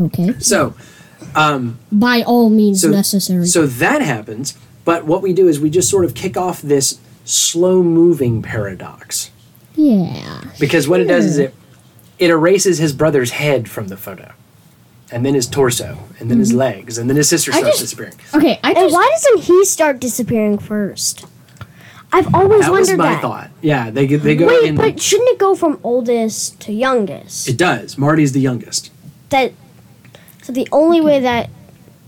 Okay. 0.00 0.34
So 0.38 0.74
By 1.34 2.22
all 2.26 2.50
means 2.50 2.82
so 2.82 2.90
necessary. 2.90 3.46
So 3.46 3.66
that 3.66 4.02
happens, 4.02 4.56
but 4.84 5.04
what 5.04 5.22
we 5.22 5.32
do 5.32 5.48
is 5.48 5.60
we 5.60 5.70
just 5.70 5.90
sort 5.90 6.04
of 6.04 6.14
kick 6.14 6.36
off 6.36 6.62
this 6.62 6.98
slow 7.24 7.82
moving 7.82 8.40
paradox 8.42 9.30
yeah. 9.76 10.40
because 10.58 10.88
what 10.88 10.98
it 11.00 11.04
does 11.04 11.24
is 11.26 11.38
it 11.38 11.54
it 12.18 12.30
erases 12.30 12.78
his 12.78 12.92
brother's 12.92 13.32
head 13.32 13.68
from 13.70 13.88
the 13.88 13.96
photo, 13.96 14.32
and 15.12 15.24
then 15.24 15.34
his 15.34 15.46
torso, 15.46 15.98
and 16.18 16.28
then 16.30 16.38
his 16.40 16.52
legs, 16.52 16.98
and 16.98 17.08
then 17.08 17.16
his 17.16 17.28
sister 17.28 17.50
Mm-hmm. 17.52 17.58
I 17.58 17.60
starts 17.70 17.78
just- 17.80 17.96
disappearing. 17.96 18.14
Okay, 18.34 18.58
I 18.64 18.72
And 18.72 18.92
why 18.92 19.08
doesn't 19.14 19.42
he 19.44 19.64
start 19.64 20.00
disappearing 20.00 20.58
first? 20.58 21.26
I've 22.12 22.34
always 22.34 22.62
That 22.62 22.72
was 22.72 22.88
wondered 22.88 22.98
my 22.98 23.12
that. 23.12 23.22
thought. 23.22 23.50
Yeah, 23.60 23.90
they 23.90 24.06
they 24.06 24.34
go 24.34 24.46
Wait, 24.48 24.64
in. 24.70 24.74
but 24.76 25.00
shouldn't 25.00 25.28
it 25.28 25.38
go 25.38 25.54
from 25.54 25.78
oldest 25.84 26.58
to 26.60 26.72
youngest? 26.72 27.46
it 27.48 27.56
does. 27.58 27.96
Marty's 27.98 28.32
the 28.32 28.40
youngest. 28.40 28.90
that 29.30 29.52
so 30.48 30.52
the 30.54 30.66
only 30.72 31.02
way 31.02 31.20
that 31.20 31.50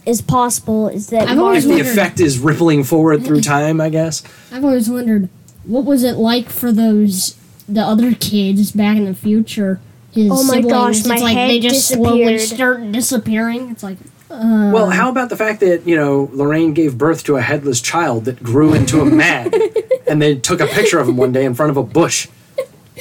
is 0.07 0.23
possible 0.23 0.89
is 0.89 1.09
that 1.09 1.29
I've 1.29 1.39
always 1.39 1.65
The 1.65 1.71
wondered- 1.75 1.87
effect 1.89 2.21
is 2.21 2.39
rippling 2.39 2.85
forward 2.85 3.23
through 3.23 3.41
time, 3.57 3.83
I 3.83 3.91
guess. 3.91 4.23
I've 4.51 4.65
always 4.65 4.89
wondered 4.89 5.29
what 5.65 5.85
was 5.85 6.03
it 6.05 6.15
like 6.17 6.49
for 6.49 6.73
those 6.73 7.37
the 7.69 7.83
other 7.83 8.15
kids 8.15 8.73
back 8.73 8.97
in 8.97 9.05
the 9.05 9.13
future. 9.15 9.79
His 10.13 10.31
Oh 10.33 10.43
my 10.45 10.55
siblings. 10.55 10.73
gosh, 10.73 10.99
it's 11.01 11.07
my 11.09 11.17
like 11.19 11.37
they 11.37 11.61
just 11.61 11.87
slowly 11.89 12.25
disappeared. 12.33 12.41
start 12.81 12.93
disappearing. 12.93 13.71
It's 13.73 13.83
like 13.83 13.99
uh. 14.31 14.71
Well, 14.73 14.89
how 14.89 15.11
about 15.11 15.29
the 15.29 15.37
fact 15.37 15.61
that, 15.61 15.87
you 15.87 15.97
know, 15.97 16.31
Lorraine 16.33 16.73
gave 16.73 16.97
birth 16.97 17.23
to 17.25 17.37
a 17.37 17.43
headless 17.43 17.83
child 17.83 18.25
that 18.25 18.43
grew 18.43 18.73
into 18.73 19.03
a 19.03 19.05
man 19.05 19.53
and 20.09 20.23
they 20.23 20.35
took 20.35 20.61
a 20.61 20.67
picture 20.67 20.99
of 20.99 21.09
him 21.11 21.19
one 21.19 21.31
day 21.33 21.45
in 21.45 21.53
front 21.55 21.69
of 21.71 21.77
a 21.77 21.83
bush, 21.83 22.27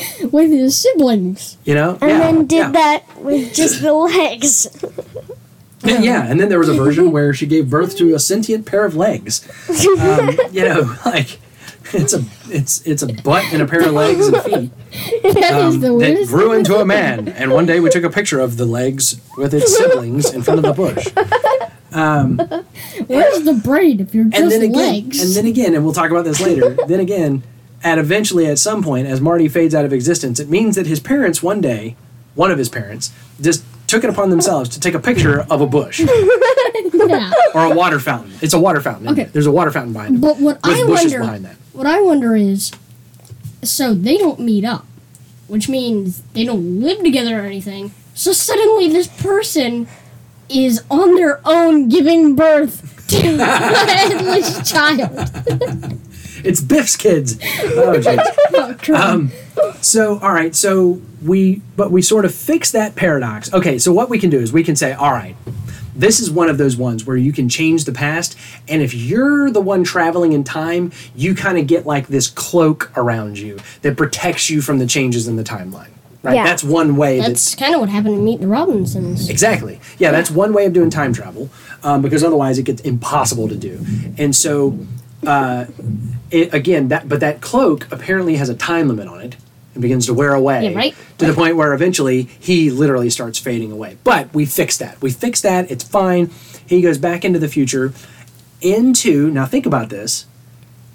with 0.32 0.52
his 0.52 0.78
siblings. 0.78 1.58
you 1.66 1.74
know? 1.76 1.98
and 2.02 2.10
yeah, 2.10 2.20
then 2.20 2.46
did 2.48 2.58
yeah. 2.58 2.72
that 2.72 3.18
with 3.22 3.54
just 3.54 3.82
the 3.82 3.94
legs. 3.94 4.68
And 5.84 6.04
yeah, 6.04 6.26
and 6.28 6.40
then 6.40 6.50
there 6.50 6.60
was 6.60 6.70
a 6.70 6.74
version 6.74 7.12
where 7.14 7.34
she 7.34 7.46
gave 7.46 7.70
birth 7.70 7.98
to 7.98 8.14
a 8.14 8.20
sentient 8.20 8.66
pair 8.66 8.84
of 8.86 8.96
legs. 8.96 9.48
Um, 10.00 10.38
you 10.52 10.66
know, 10.66 10.96
like 11.06 11.40
it's 11.94 12.14
a 12.14 12.24
it's 12.50 12.82
it's 12.86 13.02
a 13.02 13.08
butt 13.24 13.46
and 13.54 13.62
a 13.62 13.66
pair 13.66 13.82
of 13.88 13.94
legs 13.94 14.28
and 14.28 14.42
feet 14.44 14.72
That 15.24 15.54
is 15.68 15.76
um, 15.76 15.80
the 15.80 15.98
that 15.98 16.28
grew 16.28 16.52
into 16.52 16.76
a 16.78 16.86
man. 16.86 17.30
And 17.30 17.52
one 17.52 17.66
day 17.66 17.80
we 17.80 17.90
took 17.90 18.04
a 18.04 18.10
picture 18.10 18.40
of 18.40 18.58
the 18.58 18.66
legs 18.66 19.20
with 19.38 19.54
its 19.54 19.76
siblings 19.78 20.32
in 20.34 20.44
front 20.44 20.60
of 20.60 20.66
the 20.66 20.74
bush. 20.74 21.08
Where's 23.08 23.44
the 23.44 23.54
brain 23.64 24.00
if 24.00 24.14
you're 24.14 24.24
And 24.26 24.34
just 24.34 24.50
then 24.50 24.62
again, 24.64 24.74
legs? 24.74 25.22
and 25.24 25.34
then 25.36 25.46
again, 25.50 25.74
and 25.76 25.84
we'll 25.84 25.94
talk 25.94 26.12
about 26.12 26.26
this 26.26 26.42
later. 26.42 26.76
then 26.88 27.00
again, 27.00 27.44
at 27.84 27.98
eventually 27.98 28.46
at 28.46 28.60
some 28.60 28.84
point, 28.84 29.08
as 29.08 29.22
Marty 29.22 29.48
fades 29.48 29.74
out 29.74 29.86
of 29.86 29.94
existence, 29.94 30.40
it 30.40 30.50
means 30.50 30.76
that 30.76 30.88
his 30.88 31.00
parents 31.00 31.42
one 31.42 31.62
day, 31.62 31.96
one 32.36 32.52
of 32.52 32.58
his 32.58 32.70
parents, 32.70 33.12
just 33.40 33.64
took 33.88 34.04
it 34.04 34.10
upon 34.10 34.30
themselves 34.30 34.70
to 34.70 34.80
take 34.80 34.94
a 34.94 35.00
picture 35.00 35.42
of 35.50 35.62
a 35.62 35.66
bush 35.66 36.00
yeah. 36.94 37.32
or 37.56 37.64
a 37.66 37.76
water 37.76 38.00
fountain. 38.00 38.32
It's 38.42 38.54
a 38.54 38.60
water 38.60 38.82
fountain. 38.82 39.10
Okay. 39.10 39.24
There's 39.26 39.48
a 39.48 39.52
water 39.52 39.72
fountain 39.72 39.94
behind 39.94 40.16
it. 40.16 40.22
But 40.22 40.38
what 40.38 40.60
I 40.64 40.84
wonder, 40.84 41.20
behind 41.20 41.46
that. 41.46 41.56
what 41.74 41.88
I 41.88 42.00
wonder 42.02 42.36
is, 42.36 42.72
so 43.64 43.94
they 43.94 44.18
don't 44.18 44.40
meet 44.40 44.64
up, 44.64 44.86
which 45.48 45.68
means 45.68 46.22
they 46.34 46.46
don't 46.46 46.80
live 46.80 47.00
together 47.00 47.40
or 47.40 47.46
anything. 47.46 47.92
So 48.14 48.32
suddenly, 48.32 48.90
this 48.90 49.08
person 49.08 49.88
is 50.50 50.84
on 50.90 51.16
their 51.16 51.40
own 51.46 51.90
giving 51.90 52.36
birth 52.36 53.08
to 53.08 53.36
a 53.40 53.46
headless 53.46 54.70
child. 54.70 56.00
It's 56.44 56.62
Biff's 56.62 56.96
kids. 56.96 57.38
Oh, 57.42 58.00
jeez. 58.00 58.94
Um, 58.96 59.32
So, 59.82 60.20
all 60.20 60.32
right, 60.32 60.56
so 60.56 61.02
we, 61.24 61.62
but 61.76 61.92
we 61.92 62.02
sort 62.02 62.26
of 62.26 62.34
fix 62.34 62.72
that 62.72 62.96
paradox. 62.96 63.54
Okay, 63.54 63.78
so 63.78 63.92
what 63.92 64.10
we 64.10 64.18
can 64.20 64.30
do 64.30 64.40
is 64.40 64.52
we 64.54 64.64
can 64.64 64.76
say, 64.76 64.94
all 64.94 65.12
right, 65.12 65.36
this 65.96 66.20
is 66.22 66.32
one 66.32 66.50
of 66.50 66.58
those 66.58 66.78
ones 66.78 67.06
where 67.06 67.18
you 67.18 67.34
can 67.34 67.50
change 67.50 67.84
the 67.86 67.92
past, 67.92 68.38
and 68.70 68.82
if 68.82 68.94
you're 68.94 69.52
the 69.52 69.60
one 69.60 69.84
traveling 69.84 70.32
in 70.32 70.44
time, 70.46 70.92
you 71.16 71.36
kind 71.36 71.58
of 71.58 71.68
get 71.68 71.86
like 71.86 72.08
this 72.08 72.28
cloak 72.28 72.90
around 72.96 73.38
you 73.38 73.60
that 73.82 73.98
protects 73.98 74.50
you 74.50 74.62
from 74.62 74.80
the 74.80 74.86
changes 74.88 75.28
in 75.28 75.36
the 75.36 75.44
timeline. 75.44 75.90
Right? 76.24 76.36
Yeah. 76.36 76.44
That's 76.44 76.64
one 76.64 76.96
way 76.98 77.20
That's 77.20 77.56
kind 77.56 77.74
of 77.74 77.80
what 77.82 77.90
happened 77.90 78.16
to 78.18 78.22
Meet 78.22 78.42
the 78.42 78.48
Robinsons. 78.48 79.30
Exactly. 79.30 79.80
Yeah, 79.98 80.12
that's 80.12 80.30
one 80.30 80.52
way 80.54 80.66
of 80.66 80.74
doing 80.74 80.90
time 80.90 81.14
travel, 81.14 81.50
um, 81.84 82.02
because 82.02 82.24
otherwise 82.24 82.58
it 82.58 82.64
gets 82.64 82.82
impossible 82.82 83.48
to 83.50 83.56
do. 83.56 83.86
And 84.18 84.36
so, 84.36 84.78
uh, 85.26 85.66
it, 86.32 86.54
again, 86.54 86.88
that 86.90 87.10
but 87.10 87.20
that 87.20 87.42
cloak 87.42 87.88
apparently 87.92 88.36
has 88.38 88.50
a 88.50 88.56
time 88.56 88.88
limit 88.88 89.08
on 89.08 89.22
it 89.22 89.36
and 89.74 89.82
begins 89.82 90.06
to 90.08 90.14
wear 90.14 90.34
away 90.34 90.70
Yeah, 90.70 90.76
right. 90.78 90.96
to 91.18 91.26
the 91.28 91.34
point 91.34 91.56
where 91.56 91.74
eventually 91.74 92.24
he 92.24 92.70
literally 92.72 93.10
starts 93.10 93.38
fading 93.40 93.72
away. 93.72 93.98
But 94.04 94.34
we 94.34 94.46
fixed 94.46 94.80
that. 94.80 95.02
We 95.02 95.12
fixed 95.12 95.44
that. 95.44 95.70
It's 95.70 95.84
fine. 95.84 96.32
He 96.66 96.82
goes 96.82 96.98
back 96.98 97.24
into 97.26 97.40
the 97.40 97.48
future. 97.48 97.94
Into 98.62 99.32
now, 99.32 99.46
think 99.46 99.66
about 99.66 99.90
this. 99.90 100.26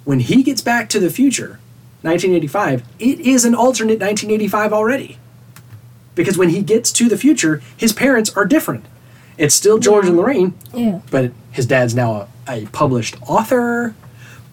When 0.04 0.20
he 0.20 0.42
gets 0.42 0.60
back 0.60 0.88
to 0.90 1.00
the 1.00 1.08
future, 1.08 1.58
1985, 2.02 2.82
it 2.98 3.20
is 3.20 3.44
an 3.46 3.54
alternate 3.54 3.98
1985 4.00 4.72
already 4.72 5.18
because 6.14 6.36
when 6.36 6.50
he 6.50 6.62
gets 6.62 6.92
to 6.92 7.08
the 7.08 7.16
future, 7.16 7.62
his 7.76 7.92
parents 7.94 8.30
are 8.36 8.44
different. 8.44 8.84
It's 9.38 9.54
still 9.54 9.78
George 9.78 10.06
and 10.06 10.16
Lorraine, 10.16 10.54
Yeah. 10.74 11.00
but 11.10 11.32
his 11.50 11.66
dad's 11.66 11.94
now 11.94 12.28
a, 12.46 12.62
a 12.62 12.66
published 12.66 13.16
author. 13.26 13.94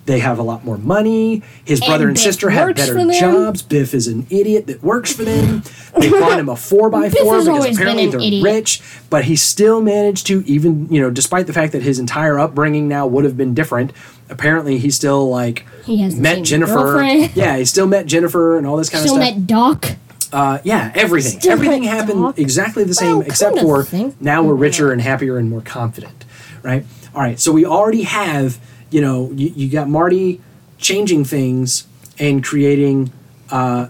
They 0.05 0.19
have 0.19 0.39
a 0.39 0.43
lot 0.43 0.65
more 0.65 0.77
money. 0.77 1.43
His 1.63 1.79
brother 1.79 2.07
and 2.07 2.15
Biff 2.15 2.23
sister 2.23 2.49
have 2.49 2.75
better 2.75 3.11
jobs. 3.11 3.61
Biff 3.61 3.93
is 3.93 4.07
an 4.07 4.25
idiot 4.29 4.65
that 4.67 4.81
works 4.83 5.13
for 5.13 5.23
them. 5.23 5.61
They 5.97 6.09
bought 6.19 6.39
him 6.39 6.49
a 6.49 6.55
four 6.55 6.89
by 6.89 7.09
four 7.09 7.39
because 7.39 7.75
apparently 7.77 8.07
they're 8.07 8.19
idiot. 8.19 8.43
rich, 8.43 8.81
but 9.09 9.25
he 9.25 9.35
still 9.35 9.79
managed 9.81 10.25
to 10.27 10.43
even 10.47 10.87
you 10.91 10.99
know, 10.99 11.11
despite 11.11 11.45
the 11.47 11.53
fact 11.53 11.71
that 11.73 11.83
his 11.83 11.99
entire 11.99 12.39
upbringing 12.39 12.87
now 12.87 13.05
would 13.05 13.23
have 13.25 13.37
been 13.37 13.53
different. 13.53 13.93
Apparently, 14.29 14.77
he 14.77 14.89
still 14.89 15.29
like 15.29 15.65
He 15.85 16.03
met 16.15 16.43
Jennifer. 16.43 17.01
Yeah, 17.35 17.57
he 17.57 17.65
still 17.65 17.85
met 17.87 18.05
Jennifer 18.05 18.57
and 18.57 18.65
all 18.65 18.77
this 18.77 18.89
kind 18.89 19.03
Still 19.03 19.17
of 19.17 19.23
stuff. 19.23 19.35
met 19.37 19.47
Doc. 19.47 19.85
Uh, 20.33 20.59
yeah, 20.63 20.91
everything. 20.95 21.39
Still 21.41 21.51
everything 21.51 21.83
happened 21.83 22.33
exactly 22.37 22.85
the 22.85 22.93
same, 22.93 23.17
Well, 23.19 23.27
except 23.27 23.59
for 23.59 23.85
now 24.19 24.41
we're 24.43 24.55
richer 24.55 24.91
and 24.91 25.01
happier 25.01 25.37
and 25.37 25.49
more 25.49 25.61
confident, 25.61 26.23
right? 26.63 26.85
All 27.13 27.21
right, 27.21 27.37
so 27.39 27.51
we 27.51 27.65
already 27.65 28.03
have, 28.03 28.57
you 28.91 29.01
know, 29.01 29.31
you, 29.33 29.49
you 29.55 29.69
got 29.69 29.89
Marty 29.89 30.39
changing 30.77 31.25
things 31.25 31.87
and 32.19 32.43
creating 32.43 33.11
uh, 33.49 33.87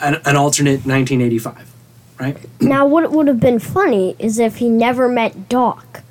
an, 0.00 0.16
an 0.24 0.36
alternate 0.36 0.84
1985, 0.86 1.72
right? 2.20 2.36
Now, 2.60 2.86
what 2.86 3.10
would 3.10 3.26
have 3.28 3.40
been 3.40 3.58
funny 3.58 4.14
is 4.18 4.38
if 4.38 4.56
he 4.56 4.68
never 4.68 5.08
met 5.08 5.48
Doc. 5.48 6.02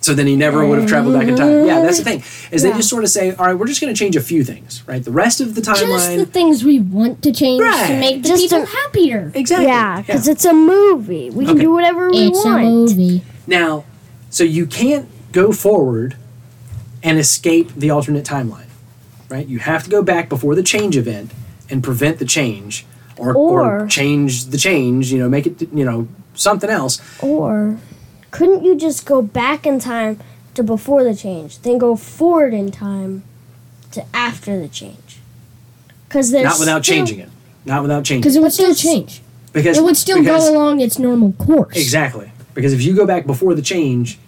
So 0.00 0.14
then 0.14 0.26
he 0.26 0.34
never 0.34 0.66
would 0.66 0.80
have 0.80 0.88
traveled 0.88 1.14
back 1.14 1.28
in 1.28 1.36
time. 1.36 1.64
Yeah, 1.64 1.80
that's 1.82 1.98
the 1.98 2.04
thing. 2.04 2.24
Is 2.50 2.62
they 2.64 2.72
just 2.72 2.88
sort 2.88 3.04
of 3.04 3.10
say, 3.10 3.36
all 3.36 3.46
right, 3.46 3.54
we're 3.54 3.68
just 3.68 3.80
going 3.80 3.94
to 3.94 3.96
change 3.98 4.16
a 4.16 4.20
few 4.20 4.42
things, 4.42 4.82
right? 4.88 5.02
The 5.04 5.12
rest 5.12 5.40
of 5.40 5.54
the 5.54 5.60
timeline. 5.60 5.86
Just 5.86 6.16
the 6.16 6.26
things 6.26 6.64
we 6.64 6.80
want 6.80 7.22
to 7.22 7.32
change 7.32 7.62
Right. 7.62 7.86
to 7.86 8.00
make 8.00 8.22
the 8.24 8.28
Just 8.30 8.42
people 8.42 8.66
to- 8.66 8.66
happier. 8.66 9.30
exactly. 9.32 9.66
Yeah, 9.68 10.00
because 10.00 10.26
it's 10.26 10.44
a 10.44 10.52
movie. 10.52 11.30
We 11.30 11.46
can 11.46 11.56
do 11.56 11.70
whatever 11.70 12.10
we 12.10 12.16
It's 12.26 12.44
a 12.44 12.48
want. 12.48 12.64
movie. 12.64 13.22
Now, 13.46 13.84
so 14.28 14.42
you 14.42 14.66
can't 14.66 15.08
go 15.30 15.52
forward 15.52 16.16
and 17.02 17.18
escape 17.18 17.72
the 17.74 17.90
alternate 17.90 18.24
timeline, 18.24 18.66
right? 19.28 19.46
You 19.46 19.58
have 19.58 19.84
to 19.84 19.90
go 19.90 20.02
back 20.02 20.28
before 20.28 20.54
the 20.54 20.62
change 20.62 20.96
event 20.96 21.32
and 21.70 21.82
prevent 21.82 22.18
the 22.18 22.24
change, 22.24 22.84
or, 23.16 23.34
or, 23.34 23.82
Or- 23.82 23.86
change 23.86 24.46
the 24.46 24.58
change. 24.58 25.12
You 25.12 25.18
know, 25.18 25.28
make 25.28 25.46
it 25.46 25.62
you 25.72 25.84
know 25.84 26.08
something 26.34 26.70
else. 26.70 27.00
Or 27.22 27.78
couldn't 28.30 28.64
you 28.64 28.76
just 28.76 29.04
go 29.06 29.20
back 29.22 29.66
in 29.66 29.78
time 29.80 30.18
to 30.54 30.62
before 30.62 31.02
the 31.04 31.14
change, 31.14 31.58
then 31.60 31.78
go 31.78 31.96
forward 31.96 32.54
in 32.54 32.70
time 32.70 33.22
to 33.92 34.04
after 34.14 34.58
the 34.60 34.68
change? 34.68 35.18
Because 36.08 36.30
there's 36.30 36.44
Not 36.44 36.58
without 36.58 36.84
still- 36.84 36.96
changing 36.96 37.18
it. 37.20 37.28
Not 37.64 37.82
without 37.82 38.04
changing. 38.04 38.22
Because 38.22 38.36
it 38.36 38.42
would 38.42 38.52
still 38.52 38.74
change. 38.74 39.22
because 39.52 39.78
It 39.78 39.84
would 39.84 39.96
still 39.96 40.18
because, 40.18 40.48
go 40.48 40.52
along 40.56 40.80
its 40.80 40.98
normal 40.98 41.32
course. 41.32 41.76
exactly 41.76 42.30
because 42.54 42.72
if 42.72 42.82
you 42.82 42.94
go 42.94 43.06
back 43.06 43.26
before 43.26 43.54
the 43.54 43.62
change. 43.62 44.18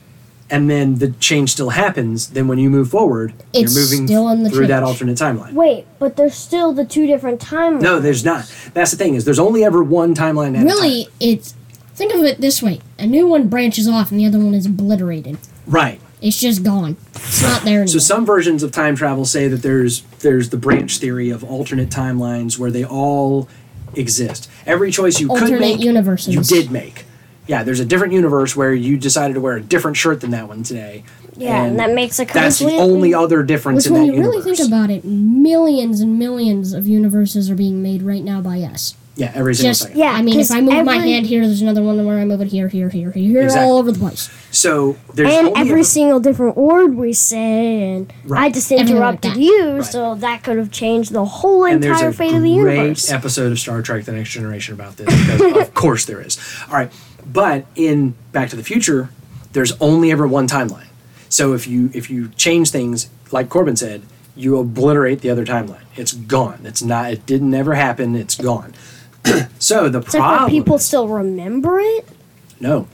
And 0.51 0.69
then 0.71 0.97
the 0.97 1.09
change 1.13 1.51
still 1.53 1.71
happens. 1.71 2.29
Then 2.31 2.49
when 2.49 2.59
you 2.59 2.69
move 2.69 2.91
forward, 2.91 3.33
It's 3.53 3.75
you're 3.75 3.83
moving 3.85 4.07
still 4.07 4.29
in 4.29 4.43
the 4.43 4.51
through 4.51 4.67
that 4.67 4.83
alternate 4.83 5.17
timeline. 5.17 5.53
Wait, 5.55 5.87
but 5.99 6.17
there's 6.17 6.35
still 6.35 6.73
the 6.75 6.85
two 6.85 7.07
different 7.07 7.41
timelines. 7.41 7.81
No, 7.81 7.99
there's 7.99 8.25
not. 8.25 8.53
That's 8.75 8.91
the 8.91 8.97
thing 8.99 9.15
is 9.15 9.25
there's 9.25 9.39
only 9.39 9.65
ever 9.65 9.83
one 9.83 10.15
timeline. 10.15 10.55
At 10.57 10.63
a 10.63 10.67
Really, 10.67 11.05
time. 11.05 11.13
it's 11.21 11.55
think 11.95 12.13
of 12.13 12.23
it 12.25 12.41
this 12.43 12.63
way: 12.63 12.81
a 12.99 13.07
new 13.07 13.27
one 13.27 13.49
branches 13.49 13.89
off, 13.89 14.11
and 14.11 14.21
the 14.21 14.27
other 14.27 14.39
one 14.39 14.53
is 14.55 14.67
obliterated. 14.67 15.39
right? 15.67 15.99
It's 16.21 16.39
just 16.41 16.63
gone. 16.63 16.97
It's 17.15 17.43
not 17.43 17.63
there 17.63 17.81
anymore. 17.83 17.89
So 17.89 17.99
some 17.99 18.25
versions 18.27 18.63
of 18.63 18.71
time 18.73 18.97
travel 18.97 19.25
say 19.25 19.49
that 19.49 19.63
there's 19.63 20.03
there's 20.21 20.51
the 20.51 20.57
branch 20.59 20.99
theory 20.99 21.31
of 21.31 21.43
alternate 21.43 21.89
timelines 21.91 22.59
where 22.59 22.71
they 22.71 22.85
all 22.85 23.49
exist. 23.95 24.51
Every 24.67 24.91
choice 24.91 25.21
you 25.21 25.29
could 25.29 25.59
make, 25.61 25.81
universes. 25.81 26.35
you 26.35 26.43
did 26.43 26.71
make. 26.71 27.05
Yeah, 27.47 27.63
there's 27.63 27.81
a 27.81 27.85
different 27.85 28.13
universe 28.15 28.57
where 28.57 28.73
you 28.73 28.97
decided 28.97 29.35
to 29.35 29.41
wear 29.41 29.57
a 29.57 29.63
different 29.63 29.97
shirt 29.97 30.21
than 30.23 30.31
that 30.31 30.49
one 30.49 30.63
today. 30.63 31.05
Yeah, 31.37 31.65
and 31.65 31.79
that 31.79 31.93
makes 31.93 32.19
a 32.21 32.25
that's 32.25 32.59
the 32.61 32.77
only 32.77 33.13
other 33.13 33.43
difference 33.43 33.85
Which, 33.85 33.87
in 33.89 33.93
when 33.95 34.01
that 34.03 34.07
you 34.07 34.13
universe. 34.15 34.45
really 34.45 34.57
think 34.57 34.69
about 34.69 34.91
it, 34.91 35.05
millions 35.05 36.01
and 36.01 36.19
millions 36.19 36.73
of 36.73 36.87
universes 36.87 37.51
are 37.51 37.55
being 37.57 37.83
made 37.83 38.03
right 38.03 38.23
now 38.23 38.41
by 38.41 38.61
us. 38.61 38.95
yeah, 39.17 39.31
every 39.35 39.55
single 39.55 39.71
Just, 39.71 39.83
second. 39.83 39.99
Yeah, 39.99 40.11
I 40.13 40.23
mean, 40.23 40.39
if 40.41 40.51
I 40.51 40.61
move 40.61 40.85
my 40.85 40.97
hand 40.97 41.27
here, 41.27 41.45
there's 41.47 41.61
another 41.63 41.83
one 41.83 42.05
where 42.07 42.19
I 42.19 42.25
move 42.25 42.41
it 42.41 42.49
here, 42.49 42.69
here, 42.69 42.89
here, 42.89 43.11
here, 43.13 43.43
Exactly. 43.43 43.69
all 43.69 43.79
over 43.79 43.93
the 43.93 43.99
place. 43.99 44.29
So 44.51 44.97
there's 45.13 45.33
and 45.33 45.49
every 45.57 45.73
ever- 45.81 45.85
single 45.85 46.19
different 46.21 46.57
word 46.57 46.95
we 46.97 47.13
say, 47.13 47.83
and 47.95 48.13
I 48.35 48.49
just 48.51 48.71
Everything 48.73 48.97
like 48.97 49.25
interrupted 49.25 49.37
you, 49.37 49.73
Right. 49.79 49.85
so 49.85 50.15
that 50.17 50.43
could 50.45 50.57
have 50.59 50.71
changed 50.73 51.13
the 51.13 51.25
whole 51.25 51.65
and 51.65 51.85
entire 51.85 52.13
fate 52.13 52.35
of 52.35 52.43
the 52.43 52.51
universe. 52.51 52.75
There's 52.77 53.09
a 53.09 53.11
great 53.13 53.19
episode 53.19 53.53
of 53.53 53.59
Star 53.59 53.83
Trek: 53.83 54.05
The 54.05 54.13
Next 54.13 54.31
Generation 54.31 54.75
about 54.75 54.97
this. 54.97 55.07
Because 55.07 55.57
of 55.69 55.75
course 55.85 56.05
there 56.07 56.21
is. 56.21 56.39
All 56.69 56.75
right, 56.75 56.91
but 57.27 57.67
in 57.75 58.15
Back 58.33 58.51
to 58.51 58.57
the 58.57 58.65
Future, 58.65 59.11
there's 59.53 59.73
only 59.81 60.11
ever 60.11 60.27
one 60.27 60.47
timeline. 60.49 60.87
So 61.29 61.53
if 61.53 61.67
you 61.67 61.91
if 61.95 62.11
you 62.11 62.29
change 62.37 62.71
things, 62.71 63.09
like 63.33 63.49
Corbin 63.49 63.77
said, 63.77 64.03
you 64.37 64.59
obliterate 64.59 65.21
the 65.21 65.31
other 65.31 65.45
timeline. 65.45 65.83
It's 65.97 66.13
gone. 66.13 66.61
It's 66.65 66.83
not. 66.83 67.13
It 67.13 67.27
didn't 67.27 67.55
ever 67.55 67.75
happen. 67.75 68.15
It's 68.17 68.35
gone. 68.37 68.75
so 69.59 69.89
the 69.89 69.99
Except 69.99 70.13
for 70.13 70.19
problem. 70.19 70.51
people 70.51 70.79
still 70.79 71.09
remember 71.09 71.79
it, 71.81 72.07
no, 72.61 72.87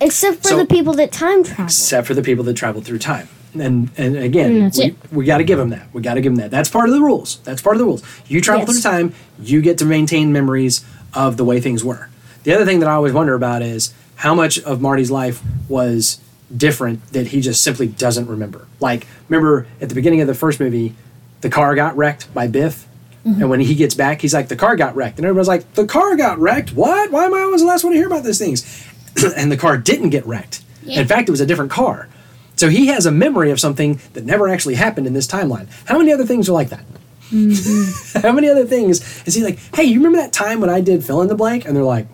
except 0.00 0.42
for 0.42 0.48
So- 0.50 0.56
the 0.58 0.66
people 0.66 0.94
that 0.94 1.12
time 1.12 1.42
travel. 1.44 1.64
except 1.64 2.06
for 2.06 2.14
the 2.14 2.22
people 2.22 2.44
that 2.44 2.54
traveled 2.54 2.84
through 2.84 2.98
time. 2.98 3.28
And 3.54 3.90
and 3.96 4.16
again, 4.16 4.70
Mm, 4.70 4.78
we, 5.10 5.18
we 5.18 5.24
got 5.24 5.38
to 5.38 5.44
give 5.44 5.58
them 5.58 5.70
that. 5.70 5.88
We 5.92 6.02
got 6.02 6.14
to 6.14 6.20
give 6.20 6.32
them 6.32 6.40
that. 6.42 6.50
That's 6.50 6.68
part 6.68 6.88
of 6.88 6.94
the 6.94 7.00
rules. 7.00 7.38
That's 7.44 7.62
part 7.62 7.76
of 7.76 7.78
the 7.80 7.86
rules. 7.86 8.02
You 8.26 8.40
travel 8.40 8.66
Yes. 8.66 8.82
through 8.82 8.90
time, 8.90 9.14
you 9.40 9.60
get 9.62 9.78
to 9.78 9.84
maintain 9.86 10.32
memories 10.32 10.84
of 11.14 11.36
the 11.38 11.44
way 11.44 11.58
things 11.60 11.82
were. 11.82 12.08
The 12.48 12.54
other 12.54 12.64
thing 12.64 12.80
that 12.80 12.88
I 12.88 12.92
always 12.92 13.12
wonder 13.12 13.34
about 13.34 13.60
is 13.60 13.92
how 14.16 14.34
much 14.34 14.58
of 14.60 14.80
Marty's 14.80 15.10
life 15.10 15.42
was 15.68 16.18
different 16.56 17.06
that 17.12 17.26
he 17.26 17.42
just 17.42 17.62
simply 17.62 17.88
doesn't 17.88 18.26
remember. 18.26 18.66
Like, 18.80 19.06
remember 19.28 19.66
at 19.82 19.90
the 19.90 19.94
beginning 19.94 20.22
of 20.22 20.28
the 20.28 20.34
first 20.34 20.58
movie, 20.58 20.94
the 21.42 21.50
car 21.50 21.74
got 21.74 21.94
wrecked 21.94 22.32
by 22.32 22.46
Biff. 22.46 22.88
Mm-hmm. 23.26 23.42
And 23.42 23.50
when 23.50 23.60
he 23.60 23.74
gets 23.74 23.94
back, 23.94 24.22
he's 24.22 24.32
like, 24.32 24.48
the 24.48 24.56
car 24.56 24.76
got 24.76 24.96
wrecked. 24.96 25.18
And 25.18 25.26
everyone's 25.26 25.46
like, 25.46 25.74
the 25.74 25.86
car 25.86 26.16
got 26.16 26.38
wrecked? 26.38 26.72
What? 26.72 27.10
Why 27.10 27.26
am 27.26 27.34
I 27.34 27.40
always 27.40 27.60
the 27.60 27.66
last 27.66 27.84
one 27.84 27.92
to 27.92 27.98
hear 27.98 28.06
about 28.06 28.24
these 28.24 28.38
things? 28.38 28.82
and 29.36 29.52
the 29.52 29.58
car 29.58 29.76
didn't 29.76 30.08
get 30.08 30.24
wrecked. 30.24 30.62
Yeah. 30.84 31.02
In 31.02 31.06
fact, 31.06 31.28
it 31.28 31.32
was 31.32 31.42
a 31.42 31.46
different 31.46 31.70
car. 31.70 32.08
So 32.56 32.70
he 32.70 32.86
has 32.86 33.04
a 33.04 33.12
memory 33.12 33.50
of 33.50 33.60
something 33.60 34.00
that 34.14 34.24
never 34.24 34.48
actually 34.48 34.76
happened 34.76 35.06
in 35.06 35.12
this 35.12 35.26
timeline. 35.26 35.68
How 35.84 35.98
many 35.98 36.14
other 36.14 36.24
things 36.24 36.48
are 36.48 36.52
like 36.52 36.70
that? 36.70 36.86
Mm-hmm. 37.30 38.20
How 38.26 38.32
many 38.32 38.48
other 38.48 38.64
things 38.64 39.22
is 39.26 39.34
he 39.34 39.44
like, 39.44 39.58
hey, 39.74 39.84
you 39.84 39.98
remember 39.98 40.16
that 40.16 40.32
time 40.32 40.62
when 40.62 40.70
I 40.70 40.80
did 40.80 41.04
fill 41.04 41.20
in 41.20 41.28
the 41.28 41.34
blank? 41.34 41.66
And 41.66 41.76
they're 41.76 41.84
like, 41.84 42.06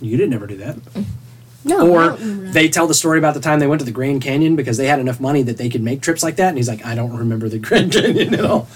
you 0.00 0.16
didn't 0.16 0.32
ever 0.34 0.46
do 0.46 0.56
that. 0.58 0.76
No, 1.64 1.88
Or 1.90 2.00
don't 2.10 2.20
remember 2.20 2.44
that. 2.46 2.52
they 2.54 2.68
tell 2.70 2.86
the 2.86 2.94
story 2.94 3.18
about 3.18 3.34
the 3.34 3.40
time 3.40 3.58
they 3.60 3.66
went 3.66 3.80
to 3.80 3.84
the 3.84 3.90
Grand 3.92 4.22
Canyon 4.22 4.56
because 4.56 4.76
they 4.78 4.86
had 4.86 4.98
enough 4.98 5.20
money 5.20 5.42
that 5.42 5.58
they 5.58 5.68
could 5.68 5.82
make 5.82 6.00
trips 6.00 6.22
like 6.22 6.36
that. 6.36 6.48
And 6.48 6.56
he's 6.56 6.68
like, 6.68 6.84
I 6.86 6.94
don't 6.94 7.14
remember 7.16 7.48
the 7.48 7.58
Grand 7.66 7.92
Canyon 7.92 8.34
at 8.34 8.44
all. 8.44 8.66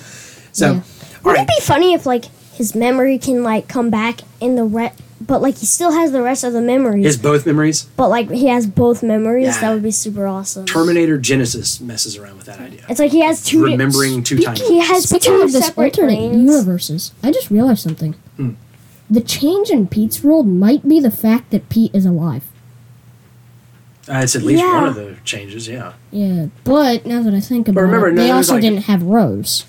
So, 0.53 0.73
Yeah. 0.75 0.83
Would 1.25 1.33
right. 1.37 1.41
it 1.43 1.49
be 1.49 1.61
funny 1.65 1.95
if 1.95 2.05
like 2.05 2.27
his 2.53 2.75
memory 2.75 3.19
can 3.19 3.43
like 3.43 3.69
come 3.69 3.89
back 3.89 4.21
in 4.41 4.57
the 4.57 4.65
re- 4.65 4.93
but 5.27 5.41
like 5.41 5.57
he 5.57 5.65
still 5.65 5.93
has 5.93 6.13
the 6.13 6.21
rest 6.21 6.45
of 6.45 6.53
the 6.53 6.61
memories, 6.61 7.07
His 7.07 7.17
both 7.17 7.47
memories? 7.47 7.85
but 7.97 8.09
like 8.11 8.31
he 8.31 8.49
has 8.49 8.67
both 8.67 9.03
memories? 9.03 9.47
Yeah. 9.47 9.61
That 9.63 9.73
would 9.73 9.83
be 9.83 9.91
super 9.91 10.27
awesome. 10.27 10.67
Terminator 10.67 11.19
Genisys 11.19 11.81
messes 11.81 12.19
around 12.19 12.37
with 12.37 12.45
that 12.45 12.61
idea. 12.61 12.85
It's 12.91 13.01
like 13.01 13.11
he 13.13 13.21
has 13.23 13.43
two. 13.43 13.65
Remembering 13.65 14.23
two 14.23 14.39
times. 14.39 14.61
He 14.61 14.81
has 14.81 15.09
Speaking 15.09 15.33
two 15.33 15.41
of 15.43 15.53
this 15.53 15.65
separate 15.69 15.99
alternate 15.99 16.17
brains. 16.19 16.37
universes, 16.37 17.13
I 17.23 17.33
just 17.33 17.51
realized 17.51 17.81
something. 17.83 18.13
Hmm. 18.37 18.51
The 19.11 19.21
change 19.21 19.71
in 19.71 19.87
Pete's 19.87 20.23
world 20.23 20.47
might 20.47 20.89
be 20.89 20.99
the 21.01 21.11
fact 21.11 21.51
that 21.51 21.69
Pete 21.69 21.95
is 21.95 22.07
alive. 22.07 22.45
Uh, 24.09 24.19
it's 24.23 24.37
at 24.37 24.43
least 24.43 24.63
Yeah. 24.63 24.75
one 24.75 24.85
of 24.89 24.95
the 24.97 25.17
changes, 25.25 25.67
yeah. 25.69 25.93
Yeah, 26.11 26.47
but 26.65 27.07
now 27.07 27.23
that 27.23 27.33
I 27.35 27.41
think 27.41 27.69
about 27.69 27.81
remember, 27.83 28.09
it, 28.09 28.15
no, 28.15 28.23
they 28.23 28.31
also 28.31 28.55
like- 28.55 28.63
didn't 28.63 28.83
have 28.85 29.03
Rose. 29.03 29.65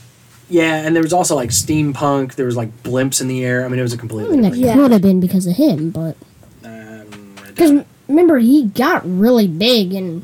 Yeah, 0.49 0.75
and 0.75 0.95
there 0.95 1.01
was 1.01 1.13
also 1.13 1.35
like 1.35 1.49
steampunk. 1.49 2.35
There 2.35 2.45
was 2.45 2.55
like 2.55 2.83
blimps 2.83 3.19
in 3.21 3.27
the 3.27 3.43
air. 3.43 3.65
I 3.65 3.67
mean, 3.67 3.79
it 3.79 3.83
was 3.83 3.93
a 3.93 3.97
completely 3.97 4.33
mean, 4.33 4.41
that 4.43 4.49
different. 4.53 4.65
Yeah. 4.65 4.73
could 4.75 4.91
have 4.91 5.01
been 5.01 5.19
because 5.19 5.47
of 5.47 5.55
him, 5.55 5.89
but 5.89 6.15
Um, 6.63 7.05
because 7.47 7.71
doubt 7.71 7.85
remember 8.07 8.37
he 8.39 8.65
got 8.65 9.01
really 9.05 9.47
big 9.47 9.93
and 9.93 10.23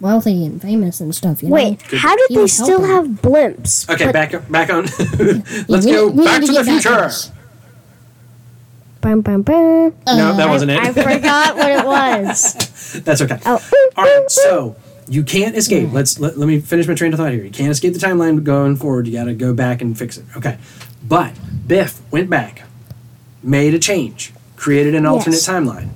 wealthy 0.00 0.44
and 0.44 0.60
famous 0.62 1.00
and 1.00 1.12
stuff. 1.14 1.42
You 1.42 1.48
know? 1.48 1.54
Wait, 1.54 1.82
how 1.82 2.14
did 2.14 2.26
He 2.28 2.36
they 2.36 2.46
still 2.46 2.84
helping. 2.84 3.14
have 3.14 3.22
blimps? 3.22 3.88
okay, 3.90 4.04
But- 4.06 4.12
back 4.12 4.50
back 4.50 4.70
on. 4.72 4.84
Let's 5.68 5.86
we- 5.86 5.92
go 5.92 6.08
we 6.08 6.24
back 6.24 6.40
to 6.42 6.46
the 6.46 6.52
get 6.52 6.66
back 6.66 6.82
future. 6.82 7.10
This. 9.02 9.10
Bum, 9.10 9.20
bum, 9.20 9.42
bum. 9.42 9.94
no, 10.06 10.36
that 10.36 10.48
wasn't 10.48 10.70
it. 10.70 10.78
I 10.78 10.92
forgot 10.92 11.56
what 11.56 11.70
it 11.70 11.84
was. 11.86 13.00
That's 13.04 13.20
okay. 13.22 13.38
Oh. 13.46 13.60
All 13.96 14.04
right, 14.04 14.30
so 14.30 14.76
you 15.08 15.22
can't 15.22 15.56
escape. 15.56 15.88
Mm. 15.88 15.92
Let's 15.92 16.18
let, 16.18 16.38
let 16.38 16.46
me 16.46 16.60
finish 16.60 16.86
my 16.86 16.94
train 16.94 17.12
of 17.12 17.18
thought 17.18 17.32
here. 17.32 17.44
You 17.44 17.50
can't 17.50 17.70
escape 17.70 17.92
the 17.94 17.98
timeline 17.98 18.42
going 18.44 18.76
forward. 18.76 19.06
You 19.06 19.12
got 19.14 19.24
to 19.24 19.34
go 19.34 19.54
back 19.54 19.82
and 19.82 19.98
fix 19.98 20.16
it. 20.18 20.24
Okay, 20.36 20.58
but 21.06 21.32
Biff 21.66 22.00
went 22.10 22.30
back, 22.30 22.62
made 23.42 23.74
a 23.74 23.78
change, 23.78 24.32
created 24.56 24.94
an 24.94 25.06
alternate 25.06 25.36
Yes. 25.36 25.48
timeline, 25.48 25.90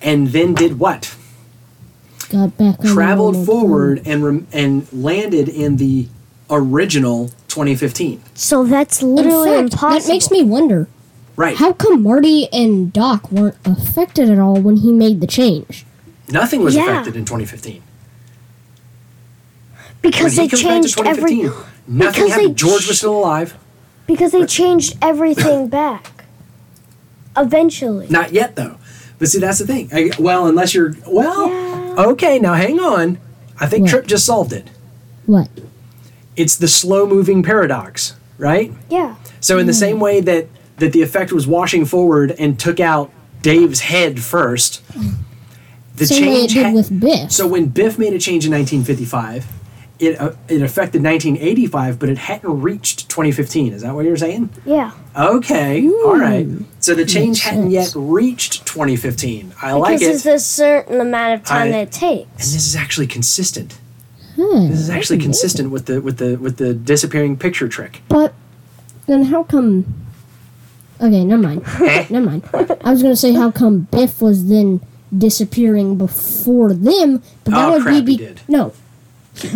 and 0.00 0.28
then 0.28 0.54
did 0.54 0.78
what? 0.78 1.14
Got 2.28 2.56
back. 2.56 2.78
on 2.80 2.86
the 2.86 2.92
Traveled 2.92 3.34
normal 3.34 3.46
forward 3.46 4.02
and 4.04 4.24
rem- 4.24 4.46
and 4.52 4.92
landed 4.92 5.48
in 5.48 5.76
the 5.76 6.08
original 6.50 7.28
2015. 7.48 8.20
So 8.34 8.64
that's 8.64 9.00
In 9.02 9.14
literally 9.14 9.50
fact, 9.50 9.72
impossible. 9.74 10.00
that 10.00 10.08
makes 10.12 10.30
me 10.30 10.42
wonder 10.42 10.88
Right. 11.36 11.56
how 11.56 11.72
come 11.74 12.02
Marty 12.02 12.48
and 12.52 12.92
Doc 12.92 13.30
weren't 13.30 13.56
affected 13.64 14.30
at 14.30 14.38
all 14.38 14.56
when 14.60 14.76
he 14.78 14.90
made 14.92 15.20
the 15.20 15.26
change. 15.26 15.84
Nothing 16.30 16.62
was 16.64 16.74
Yeah. 16.74 16.84
affected 16.84 17.14
in 17.16 17.24
2015. 17.24 17.82
because 20.02 20.36
when 20.36 20.36
they 20.36 20.42
he 20.44 20.48
comes 20.48 20.62
back 20.62 20.82
to 20.82 20.88
changed 20.88 21.00
every 21.00 21.30
2015, 21.36 21.64
nothing 21.88 21.98
because 21.98 22.14
they 22.16 22.28
happened. 22.30 22.56
George 22.56 22.86
was 22.88 22.98
still 22.98 23.16
alive. 23.18 23.56
because 24.06 24.32
they 24.32 24.46
changed 24.46 24.96
everything 25.02 25.68
back. 25.80 26.24
Eventually. 27.36 28.06
Not 28.08 28.32
yet, 28.32 28.56
though. 28.56 28.76
But 29.18 29.28
see, 29.28 29.38
that's 29.40 29.58
the 29.58 29.66
thing. 29.66 29.90
I, 29.92 30.10
well, 30.18 30.46
unless 30.46 30.74
you're 30.74 30.94
well, 31.06 31.48
Yeah. 31.48 31.94
okay. 32.12 32.38
Now 32.38 32.54
hang 32.54 32.78
on. 32.80 33.18
I 33.60 33.66
think 33.66 33.82
What? 33.82 33.90
Trip 33.90 34.06
just 34.06 34.24
solved 34.26 34.52
it. 34.52 34.68
What? 35.26 35.48
It's 36.36 36.56
the 36.56 36.68
slow-moving 36.68 37.42
paradox, 37.42 38.14
right? 38.38 38.72
Yeah. 38.90 39.16
So 39.40 39.58
in 39.58 39.66
the 39.66 39.72
mm. 39.72 39.80
same 39.80 40.00
way 40.00 40.20
that 40.20 40.46
that 40.78 40.92
the 40.92 41.02
effect 41.02 41.32
was 41.32 41.46
washing 41.46 41.84
forward 41.84 42.32
and 42.38 42.58
took 42.58 42.80
out 42.80 43.10
Dave's 43.42 43.80
head 43.80 44.20
first, 44.20 44.82
the 45.96 46.06
Same 46.06 46.26
way 46.26 46.32
it 46.32 46.38
change. 46.50 46.52
did 46.54 46.66
ha- 46.66 46.72
with 46.72 47.00
Biff. 47.00 47.32
so 47.32 47.46
when 47.46 47.66
Biff 47.68 47.98
made 47.98 48.12
a 48.12 48.18
change 48.18 48.44
in 48.44 48.52
1955, 48.52 49.46
it 49.98 50.20
uh, 50.20 50.32
it 50.48 50.60
affected 50.60 51.02
1985, 51.02 51.98
but 51.98 52.10
it 52.10 52.18
hadn't 52.18 52.60
reached 52.60 53.08
2015. 53.08 53.72
Is 53.72 53.80
that 53.80 53.94
what 53.94 54.04
you're 54.04 54.16
saying? 54.18 54.50
Yeah. 54.66 54.90
Okay, 55.16 55.88
all 55.88 56.18
right. 56.18 56.46
So 56.80 56.94
the 56.94 57.06
change 57.06 57.38
Makes 57.38 57.40
hadn't 57.40 57.70
yet 57.70 57.92
reached 57.96 58.66
2015. 58.66 59.54
I 59.62 59.72
like 59.72 59.94
it. 59.94 60.00
Because 60.00 60.26
it. 60.26 60.30
it's 60.34 60.42
a 60.42 60.46
certain 60.46 61.00
amount 61.00 61.40
of 61.40 61.46
time 61.46 61.68
I- 61.68 61.70
that 61.70 61.78
it 61.88 61.92
takes. 61.92 62.28
and 62.28 62.38
this 62.40 62.66
is 62.66 62.76
actually 62.76 63.06
consistent. 63.06 63.78
Hmm, 64.34 64.68
This 64.68 64.80
is 64.80 64.90
actually 64.90 64.96
that's 64.98 65.10
amazing. 65.10 65.20
consistent 65.22 65.70
with 65.70 65.86
the 65.86 66.02
with 66.02 66.18
the 66.18 66.36
with 66.36 66.58
the 66.58 66.74
disappearing 66.74 67.38
picture 67.38 67.68
trick. 67.68 68.02
But 68.08 68.34
then 69.06 69.24
how 69.24 69.44
come? 69.44 69.86
Okay, 71.00 71.24
never 71.24 71.42
mind. 71.42 71.62
never 72.10 72.20
mind. 72.26 72.44
I 72.82 72.90
was 72.90 73.02
gonna 73.02 73.16
say 73.16 73.32
how 73.32 73.50
come 73.50 73.80
Biff 73.90 74.20
was 74.22 74.48
then 74.48 74.80
disappearing 75.16 75.96
before 75.98 76.72
them, 76.72 77.22
but 77.44 77.50
that 77.52 77.68
Oh, 77.68 77.72
would 77.72 77.82
crap, 77.82 78.04
be, 78.04 78.12
he 78.12 78.16
be 78.18 78.24
did. 78.24 78.40
no. 78.48 78.72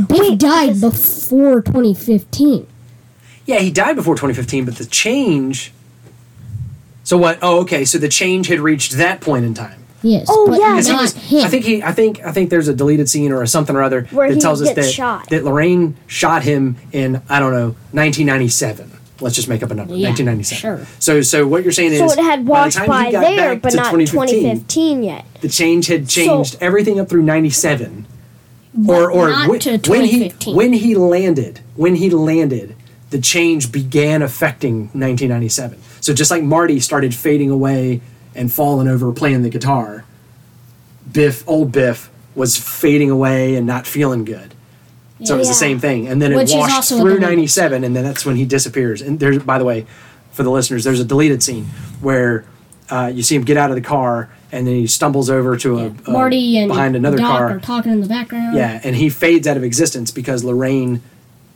Biff 0.08 0.38
died 0.38 0.80
before 0.80 1.62
2015. 1.62 2.66
Yeah, 3.46 3.58
he 3.60 3.70
died 3.70 3.96
before 3.96 4.14
2015, 4.14 4.66
but 4.66 4.76
the 4.76 4.84
change. 4.84 5.72
So 7.04 7.16
what? 7.16 7.38
Oh, 7.42 7.60
okay. 7.62 7.84
So 7.86 7.96
the 7.98 8.08
change 8.08 8.48
had 8.48 8.60
reached 8.60 8.92
that 8.92 9.20
point 9.22 9.44
in 9.46 9.54
time. 9.54 9.78
Yes. 10.02 10.26
Oh, 10.30 10.46
but 10.48 10.60
yeah, 10.60 10.78
not 10.92 11.00
was- 11.02 11.14
him. 11.14 11.44
I 11.44 11.48
think 11.48 11.64
he. 11.64 11.82
I 11.82 11.92
think. 11.92 12.20
I 12.24 12.30
think 12.32 12.50
there's 12.50 12.68
a 12.68 12.74
deleted 12.74 13.08
scene 13.08 13.32
or 13.32 13.44
something 13.46 13.74
or 13.74 13.82
other 13.82 14.02
Where 14.10 14.28
that 14.28 14.34
he 14.34 14.40
tells 14.40 14.62
us 14.62 14.72
that 14.74 14.84
shot. 14.84 15.28
that 15.30 15.44
Lorraine 15.44 15.96
shot 16.06 16.42
him 16.42 16.76
in 16.92 17.22
I 17.28 17.40
don't 17.40 17.52
know 17.52 17.68
1997. 17.92 18.92
Let's 19.20 19.34
just 19.36 19.48
make 19.48 19.62
up 19.62 19.70
a 19.70 19.74
number. 19.74 19.94
Yeah, 19.94 20.08
1997. 20.08 20.58
sure. 20.78 20.86
So 20.98 21.20
so 21.20 21.46
what 21.46 21.62
you're 21.62 21.72
saying 21.72 21.96
So 21.98 22.04
is 22.06 22.12
it 22.16 22.18
had 22.22 22.40
by 22.40 22.44
the 22.44 22.50
walked 22.50 22.72
time 22.74 22.84
he 22.84 22.88
by 22.88 23.12
got 23.12 23.20
there, 23.20 23.54
back 23.54 23.62
but 23.62 23.70
to 23.70 23.76
not 23.76 23.90
2015 23.90 25.02
yet. 25.02 25.24
the 25.40 25.48
change 25.48 25.86
had 25.88 26.08
changed 26.08 26.56
everything 26.60 26.98
up 27.00 27.08
through 27.08 27.22
97 27.22 28.06
or 28.88 29.10
or 29.10 29.28
not 29.30 29.48
when, 29.48 29.60
to 29.60 29.78
when 29.90 30.04
he 30.04 30.28
when 30.46 30.72
he 30.72 30.94
landed 30.94 31.60
when 31.74 31.96
he 31.96 32.08
landed 32.08 32.76
the 33.10 33.20
change 33.20 33.72
began 33.72 34.22
affecting 34.22 34.82
1997 34.92 35.76
so 36.00 36.14
just 36.14 36.30
like 36.30 36.42
marty 36.44 36.78
started 36.78 37.12
fading 37.12 37.50
away 37.50 38.00
and 38.34 38.52
falling 38.52 38.86
over 38.86 39.12
playing 39.12 39.42
the 39.42 39.50
guitar 39.50 40.04
biff 41.10 41.42
old 41.48 41.72
biff 41.72 42.10
was 42.36 42.56
fading 42.56 43.10
away 43.10 43.56
and 43.56 43.66
not 43.66 43.88
feeling 43.88 44.24
good 44.24 44.54
so 45.24 45.34
it 45.34 45.38
was 45.38 45.48
the 45.48 45.54
same 45.54 45.78
thing 45.78 46.08
and 46.08 46.20
then 46.20 46.32
it 46.32 46.36
Which 46.36 46.52
washed 46.52 46.88
through 46.88 47.18
97 47.18 47.84
and 47.84 47.94
then 47.94 48.04
that's 48.04 48.24
when 48.24 48.36
he 48.36 48.44
disappears 48.44 49.02
and 49.02 49.20
there's 49.20 49.38
by 49.42 49.58
the 49.58 49.64
way 49.64 49.86
for 50.32 50.42
the 50.42 50.50
listeners 50.50 50.84
there's 50.84 51.00
a 51.00 51.04
deleted 51.04 51.42
scene 51.42 51.64
where 52.00 52.44
uh, 52.90 53.10
you 53.14 53.22
see 53.22 53.36
him 53.36 53.42
get 53.44 53.56
out 53.56 53.70
of 53.70 53.76
the 53.76 53.82
car 53.82 54.30
and 54.52 54.66
then 54.66 54.74
he 54.74 54.86
stumbles 54.86 55.30
over 55.30 55.56
to 55.56 55.78
a, 55.78 55.86
a 56.06 56.10
Marty 56.10 56.58
and 56.58 56.68
behind 56.68 56.96
another 56.96 57.18
Doc 57.18 57.38
car 57.38 57.50
are 57.56 57.60
talking 57.60 57.92
in 57.92 58.00
the 58.00 58.08
background. 58.08 58.56
yeah, 58.56 58.80
and 58.82 58.96
he 58.96 59.08
fades 59.08 59.46
out 59.46 59.56
of 59.56 59.62
existence 59.62 60.10
because 60.10 60.42
Lorraine 60.42 61.00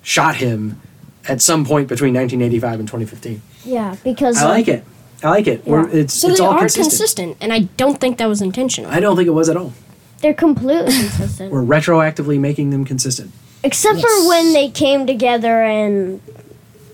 shot 0.02 0.36
him 0.36 0.80
at 1.26 1.40
some 1.40 1.64
point 1.64 1.88
between 1.88 2.14
1985 2.14 2.78
and 2.80 2.88
2015. 2.88 3.42
Yeah, 3.64 3.96
because 4.04 4.40
I 4.40 4.48
like 4.48 4.68
it. 4.68 4.84
I 5.24 5.30
like 5.30 5.46
it. 5.46 5.62
Yeah. 5.66 5.86
it's 5.90 6.12
So 6.14 6.28
it's 6.28 6.38
they 6.38 6.44
all 6.44 6.52
are 6.52 6.58
consistent. 6.60 6.90
consistent. 6.90 7.36
and 7.40 7.52
I 7.52 7.60
don't 7.78 7.98
think 8.00 8.18
that 8.18 8.26
was 8.26 8.42
intentional. 8.42 8.90
I 8.90 9.00
don't 9.00 9.16
think 9.16 9.26
it 9.26 9.30
was 9.32 9.48
at 9.48 9.56
all. 9.56 9.72
they're 10.20 10.34
completely 10.34 10.92
consistent. 10.92 11.50
We're 11.50 11.62
retroactively 11.62 12.38
making 12.38 12.70
them 12.70 12.84
consistent. 12.84 13.32
Except 13.64 13.96
Yes. 13.98 14.04
for 14.04 14.28
when 14.28 14.52
they 14.52 14.68
came 14.68 15.06
together 15.06 15.62
and 15.64 16.20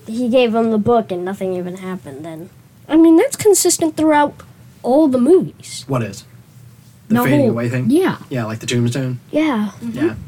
he 0.07 0.29
gave 0.29 0.53
them 0.53 0.71
the 0.71 0.77
book 0.77 1.11
and 1.11 1.23
nothing 1.25 1.53
even 1.53 1.77
happened 1.77 2.23
then. 2.25 2.49
I 2.87 2.95
mean, 2.97 3.17
that's 3.17 3.35
consistent 3.35 3.95
throughout 3.97 4.33
all 4.81 5.07
the 5.07 5.19
movies. 5.19 5.85
What 5.87 6.01
is 6.01 6.23
the, 7.07 7.15
The 7.15 7.23
fading 7.23 7.39
whole- 7.41 7.49
away 7.51 7.69
thing? 7.69 7.89
Yeah. 7.89 8.17
yeah, 8.29 8.45
like 8.45 8.59
the 8.59 8.65
tombstone. 8.65 9.19
Yeah. 9.31 9.71
Yeah, 9.81 9.91
mm-hmm. 9.91 10.21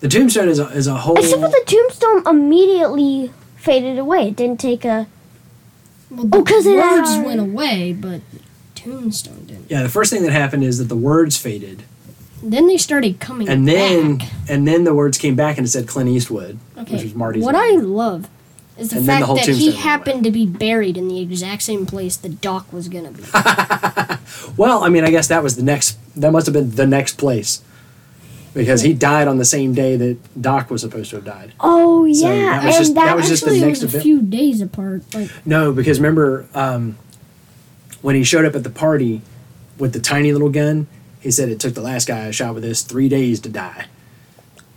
the 0.00 0.08
tombstone 0.08 0.48
is 0.48 0.58
a, 0.58 0.66
is 0.68 0.86
a 0.86 0.94
whole. 0.96 1.16
Except 1.18 1.40
for 1.40 1.48
the 1.48 1.62
tombstone 1.66 2.26
immediately 2.26 3.32
faded 3.56 3.98
away. 3.98 4.28
It 4.28 4.36
didn't 4.36 4.60
take 4.60 4.84
a. 4.84 5.06
Well, 6.10 6.28
Oh, 6.32 6.42
'cause 6.42 6.64
the 6.64 6.74
it 6.74 6.78
words 6.80 7.10
had- 7.14 7.24
went 7.26 7.40
away, 7.40 7.92
but 7.92 8.20
Tombstone 8.74 9.44
didn't. 9.46 9.66
yeah, 9.68 9.82
the 9.82 9.88
first 9.88 10.12
thing 10.12 10.22
that 10.22 10.32
happened 10.32 10.64
is 10.64 10.78
that 10.78 10.84
the 10.88 10.96
words 10.96 11.36
faded, 11.36 11.82
Then 12.42 12.66
they 12.68 12.76
started 12.76 13.18
coming 13.20 13.48
and 13.48 13.66
then 13.66 14.18
back. 14.18 14.28
and 14.48 14.66
then 14.66 14.84
the 14.84 14.94
words 14.94 15.18
came 15.18 15.34
back 15.34 15.58
and 15.58 15.66
it 15.66 15.70
said 15.70 15.88
Clint 15.88 16.08
Eastwood, 16.08 16.58
which 16.76 17.02
was 17.02 17.14
Marty's. 17.14 17.42
What 17.44 17.52
name. 17.52 17.62
I 17.80 17.82
love 17.82 18.28
is 18.76 18.90
the 18.90 18.98
And 18.98 19.08
then 19.08 19.20
the 19.20 19.26
fact 19.26 19.46
that 19.46 19.54
he 19.56 19.72
happened 19.72 20.22
to 20.24 20.30
be 20.30 20.46
buried 20.46 20.96
in 20.96 21.08
the 21.08 21.20
exact 21.20 21.62
same 21.62 21.84
place 21.84 22.16
the 22.16 22.28
Doc 22.28 22.72
was 22.72 22.88
gonna 22.88 23.10
be. 23.10 23.22
Well, 24.56 24.84
I 24.84 24.88
mean, 24.88 25.04
I 25.04 25.10
guess 25.10 25.28
that 25.28 25.42
was 25.42 25.56
the 25.56 25.62
next. 25.62 25.98
That 26.14 26.32
must 26.32 26.46
have 26.46 26.52
been 26.52 26.70
the 26.72 26.86
next 26.86 27.14
place, 27.14 27.62
because 28.54 28.82
he 28.82 28.92
died 28.92 29.26
on 29.28 29.38
the 29.38 29.44
same 29.44 29.72
day 29.74 29.96
that 29.96 30.40
Doc 30.40 30.70
was 30.70 30.82
supposed 30.82 31.10
to 31.10 31.16
have 31.16 31.24
died. 31.24 31.52
Oh 31.60 32.12
So 32.12 32.30
yeah, 32.30 32.60
that 32.60 32.64
was 32.66 32.76
and 32.76 32.84
just- 32.84 32.94
that, 32.94 33.04
that 33.06 33.16
was 33.16 33.28
just 33.28 33.44
the 33.44 33.52
next 33.58 33.80
was 33.82 33.82
a 33.82 33.86
event. 33.86 34.02
few 34.02 34.22
days 34.22 34.60
apart. 34.60 35.02
Like, 35.14 35.30
No, 35.46 35.72
because 35.72 35.98
remember 35.98 36.46
um, 36.54 36.98
when 38.02 38.14
he 38.16 38.22
showed 38.24 38.44
up 38.44 38.54
at 38.54 38.64
the 38.64 38.70
party 38.70 39.22
with 39.78 39.92
the 39.92 40.00
tiny 40.00 40.32
little 40.32 40.50
gun, 40.50 40.86
he 41.28 41.32
said 41.32 41.50
it 41.50 41.60
took 41.60 41.74
the 41.74 41.82
last 41.82 42.08
guy 42.08 42.26
I 42.26 42.30
shot 42.30 42.54
with 42.54 42.62
this 42.62 42.80
three 42.82 43.10
days 43.10 43.38
to 43.40 43.50
die. 43.50 43.84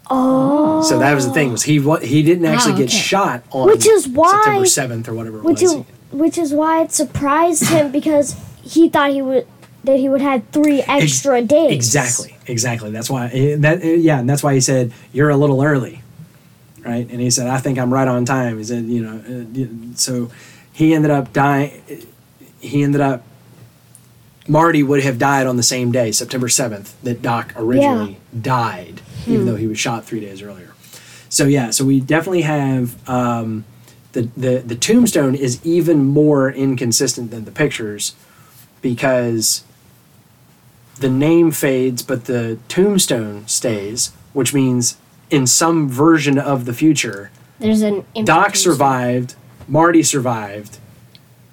oh, 0.09 0.83
So 0.83 0.99
that 0.99 1.13
was 1.15 1.25
the 1.25 1.31
thing 1.33 1.49
was 1.53 1.63
he 1.63 1.79
he 2.03 2.23
didn't 2.23 2.43
actually 2.45 2.73
Ah, 2.73 2.77
get 2.77 2.91
shot 2.91 3.43
on 3.51 3.67
Which 3.67 3.87
is 3.87 4.05
why- 4.07 4.31
September 4.43 4.65
seventh 4.65 5.07
or 5.07 5.13
whatever 5.13 5.37
it 5.37 5.43
which 5.45 5.61
was. 5.61 5.73
is 5.73 5.83
which 6.11 6.37
is 6.37 6.53
why 6.53 6.81
it 6.83 6.91
surprised 6.91 7.63
him 7.69 7.89
because 7.99 8.35
he 8.61 8.89
thought 8.89 9.11
he 9.11 9.21
would 9.21 9.47
that 9.85 9.97
he 9.97 10.09
would 10.09 10.19
have 10.21 10.43
three 10.51 10.81
extra 10.81 11.41
days. 11.41 11.71
Exactly, 11.73 12.37
exactly. 12.45 12.91
That's 12.91 13.09
why 13.09 13.27
eh, 13.27 13.55
that 13.59 13.81
eh, 13.81 13.93
yeah, 13.95 14.19
and 14.19 14.29
that's 14.29 14.43
why 14.43 14.53
he 14.53 14.59
said 14.59 14.91
you're 15.13 15.29
a 15.29 15.37
little 15.37 15.63
early, 15.63 16.01
right? 16.85 17.07
And 17.09 17.21
he 17.21 17.29
said 17.31 17.47
I 17.47 17.59
think 17.59 17.79
I'm 17.79 17.93
right 17.93 18.07
on 18.09 18.25
time. 18.25 18.57
He 18.57 18.63
said 18.65 18.83
you 18.83 19.01
know, 19.05 19.15
uh, 19.23 19.95
so 19.95 20.29
he 20.73 20.93
ended 20.93 21.11
up 21.11 21.31
dying. 21.31 21.81
He 22.59 22.83
ended 22.83 22.99
up. 23.01 23.23
Marty 24.51 24.83
would 24.83 25.01
have 25.01 25.17
died 25.17 25.47
on 25.47 25.55
the 25.55 25.63
same 25.63 25.93
day, 25.93 26.11
September 26.11 26.49
seventh, 26.49 27.01
that 27.03 27.21
Doc 27.21 27.53
originally 27.55 28.17
died, 28.41 28.99
even 29.25 29.45
though 29.45 29.55
he 29.55 29.65
was 29.65 29.79
shot 29.79 30.03
three 30.03 30.19
days 30.19 30.41
earlier. 30.41 30.73
So 31.29 31.45
yeah, 31.45 31.69
so 31.69 31.85
we 31.85 32.01
definitely 32.01 32.41
have 32.41 33.09
um, 33.09 33.63
the 34.11 34.23
the 34.35 34.57
the 34.59 34.75
tombstone 34.75 35.35
is 35.35 35.65
even 35.65 36.03
more 36.03 36.51
inconsistent 36.51 37.31
than 37.31 37.45
the 37.45 37.51
pictures 37.51 38.13
because 38.81 39.63
the 40.99 41.09
name 41.09 41.51
fades, 41.51 42.01
but 42.03 42.25
the 42.25 42.59
tombstone 42.67 43.47
stays, 43.47 44.11
which 44.33 44.53
means 44.53 44.97
in 45.29 45.47
some 45.47 45.87
version 45.87 46.37
of 46.37 46.65
the 46.65 46.73
future, 46.73 47.31
There's 47.59 47.83
an 47.83 48.03
Doc 48.25 48.47
tombstone. 48.47 48.55
survived, 48.73 49.35
Marty 49.69 50.03
survived, 50.03 50.77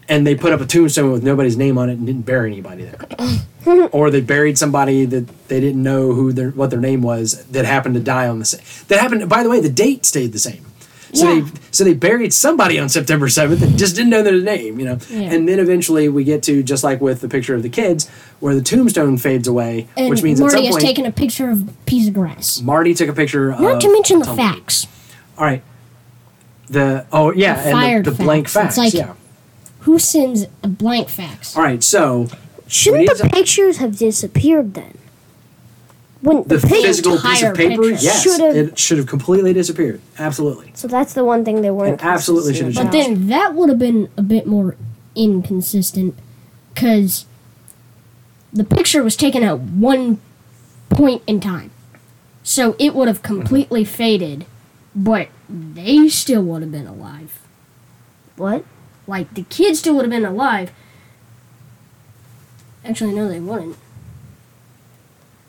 and 0.09 0.27
they 0.27 0.35
put 0.35 0.53
up 0.53 0.61
a 0.61 0.67
tombstone 0.67 1.13
with 1.13 1.23
nobody's 1.23 1.57
name 1.57 1.77
on 1.79 1.91
it 1.91 1.95
and 1.99 2.07
didn't 2.07 2.23
bury 2.23 2.51
anybody 2.53 2.85
there. 2.85 3.89
or 3.93 4.11
they 4.11 4.21
buried 4.21 4.57
somebody 4.59 5.05
that 5.05 5.27
they 5.49 5.61
didn't 5.61 5.83
know 5.83 6.13
who 6.15 6.33
their 6.33 6.51
what 6.51 6.71
their 6.71 6.81
name 6.81 7.03
was 7.03 7.45
that 7.47 7.65
happened 7.65 7.95
to 7.95 8.01
die 8.01 8.27
on 8.29 8.39
the 8.39 8.45
same. 8.45 8.61
That 8.89 9.01
happened. 9.01 9.29
By 9.29 9.43
the 9.43 9.51
way, 9.51 9.61
the 9.61 9.69
date 9.69 10.05
stayed 10.07 10.33
the 10.33 10.39
same. 10.39 10.65
So 11.15 11.27
Yeah. 11.33 11.41
they 11.41 11.51
so 11.71 11.85
they 11.85 11.95
buried 11.95 12.33
somebody 12.35 12.79
on 12.79 12.89
September 12.91 13.29
seventh 13.29 13.63
and 13.63 13.79
just 13.79 13.97
didn't 13.97 14.11
know 14.11 14.23
their 14.23 14.41
name, 14.41 14.79
you 14.79 14.85
know. 14.87 14.99
Yeah. 15.11 15.33
And 15.33 15.49
then 15.49 15.59
eventually 15.59 16.09
we 16.09 16.23
get 16.25 16.43
to 16.45 16.63
just 16.63 16.85
like 16.85 17.01
with 17.01 17.21
the 17.23 17.29
picture 17.29 17.55
of 17.55 17.63
the 17.63 17.69
kids, 17.71 18.09
where 18.41 18.55
the 18.55 18.61
tombstone 18.63 19.17
fades 19.17 19.49
away, 19.49 19.89
And 19.97 20.11
which 20.11 20.23
means 20.23 20.39
Marty 20.41 20.57
at 20.57 20.59
some 20.59 20.65
has 20.67 20.75
point 20.75 20.85
taken 20.85 21.07
a 21.07 21.13
picture 21.13 21.51
of 21.51 21.67
a 21.69 21.73
piece 21.87 22.09
of 22.09 22.15
grass. 22.15 22.61
Marty 22.61 22.93
took 22.95 23.09
a 23.09 23.15
picture. 23.15 23.51
Not 23.59 23.81
to 23.81 23.91
mention 23.93 24.19
the 24.19 24.27
facts. 24.27 24.87
All 25.39 25.45
right. 25.47 25.63
The 26.69 27.07
oh 27.13 27.33
yeah, 27.33 27.55
The 27.63 27.71
and 27.71 28.05
the, 28.05 28.11
the 28.11 28.23
blank 28.25 28.49
facts. 28.49 28.77
like- 28.77 28.93
yeah. 28.93 29.15
Who 29.89 29.99
sends 29.99 30.45
a 30.63 30.69
blank 30.69 31.09
fax? 31.09 31.57
All 31.57 31.63
right. 31.63 31.83
So 31.83 32.29
Shouldn't 32.67 33.09
the 33.09 33.25
to- 33.25 33.31
pictures 33.31 33.79
have 33.79 33.97
disappeared 33.97 34.75
then? 34.75 34.99
When 36.21 36.43
the, 36.43 36.59
the, 36.59 36.69
physical 36.69 37.19
piece 37.19 37.43
of 37.43 37.55
paper, 37.55 37.85
picture. 37.85 38.05
yes, 38.05 38.23
Should've- 38.23 38.55
it 38.55 38.79
should 38.79 38.99
have 38.99 39.07
completely 39.07 39.55
disappeared. 39.55 40.03
Absolutely. 40.19 40.73
So 40.75 40.89
that's 40.89 41.15
the 41.15 41.25
one 41.25 41.43
thing 41.43 41.63
they 41.63 41.71
weren't. 41.71 42.03
It 42.03 42.05
absolutely 42.05 42.53
should've 42.53 42.75
But 42.75 42.93
then 42.93 43.29
that 43.29 43.55
would 43.55 43.71
have 43.71 43.79
been 43.79 44.11
a 44.19 44.23
bit 44.23 44.47
more 44.47 44.77
inconsistent 45.17 46.15
because 46.75 47.25
the 48.53 48.65
picture 48.65 49.03
was 49.03 49.17
taken 49.17 49.43
at 49.43 49.59
one 49.59 50.21
point 50.91 51.23
in 51.27 51.41
time. 51.41 51.71
So 52.43 52.77
it 52.79 52.95
would 52.95 53.09
have 53.09 53.23
completely 53.23 53.87
faded, 53.87 54.45
but 54.95 55.29
they 55.49 56.11
still 56.11 56.43
would 56.43 56.61
have 56.61 56.73
been 56.73 56.87
alive. 56.87 57.41
What? 58.37 58.67
Like 59.09 59.33
the 59.35 59.43
kids 59.45 59.81
still 59.81 59.95
would 59.97 60.03
have 60.05 60.11
been 60.11 60.25
alive. 60.25 60.71
Actually, 62.85 63.15
no, 63.15 63.27
they 63.29 63.41
wouldn't. 63.41 63.77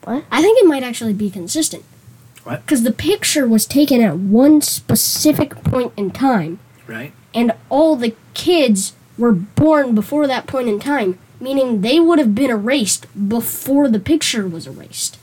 What? 0.05 0.23
I 0.31 0.41
think 0.41 0.57
it 0.57 0.65
might 0.65 0.81
actually 0.81 1.13
be 1.13 1.29
consistent. 1.29 1.83
What? 2.43 2.61
Because 2.65 2.83
the 2.83 2.91
picture 2.91 3.47
was 3.47 3.65
taken 3.67 4.01
at 4.01 4.17
one 4.17 4.61
specific 4.61 5.53
point 5.63 5.91
in 5.97 6.09
time, 6.11 6.59
Right. 6.87 7.11
and 7.33 7.51
all 7.69 7.95
the 7.97 8.15
kids 8.33 8.93
were 9.17 9.33
born 9.33 9.93
before 9.93 10.25
that 10.25 10.47
point 10.47 10.69
in 10.69 10.79
time, 10.79 11.19
meaning 11.41 11.81
they 11.81 11.99
would 11.99 12.17
have 12.17 12.33
been 12.33 12.49
erased 12.49 13.05
before 13.27 13.89
the 13.89 13.99
picture 13.99 14.47
was 14.47 14.65
erased. 14.65 15.17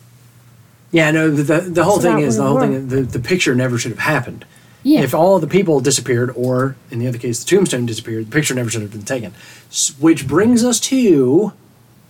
Yeah. 0.93 1.11
No. 1.11 1.31
The 1.31 1.43
the, 1.43 1.61
the 1.71 1.85
whole 1.85 1.97
So 2.01 2.03
thing 2.15 2.19
is 2.23 2.37
the 2.37 2.43
would've 2.43 2.59
whole 2.59 2.69
thing. 2.69 2.89
The, 2.89 3.01
the 3.03 3.19
picture 3.19 3.55
never 3.55 3.79
should 3.79 3.93
have 3.93 3.99
happened. 4.01 4.45
Yeah. 4.87 5.01
If 5.01 5.15
all 5.15 5.41
the 5.41 5.49
people 5.49 5.81
disappeared, 5.81 6.31
or 6.37 6.77
in 6.93 7.01
the 7.01 7.09
other 7.09 7.19
case, 7.19 7.43
the 7.43 7.47
tombstone 7.47 7.87
disappeared, 7.87 8.27
the 8.27 8.31
picture 8.31 8.55
never 8.55 8.71
should 8.71 8.83
have 8.83 8.93
been 8.93 9.03
taken. 9.03 9.35
Which 9.99 10.29
brings 10.29 10.63
us 10.63 10.79
to 10.81 11.53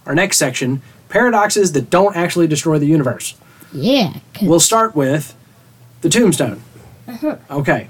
our 0.04 0.14
next 0.14 0.36
section: 0.36 0.82
paradoxes 1.08 1.72
that 1.72 1.88
don't 1.88 2.14
actually 2.14 2.46
destroy 2.46 2.78
the 2.78 2.84
universe. 2.84 3.34
Yeah. 3.72 4.18
We'll 4.42 4.60
start 4.60 4.94
with 4.94 5.34
the 6.02 6.10
tombstone. 6.10 6.62
Uh-huh. 7.08 7.38
Okay. 7.50 7.88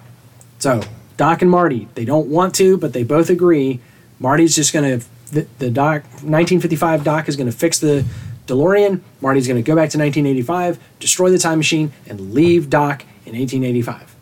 So, 0.61 0.83
Doc 1.17 1.43
and 1.43 1.51
Marty, 1.51 1.89
they 1.97 2.05
don't 2.05 2.29
want 2.29 2.55
to, 2.55 2.79
but 2.79 2.93
they 2.93 3.03
both 3.03 3.29
agree. 3.29 3.81
Marty's 4.21 4.55
just 4.55 4.73
going 4.73 5.01
to, 5.01 5.07
the, 5.33 5.49
the 5.59 5.69
Doc, 5.69 6.03
1955 6.05 7.03
Doc 7.03 7.29
is 7.29 7.35
going 7.35 7.51
to 7.51 7.57
fix 7.57 7.81
the 7.81 8.05
DeLorean. 8.47 9.01
Marty's 9.21 9.49
going 9.49 9.63
to 9.63 9.67
go 9.67 9.75
back 9.75 9.91
to 9.91 9.99
1985, 9.99 10.79
destroy 11.01 11.31
the 11.31 11.39
time 11.39 11.59
machine, 11.59 11.93
and 12.07 12.33
leave 12.33 12.71
Doc 12.71 13.03
in 13.25 13.37
1885. 13.37 14.16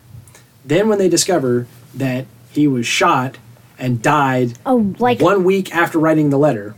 Then, 0.65 0.89
when 0.89 0.97
they 0.97 1.09
discover 1.09 1.67
that 1.93 2.25
he 2.51 2.67
was 2.67 2.85
shot 2.87 3.37
and 3.77 4.01
died 4.01 4.57
Oh, 4.65 4.95
like 4.99 5.21
one 5.21 5.43
week 5.43 5.73
after 5.75 5.99
writing 5.99 6.29
the 6.29 6.37
letter, 6.39 6.75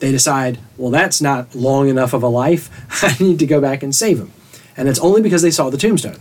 they 0.00 0.10
decide, 0.10 0.58
well, 0.76 0.90
that's 0.90 1.20
not 1.22 1.54
long 1.54 1.88
enough 1.88 2.12
of 2.12 2.22
a 2.22 2.28
life. 2.28 2.70
I 3.02 3.22
need 3.22 3.38
to 3.38 3.46
go 3.46 3.60
back 3.60 3.82
and 3.82 3.94
save 3.94 4.18
him. 4.18 4.32
And 4.76 4.88
it's 4.88 4.98
only 4.98 5.22
because 5.22 5.42
they 5.42 5.50
saw 5.52 5.70
the 5.70 5.78
tombstone. 5.78 6.18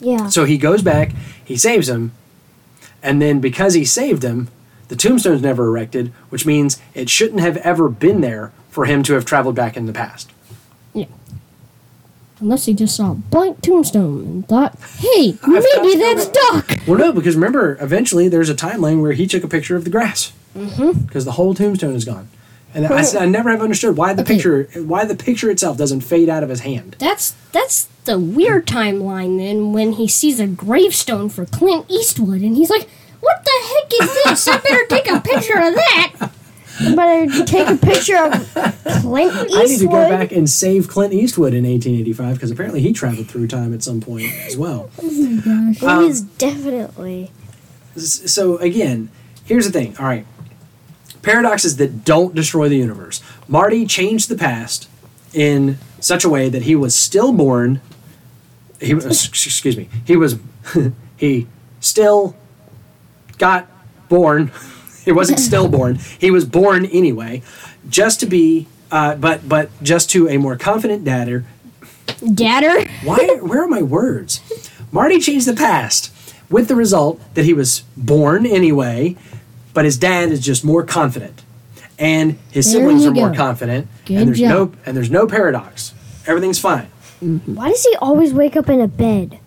yeah. 0.00 0.28
So 0.28 0.44
he 0.44 0.56
goes 0.58 0.82
back, 0.82 1.12
he 1.44 1.56
saves 1.56 1.88
him, 1.88 2.12
and 3.02 3.20
then 3.20 3.40
because 3.40 3.74
he 3.74 3.84
saved 3.84 4.22
him, 4.22 4.48
the 4.88 4.96
tombstone's 4.96 5.42
never 5.42 5.66
erected, 5.66 6.12
which 6.30 6.46
means 6.46 6.80
it 6.94 7.10
shouldn't 7.10 7.40
have 7.40 7.56
ever 7.58 7.88
been 7.88 8.20
there 8.20 8.52
for 8.70 8.84
him 8.86 9.02
to 9.04 9.14
have 9.14 9.24
traveled 9.24 9.54
back 9.54 9.76
in 9.76 9.86
the 9.86 9.92
past. 9.92 10.30
Unless 12.40 12.66
he 12.66 12.74
just 12.74 12.94
saw 12.96 13.12
a 13.12 13.14
blank 13.14 13.60
tombstone 13.62 14.20
and 14.24 14.48
thought, 14.48 14.78
hey, 14.98 15.36
maybe 15.46 15.98
that's 15.98 16.28
Doc. 16.28 16.78
Well, 16.86 16.98
no, 16.98 17.12
because 17.12 17.34
remember, 17.34 17.76
eventually 17.80 18.28
there's 18.28 18.48
a 18.50 18.54
timeline 18.54 19.02
where 19.02 19.12
he 19.12 19.26
took 19.26 19.42
a 19.44 19.48
picture 19.48 19.76
of 19.76 19.84
the 19.84 19.90
grass 19.90 20.32
Mm-hmm. 20.56 21.02
because 21.02 21.24
the 21.24 21.32
whole 21.32 21.54
tombstone 21.54 21.94
is 21.94 22.04
gone. 22.04 22.28
And 22.74 22.86
I 22.86 23.26
never 23.26 23.50
have 23.50 23.62
understood 23.62 23.96
why 23.96 24.12
the 24.12 24.22
Okay. 24.22 24.34
picture 24.34 24.64
why 24.74 25.04
the 25.04 25.14
picture 25.14 25.50
itself 25.50 25.76
doesn't 25.78 26.00
fade 26.02 26.28
out 26.28 26.42
of 26.42 26.48
his 26.48 26.60
hand. 26.60 26.96
That's 26.98 27.34
that's 27.52 27.88
the 28.04 28.18
weird 28.18 28.66
timeline 28.66 29.38
then 29.38 29.72
when 29.72 29.92
he 29.92 30.06
sees 30.08 30.38
a 30.40 30.46
gravestone 30.46 31.28
for 31.28 31.46
Clint 31.46 31.86
Eastwood 31.88 32.40
and 32.42 32.56
he's 32.56 32.70
like, 32.70 32.88
what 33.20 33.44
the 33.44 33.50
heck 33.68 33.92
is 34.08 34.24
this? 34.24 34.48
I 34.48 34.58
better 34.58 34.86
take 34.86 35.10
a 35.10 35.20
picture 35.20 35.58
of 35.58 35.74
that. 35.74 36.30
Better 36.78 37.44
take 37.44 37.68
a 37.68 37.76
picture 37.76 38.16
of 38.16 38.32
Clint 39.02 39.32
Eastwood. 39.34 39.52
I 39.52 39.64
need 39.64 39.78
to 39.78 39.86
go 39.86 40.08
back 40.08 40.32
and 40.32 40.48
save 40.48 40.88
Clint 40.88 41.12
Eastwood 41.12 41.52
in 41.52 41.64
1885 41.64 42.34
because 42.34 42.50
apparently 42.50 42.80
he 42.80 42.92
traveled 42.92 43.28
through 43.28 43.48
time 43.48 43.74
at 43.74 43.82
some 43.82 44.00
point 44.00 44.32
as 44.46 44.56
well. 44.56 44.90
Oh 45.02 45.08
It 45.08 45.82
Um, 45.82 46.04
is 46.04 46.20
definitely. 46.22 47.32
So 47.96 48.58
again, 48.58 49.10
here's 49.44 49.66
the 49.66 49.72
thing. 49.72 49.96
All 49.98 50.06
right, 50.06 50.24
paradoxes 51.22 51.76
that 51.78 52.04
don't 52.04 52.34
destroy 52.34 52.68
the 52.68 52.76
universe. 52.76 53.22
Marty 53.48 53.84
changed 53.86 54.28
the 54.28 54.36
past 54.36 54.88
in 55.32 55.78
such 56.00 56.24
a 56.24 56.28
way 56.28 56.48
that 56.48 56.62
he 56.62 56.76
was 56.76 56.94
still 56.94 57.32
born. 57.32 57.80
He 58.80 58.94
was 58.94 59.26
excuse 59.26 59.76
me. 59.76 59.88
He 60.04 60.16
was 60.16 60.38
he 61.16 61.48
still 61.80 62.36
got 63.38 63.66
born. 64.08 64.52
He 65.08 65.12
wasn't 65.12 65.38
stillborn. 65.38 65.94
He 66.18 66.30
was 66.30 66.44
born 66.44 66.84
anyway, 66.84 67.40
just 67.88 68.20
to 68.20 68.26
be, 68.26 68.66
uh, 68.92 69.14
but 69.14 69.48
but 69.48 69.70
just 69.82 70.10
to 70.10 70.28
a 70.28 70.36
more 70.36 70.54
confident 70.54 71.02
dadder 71.02 71.46
Dadder? 72.34 72.86
why? 73.04 73.38
Where 73.40 73.62
are 73.62 73.68
my 73.68 73.80
words? 73.80 74.40
Marty 74.92 75.18
changed 75.18 75.46
the 75.48 75.54
past 75.54 76.12
with 76.50 76.68
the 76.68 76.76
result 76.76 77.22
that 77.32 77.46
he 77.46 77.54
was 77.54 77.84
born 77.96 78.44
anyway, 78.44 79.16
but 79.72 79.86
his 79.86 79.96
dad 79.96 80.30
is 80.30 80.40
just 80.40 80.62
more 80.62 80.82
confident, 80.82 81.42
and 81.98 82.38
his 82.50 82.70
There 82.70 82.82
siblings 82.82 83.06
are 83.06 83.10
more 83.10 83.30
go. 83.30 83.34
confident, 83.36 83.88
Good 84.04 84.18
and 84.18 84.28
there's 84.28 84.38
job. 84.40 84.50
no 84.50 84.78
and 84.84 84.94
there's 84.94 85.10
no 85.10 85.26
paradox. 85.26 85.94
Everything's 86.26 86.58
fine. 86.58 86.88
Why 87.46 87.70
does 87.70 87.82
he 87.82 87.96
always 87.96 88.34
wake 88.34 88.56
up 88.56 88.68
in 88.68 88.78
a 88.82 88.88
bed 88.88 89.38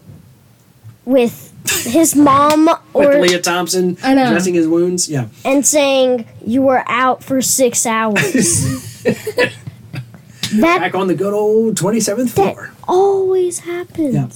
with 1.05 1.50
his 1.83 2.15
mom 2.15 2.69
or 2.93 3.07
With 3.19 3.31
Lea 3.31 3.39
Thompson 3.41 3.97
I 4.03 4.13
know. 4.13 4.29
dressing 4.31 4.53
his 4.53 4.67
wounds, 4.67 5.09
yeah. 5.09 5.27
and 5.45 5.65
saying 5.65 6.27
you 6.45 6.61
were 6.61 6.83
out 6.87 7.23
for 7.23 7.41
six 7.41 7.85
hours? 7.85 9.01
that 9.03 10.79
Back 10.79 10.95
on 10.95 11.07
the 11.07 11.15
good 11.15 11.33
old 11.33 11.77
twenty 11.77 11.99
seventh 11.99 12.35
that 12.35 12.53
floor. 12.55 12.71
always 12.87 13.59
happens. 13.59 14.13
Yeah. 14.13 14.27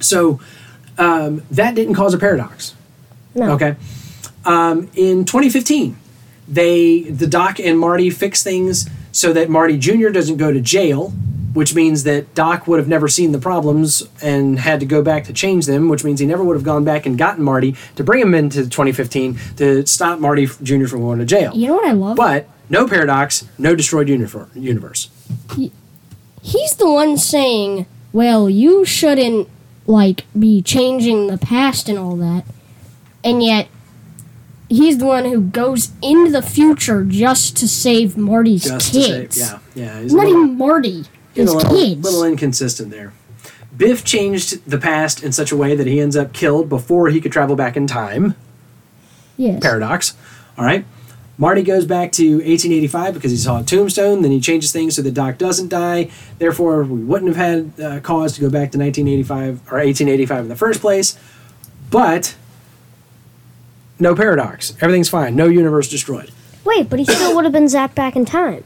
So 0.00 0.40
um, 0.98 1.42
that 1.50 1.74
didn't 1.74 1.94
cause 1.94 2.14
a 2.14 2.18
paradox. 2.18 2.74
No. 3.34 3.52
Okay. 3.52 3.76
Um, 4.46 4.88
in 4.94 5.24
2015, 5.24 5.96
they 6.48 7.02
the 7.02 7.26
Doc 7.26 7.58
and 7.60 7.78
Marty 7.78 8.08
fix 8.10 8.42
things 8.42 8.88
so 9.12 9.32
that 9.32 9.50
Marty 9.50 9.76
Jr. 9.76 10.08
doesn't 10.08 10.36
go 10.38 10.52
to 10.52 10.60
jail, 10.60 11.12
which 11.56 11.74
means 11.74 12.02
that 12.04 12.34
Doc 12.34 12.66
would 12.68 12.78
have 12.78 12.86
never 12.86 13.08
seen 13.08 13.32
the 13.32 13.38
problems 13.38 14.06
and 14.20 14.58
had 14.58 14.78
to 14.80 14.84
go 14.86 15.00
back 15.02 15.24
to 15.24 15.32
change 15.32 15.64
them, 15.64 15.88
which 15.88 16.04
means 16.04 16.20
he 16.20 16.26
never 16.26 16.44
would 16.44 16.54
have 16.54 16.62
gone 16.64 16.84
back 16.84 17.06
and 17.06 17.16
gotten 17.16 17.42
Marty 17.42 17.74
to 17.94 18.04
bring 18.04 18.20
him 18.20 18.34
into 18.34 18.64
2015 18.64 19.38
to 19.56 19.86
stop 19.86 20.20
Marty 20.20 20.44
Jr. 20.62 20.86
from 20.86 21.00
going 21.00 21.18
to 21.18 21.24
jail. 21.24 21.52
You 21.54 21.68
know 21.68 21.76
what 21.76 21.88
I 21.88 21.92
love? 21.92 22.14
But 22.18 22.46
no 22.68 22.86
paradox, 22.86 23.48
no 23.56 23.74
destroyed 23.74 24.06
universe. 24.10 25.08
He's 26.42 26.76
the 26.76 26.90
one 26.90 27.16
saying, 27.16 27.86
well, 28.12 28.50
you 28.50 28.84
shouldn't, 28.84 29.48
like, 29.86 30.24
be 30.38 30.60
changing 30.60 31.28
the 31.28 31.38
past 31.38 31.88
and 31.88 31.98
all 31.98 32.16
that. 32.16 32.44
And 33.24 33.42
yet, 33.42 33.68
he's 34.68 34.98
the 34.98 35.06
one 35.06 35.24
who 35.24 35.40
goes 35.40 35.90
into 36.02 36.30
the 36.30 36.42
future 36.42 37.02
just 37.02 37.56
to 37.56 37.66
save 37.66 38.18
Marty's 38.18 38.64
Just 38.64 38.92
kids. 38.92 39.36
to 39.36 39.42
say, 39.42 39.58
yeah, 39.74 39.84
yeah. 39.86 40.02
he's 40.02 40.12
Not 40.12 40.28
even 40.28 40.58
Marty. 40.58 41.06
A 41.38 41.42
little, 41.44 41.70
kids. 41.70 42.02
little 42.02 42.24
inconsistent 42.24 42.90
there. 42.90 43.12
Biff 43.76 44.04
changed 44.04 44.64
the 44.68 44.78
past 44.78 45.22
in 45.22 45.32
such 45.32 45.52
a 45.52 45.56
way 45.56 45.74
that 45.76 45.86
he 45.86 46.00
ends 46.00 46.16
up 46.16 46.32
killed 46.32 46.68
before 46.68 47.08
he 47.10 47.20
could 47.20 47.32
travel 47.32 47.56
back 47.56 47.76
in 47.76 47.86
time. 47.86 48.34
yes. 49.36 49.62
Paradox. 49.62 50.14
All 50.56 50.64
right. 50.64 50.84
Marty 51.38 51.62
goes 51.62 51.84
back 51.84 52.12
to 52.12 52.36
1885 52.36 53.12
because 53.12 53.30
he 53.30 53.36
saw 53.36 53.60
a 53.60 53.62
tombstone. 53.62 54.22
Then 54.22 54.30
he 54.30 54.40
changes 54.40 54.72
things 54.72 54.96
so 54.96 55.02
that 55.02 55.12
Doc 55.12 55.36
doesn't 55.36 55.68
die. 55.68 56.10
Therefore, 56.38 56.82
we 56.84 57.04
wouldn't 57.04 57.36
have 57.36 57.36
had 57.36 57.72
uh, 57.84 58.00
cause 58.00 58.32
to 58.36 58.40
go 58.40 58.46
back 58.48 58.72
to 58.72 58.78
1985 58.78 59.70
or 59.70 59.76
1885 59.76 60.38
in 60.44 60.48
the 60.48 60.56
first 60.56 60.80
place. 60.80 61.18
but 61.90 62.34
no 63.98 64.14
paradox. 64.14 64.74
Everything's 64.80 65.08
fine. 65.10 65.36
No 65.36 65.46
universe 65.46 65.88
destroyed. 65.90 66.30
Wait, 66.64 66.88
but 66.88 66.98
he 66.98 67.04
still 67.04 67.34
would 67.34 67.44
have 67.44 67.52
been 67.52 67.64
zapped 67.66 67.94
back 67.94 68.16
in 68.16 68.24
time. 68.24 68.64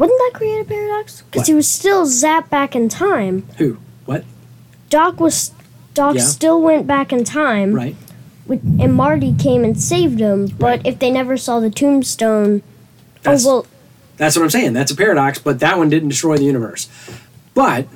Wouldn't 0.00 0.18
that 0.18 0.30
create 0.32 0.62
a 0.62 0.64
paradox? 0.64 1.20
Because 1.30 1.46
he 1.46 1.52
was 1.52 1.68
still 1.68 2.06
zapped 2.06 2.48
back 2.48 2.74
in 2.74 2.88
time. 2.88 3.46
Who? 3.58 3.76
What? 4.06 4.24
Doc 4.88 5.20
was. 5.20 5.50
Doc 5.92 6.14
Yeah. 6.16 6.22
still 6.22 6.62
went 6.62 6.86
back 6.86 7.12
in 7.12 7.22
time. 7.22 7.74
Right. 7.74 7.94
with- 8.46 8.62
And 8.80 8.94
Marty 8.94 9.32
came 9.38 9.62
and 9.62 9.78
saved 9.80 10.18
him. 10.18 10.46
But 10.58 10.66
Right. 10.66 10.80
if 10.86 10.98
they 10.98 11.10
never 11.10 11.36
saw 11.36 11.60
the 11.60 11.68
tombstone. 11.70 12.62
Oh, 12.64 13.18
That's- 13.22 13.44
oh, 13.44 13.48
well. 13.48 13.66
That's 14.16 14.34
what 14.36 14.42
I'm 14.42 14.50
saying. 14.50 14.72
That's 14.72 14.90
a 14.90 14.96
paradox, 14.96 15.38
but 15.38 15.60
that 15.60 15.76
one 15.78 15.88
didn't 15.90 16.08
destroy 16.08 16.36
the 16.38 16.44
universe. 16.44 16.88
But 17.54 17.86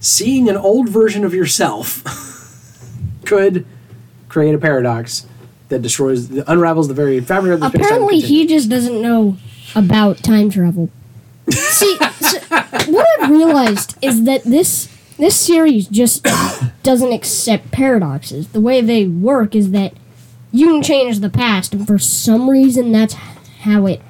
seeing 0.00 0.48
an 0.48 0.56
old 0.56 0.88
version 0.88 1.24
of 1.24 1.32
yourself 1.32 2.02
could 3.24 3.64
create 4.28 4.54
a 4.54 4.58
paradox 4.58 5.24
that 5.68 5.80
destroys, 5.82 6.28
that 6.30 6.44
unravels 6.50 6.88
the 6.88 6.94
very 6.94 7.20
fabric 7.20 7.54
of 7.54 7.60
the 7.60 7.68
space-time 7.68 7.86
Apparently, 7.86 8.18
he 8.20 8.44
just 8.46 8.68
doesn't 8.68 9.00
know 9.00 9.36
about 9.76 10.18
time 10.18 10.50
travel. 10.50 10.90
See, 11.50 11.96
so 11.96 12.38
what 12.90 13.06
I've 13.20 13.30
realized 13.30 13.96
is 14.02 14.24
that 14.24 14.44
this 14.44 14.88
this 15.18 15.36
series 15.36 15.86
just 15.86 16.26
doesn't 16.82 17.12
accept 17.12 17.70
paradoxes. 17.70 18.48
The 18.48 18.60
way 18.60 18.80
they 18.80 19.06
work 19.06 19.54
is 19.54 19.70
that 19.70 19.94
you 20.52 20.68
can 20.68 20.82
change 20.82 21.20
the 21.20 21.30
past, 21.30 21.74
and 21.74 21.86
for 21.86 21.98
some 21.98 22.48
reason, 22.48 22.92
that's 22.92 23.14
how 23.60 23.86
it 23.86 24.00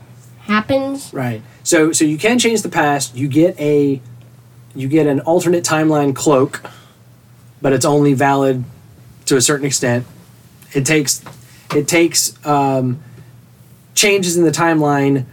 happens. 0.40 1.12
Right. 1.12 1.42
So 1.62 1.92
so 1.92 2.04
you 2.04 2.18
can 2.18 2.38
change 2.38 2.62
the 2.62 2.68
past. 2.68 3.16
You 3.16 3.28
get 3.28 3.58
a 3.58 4.00
you 4.74 4.88
get 4.88 5.06
an 5.06 5.20
alternate 5.20 5.64
timeline 5.64 6.14
cloak, 6.14 6.62
but 7.62 7.72
it's 7.72 7.84
only 7.84 8.14
valid 8.14 8.64
to 9.26 9.36
a 9.36 9.40
certain 9.40 9.66
extent. 9.66 10.06
It 10.72 10.84
takes 10.86 11.22
it 11.74 11.88
takes 11.88 12.34
um, 12.46 13.02
changes 13.94 14.36
in 14.36 14.44
the 14.44 14.50
timeline 14.50 15.26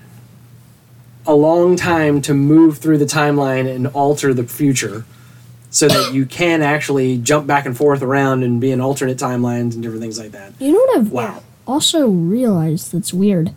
a 1.27 1.33
long 1.35 1.75
time 1.75 2.21
to 2.23 2.33
move 2.33 2.79
through 2.79 2.97
the 2.97 3.05
timeline 3.05 3.73
and 3.73 3.87
alter 3.87 4.33
the 4.33 4.43
future 4.43 5.05
so 5.69 5.87
that 5.87 6.13
you 6.13 6.25
can 6.25 6.61
actually 6.61 7.17
jump 7.17 7.47
back 7.47 7.65
and 7.65 7.77
forth 7.77 8.01
around 8.01 8.43
and 8.43 8.59
be 8.59 8.71
in 8.71 8.81
alternate 8.81 9.17
timelines 9.17 9.73
and 9.73 9.81
different 9.83 10.01
things 10.01 10.19
like 10.19 10.31
that. 10.31 10.51
You 10.59 10.71
know 10.73 10.79
what 10.79 10.97
I've 10.97 11.11
Wow. 11.11 11.43
also 11.67 12.07
realized 12.07 12.91
that's 12.91 13.13
weird? 13.13 13.53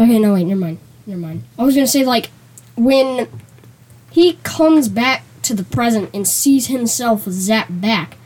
Okay, 0.00 0.18
no, 0.18 0.34
wait, 0.34 0.44
never 0.44 0.60
mind. 0.60 0.78
Never 1.06 1.20
mind. 1.20 1.44
I 1.58 1.62
was 1.62 1.74
gonna 1.74 1.86
say, 1.86 2.04
like, 2.04 2.30
when 2.76 3.28
he 4.10 4.38
comes 4.42 4.88
back 4.88 5.22
to 5.42 5.54
the 5.54 5.62
present 5.64 6.10
and 6.12 6.26
sees 6.26 6.66
himself 6.66 7.24
zapped 7.26 7.80
back, 7.80 8.16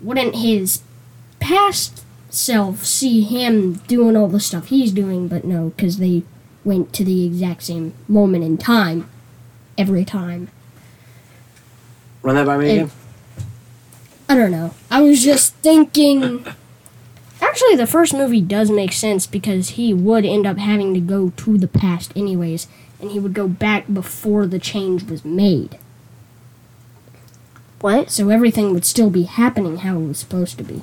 wouldn't 0.00 0.36
his 0.36 0.82
past 1.40 2.04
self 2.30 2.84
see 2.84 3.22
him 3.22 3.74
doing 3.88 4.16
all 4.16 4.28
the 4.28 4.38
stuff 4.40 4.68
he's 4.68 4.92
doing? 4.92 5.26
But 5.28 5.44
no, 5.44 5.70
because 5.76 5.98
they 5.98 6.22
went 6.68 6.92
to 6.92 7.02
the 7.04 7.24
exact 7.24 7.62
same 7.62 7.94
moment 8.06 8.44
in 8.44 8.58
time 8.58 9.08
every 9.78 10.04
time. 10.04 10.48
Run 12.22 12.34
that 12.36 12.46
by 12.46 12.58
me 12.58 12.68
And- 12.70 12.78
again. 12.80 12.90
I 14.28 14.34
don't 14.34 14.50
know. 14.50 14.74
I 14.90 15.00
was 15.00 15.24
just 15.24 15.54
thinking. 15.54 16.44
Actually, 17.40 17.76
the 17.76 17.86
first 17.86 18.12
movie 18.12 18.42
does 18.42 18.70
make 18.70 18.92
sense 18.92 19.26
because 19.26 19.70
he 19.70 19.94
would 19.94 20.26
end 20.26 20.46
up 20.46 20.58
having 20.58 20.92
to 20.92 21.00
go 21.00 21.30
to 21.38 21.56
the 21.56 21.66
past 21.68 22.12
anyways, 22.14 22.66
and 23.00 23.10
he 23.10 23.18
would 23.18 23.32
go 23.32 23.48
back 23.48 23.86
before 23.90 24.46
the 24.46 24.58
change 24.58 25.04
was 25.04 25.24
made. 25.24 25.78
What? 27.80 28.10
So 28.10 28.28
everything 28.28 28.74
would 28.74 28.84
still 28.84 29.08
be 29.08 29.22
happening 29.22 29.78
how 29.78 29.98
it 29.98 30.06
was 30.08 30.18
supposed 30.18 30.58
to 30.58 30.64
be. 30.64 30.82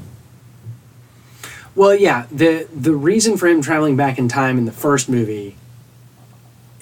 Well, 1.76 1.94
yeah, 1.94 2.26
the 2.32 2.68
the 2.74 2.94
reason 2.96 3.38
for 3.38 3.48
him 3.48 3.62
traveling 3.62 3.96
back 3.96 4.18
in 4.18 4.28
time 4.28 4.58
in 4.58 4.66
the 4.66 4.72
first 4.72 5.08
movie 5.10 5.56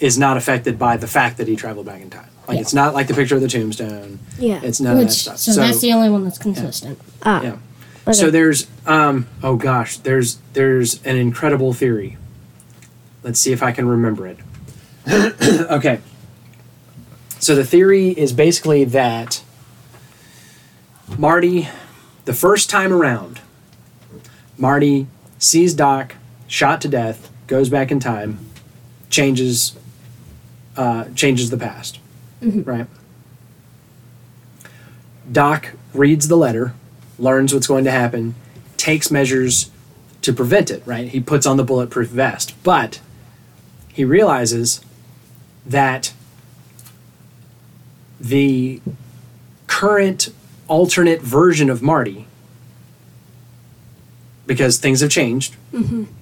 is 0.00 0.18
not 0.18 0.36
affected 0.36 0.78
by 0.78 0.96
the 0.96 1.06
fact 1.06 1.36
that 1.38 1.48
he 1.48 1.56
traveled 1.56 1.86
back 1.86 2.00
in 2.00 2.10
time. 2.10 2.28
Like 2.46 2.56
Yeah. 2.56 2.60
it's 2.60 2.74
not 2.74 2.94
like 2.94 3.06
the 3.06 3.14
picture 3.14 3.36
of 3.36 3.40
the 3.40 3.48
tombstone. 3.48 4.18
Yeah. 4.38 4.60
It's 4.62 4.80
none 4.80 4.98
of 4.98 5.04
that 5.04 5.12
stuff. 5.12 5.38
so, 5.38 5.54
that's 5.54 5.80
the 5.80 5.92
only 5.92 6.10
one 6.10 6.24
that's 6.24 6.38
consistent. 6.38 6.98
Ah. 7.22 7.42
yeah. 7.42 7.56
Okay. 8.06 8.12
So 8.12 8.30
there's 8.30 8.66
um 8.86 9.26
oh 9.42 9.56
gosh, 9.56 9.96
there's 9.98 10.38
there's 10.52 11.02
an 11.04 11.16
incredible 11.16 11.72
theory. 11.72 12.18
Let's 13.22 13.40
see 13.40 13.52
if 13.52 13.62
I 13.62 13.72
can 13.72 13.88
remember 13.88 14.26
it. 14.26 14.38
okay. 15.70 16.00
So 17.38 17.54
the 17.54 17.64
theory 17.64 18.08
is 18.10 18.32
basically 18.32 18.84
that 18.84 19.42
Marty, 21.18 21.68
the 22.24 22.32
first 22.34 22.68
time 22.70 22.92
around, 22.92 23.40
Marty 24.58 25.06
sees 25.38 25.74
Doc 25.74 26.14
shot 26.46 26.80
to 26.82 26.88
death, 26.88 27.30
goes 27.46 27.68
back 27.68 27.90
in 27.90 28.00
time, 28.00 28.38
changes 29.10 29.76
uh, 30.76 31.06
changes 31.14 31.50
the 31.50 31.56
past. 31.58 31.98
Right. 32.42 32.86
Doc 35.30 35.72
reads 35.94 36.28
the 36.28 36.36
letter, 36.36 36.74
learns 37.18 37.54
what's 37.54 37.66
going 37.66 37.84
to 37.84 37.90
happen, 37.90 38.34
takes 38.76 39.10
measures 39.10 39.70
to 40.22 40.32
prevent 40.32 40.70
it, 40.70 40.82
right? 40.84 41.08
He 41.08 41.20
puts 41.20 41.46
on 41.46 41.56
the 41.56 41.64
bulletproof 41.64 42.08
vest. 42.08 42.54
But 42.62 43.00
he 43.92 44.04
realizes 44.04 44.80
that 45.64 46.12
the 48.20 48.80
current 49.66 50.30
alternate 50.68 51.20
version 51.22 51.70
of 51.70 51.82
Marty, 51.82 52.26
because 54.46 54.78
things 54.78 55.00
have 55.00 55.10
changed, 55.10 55.56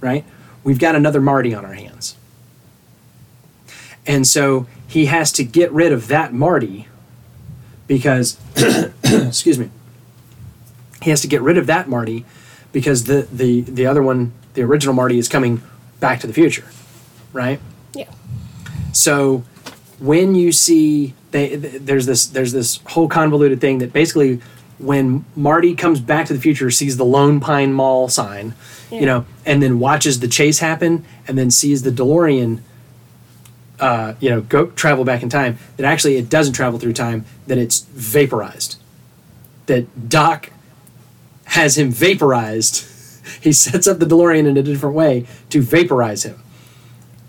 right? 0.01 0.25
We've 0.63 0.79
got 0.79 0.95
another 0.95 1.21
Marty 1.21 1.55
on 1.55 1.65
our 1.65 1.75
hands. 1.75 2.17
And 4.07 4.27
so 4.27 4.67
he 4.87 5.07
has 5.07 5.33
to 5.33 5.45
get 5.45 5.71
rid 5.73 5.93
of 5.93 6.09
that 6.09 6.33
Marty 6.33 6.89
because, 7.87 8.39
excuse 9.05 9.59
me, 9.59 9.71
he 11.03 11.11
has 11.11 11.21
to 11.21 11.29
get 11.29 11.43
rid 11.43 11.59
of 11.59 11.67
that 11.67 11.89
Marty 11.89 12.25
because 12.73 13.05
the, 13.05 13.29
the, 13.33 13.63
the 13.63 13.87
other 13.87 14.03
one, 14.03 14.33
the 14.55 14.63
original 14.63 14.95
Marty, 14.95 15.19
is 15.19 15.29
coming 15.29 15.63
back 16.01 16.21
to 16.21 16.27
the 16.27 16.33
future, 16.33 16.67
right? 17.33 17.61
Yeah. 17.95 18.11
So 18.93 19.45
when 19.99 20.35
you 20.35 20.53
see 20.53 21.15
they, 21.31 21.57
there's 21.57 22.07
this 22.07 22.27
there's 22.27 22.53
this 22.53 22.81
whole 22.89 23.09
convoluted 23.09 23.61
thing 23.61 23.79
that 23.79 23.93
basically 23.93 24.41
when 24.79 25.25
Marty 25.37 25.75
comes 25.75 26.01
back 26.01 26.27
to 26.27 26.35
the 26.35 26.41
future 26.41 26.71
sees 26.71 26.97
the 26.97 27.05
Lone 27.05 27.41
Pine 27.41 27.73
Mall 27.73 28.09
sign, 28.09 28.55
you 28.91 29.07
know, 29.07 29.25
and 29.47 29.63
then 29.63 29.79
watches 29.79 30.21
the 30.21 30.29
chase 30.29 30.59
happen 30.59 31.05
and 31.27 31.39
then 31.39 31.51
sees 31.51 31.83
the 31.83 31.91
DeLorean 31.91 32.61
uh, 33.83 34.15
you 34.21 34.31
know, 34.31 34.41
go 34.41 34.67
travel 34.67 35.05
back 35.05 35.25
in 35.25 35.29
time, 35.29 35.59
that 35.77 35.85
actually 35.85 36.17
it 36.17 36.31
doesn't 36.31 36.55
travel 36.55 36.79
through 36.79 36.93
time, 36.93 37.25
that 37.49 37.59
it's 37.59 37.81
vaporized. 37.81 38.81
That 39.67 40.09
Doc 40.09 40.51
has 41.47 41.77
him 41.77 41.91
vaporized. 41.91 42.89
He 43.41 43.53
sets 43.53 43.87
up 43.87 43.99
the 44.01 44.07
DeLorean 44.07 44.47
in 44.47 44.57
a 44.57 44.63
different 44.63 44.97
way 44.97 45.27
to 45.51 45.63
vaporize 45.63 46.25
him. 46.25 46.43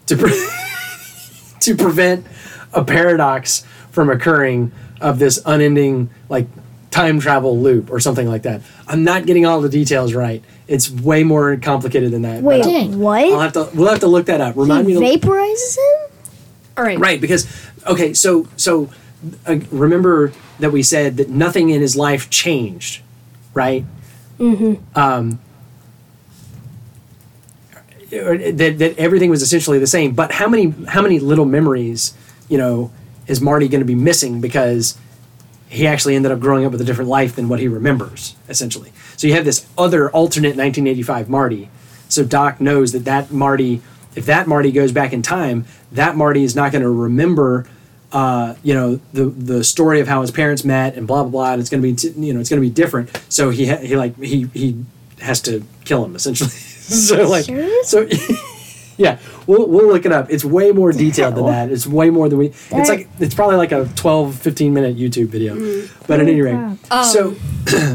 To 0.08 0.18
pre- 0.18 0.32
to 1.60 1.76
prevent 1.76 2.26
a 2.74 2.84
paradox 2.84 3.64
from 3.92 4.10
occurring 4.10 4.72
of 5.00 5.20
this 5.20 5.40
unending 5.46 6.10
like 6.30 6.48
time 6.90 7.20
travel 7.20 7.60
loop 7.60 7.92
or 7.92 8.00
something 8.00 8.28
like 8.28 8.44
that. 8.44 8.62
I'm 8.88 9.04
not 9.04 9.26
getting 9.26 9.46
all 9.46 9.62
the 9.62 9.70
details 9.70 10.14
right. 10.14 10.44
It's 10.68 10.90
way 10.90 11.24
more 11.24 11.58
complicated 11.58 12.12
than 12.12 12.24
that. 12.24 12.42
Wait, 12.42 12.64
Dang. 12.64 13.00
what? 13.00 13.26
I'll 13.26 13.40
have 13.40 13.54
to 13.54 13.70
we'll 13.74 13.90
have 13.90 14.00
to 14.02 14.08
look 14.08 14.26
that 14.28 14.42
up. 14.42 14.56
Remind 14.56 14.88
he 14.88 14.98
me 14.98 15.18
vaporizes 15.18 15.78
him? 15.78 15.93
All 16.78 16.84
right. 16.84 16.98
Right, 16.98 17.22
because 17.22 17.48
okay, 17.86 18.14
so 18.14 18.48
so 18.58 18.90
uh, 19.46 19.60
remember 19.72 20.32
that 20.60 20.72
we 20.72 20.84
said 20.84 21.18
that 21.18 21.30
nothing 21.30 21.70
in 21.70 21.82
his 21.82 21.96
life 21.96 22.30
changed, 22.30 23.02
right? 23.54 23.86
Mm-hmm. 24.40 24.98
Um, 24.98 25.40
that 28.10 28.76
that 28.78 28.98
everything 28.98 29.30
was 29.30 29.42
essentially 29.42 29.80
the 29.80 29.88
same. 29.88 30.14
But 30.14 30.34
how 30.34 30.48
many 30.48 30.72
how 30.88 31.02
many 31.02 31.20
little 31.20 31.46
memories, 31.46 32.16
you 32.50 32.58
know, 32.58 32.92
is 33.28 33.42
Marty 33.42 33.68
going 33.68 33.82
to 33.82 33.86
be 33.86 33.96
missing 33.96 34.42
because 34.42 34.98
he 35.70 35.88
actually 35.88 36.16
ended 36.16 36.32
up 36.32 36.40
growing 36.40 36.66
up 36.66 36.72
with 36.72 36.82
a 36.82 36.84
different 36.84 37.10
life 37.10 37.36
than 37.36 37.50
what 37.50 37.60
he 37.60 37.68
remembers, 37.68 38.36
essentially. 38.48 38.92
So 39.18 39.28
you 39.28 39.34
have 39.34 39.46
this 39.46 39.66
other 39.76 40.10
alternate 40.12 40.56
1985 40.56 41.30
Marty. 41.30 41.70
So 42.10 42.24
Doc 42.24 42.62
knows 42.62 42.92
that 42.92 43.06
that 43.06 43.32
Marty, 43.32 43.82
if 44.16 44.26
that 44.28 44.48
Marty 44.48 44.72
goes 44.72 44.92
back 44.92 45.14
in 45.14 45.22
time, 45.22 45.66
that 45.92 46.16
Marty 46.16 46.44
is 46.44 46.56
not 46.56 46.72
going 46.72 46.82
to 46.84 46.90
remember, 46.90 47.68
uh, 48.12 48.56
you 48.64 48.74
know, 48.74 49.00
the 49.14 49.26
the 49.26 49.64
story 49.64 50.00
of 50.00 50.08
how 50.08 50.22
his 50.22 50.32
parents 50.32 50.64
met 50.64 50.96
and 50.96 51.08
blah 51.08 51.24
blah 51.24 51.32
blah. 51.32 51.52
And 51.54 51.62
it's 51.62 51.70
going 51.70 51.82
to 51.82 51.88
be, 51.88 51.96
t- 51.96 52.20
you 52.20 52.34
know, 52.34 52.40
it's 52.40 52.50
going 52.50 52.62
to 52.62 52.68
be 52.68 52.74
different. 52.74 53.10
So 53.30 53.50
he 53.50 53.68
ha- 53.68 53.78
he 53.78 53.96
like 53.96 54.18
he 54.22 54.48
he 54.54 54.84
has 55.20 55.42
to 55.42 55.64
kill 55.86 56.04
him 56.06 56.16
essentially. 56.16 56.50
so 56.50 57.28
like 57.28 57.46
Serious? 57.46 57.90
so 57.90 58.08
Yeah, 58.98 59.18
we'll, 59.48 59.68
we'll 59.68 59.88
look 59.88 60.06
it 60.06 60.12
up. 60.12 60.30
It's 60.30 60.46
way 60.46 60.72
more 60.72 60.92
detailed 60.92 61.36
than 61.36 61.48
that. 61.48 61.72
It's 61.72 61.88
way 61.88 62.12
more 62.12 62.30
than 62.30 62.38
we. 62.38 62.48
It's 62.48 62.90
like 62.90 63.10
it's 63.20 63.34
probably 63.34 63.58
like 63.58 63.72
a 63.72 63.90
12, 63.96 64.36
15 64.36 64.74
minute 64.74 64.98
YouTube 64.98 65.28
video. 65.30 65.56
But 66.06 66.20
at 66.20 66.28
any 66.28 66.42
rate, 66.42 66.78
crap. 66.88 67.06
so 67.06 67.32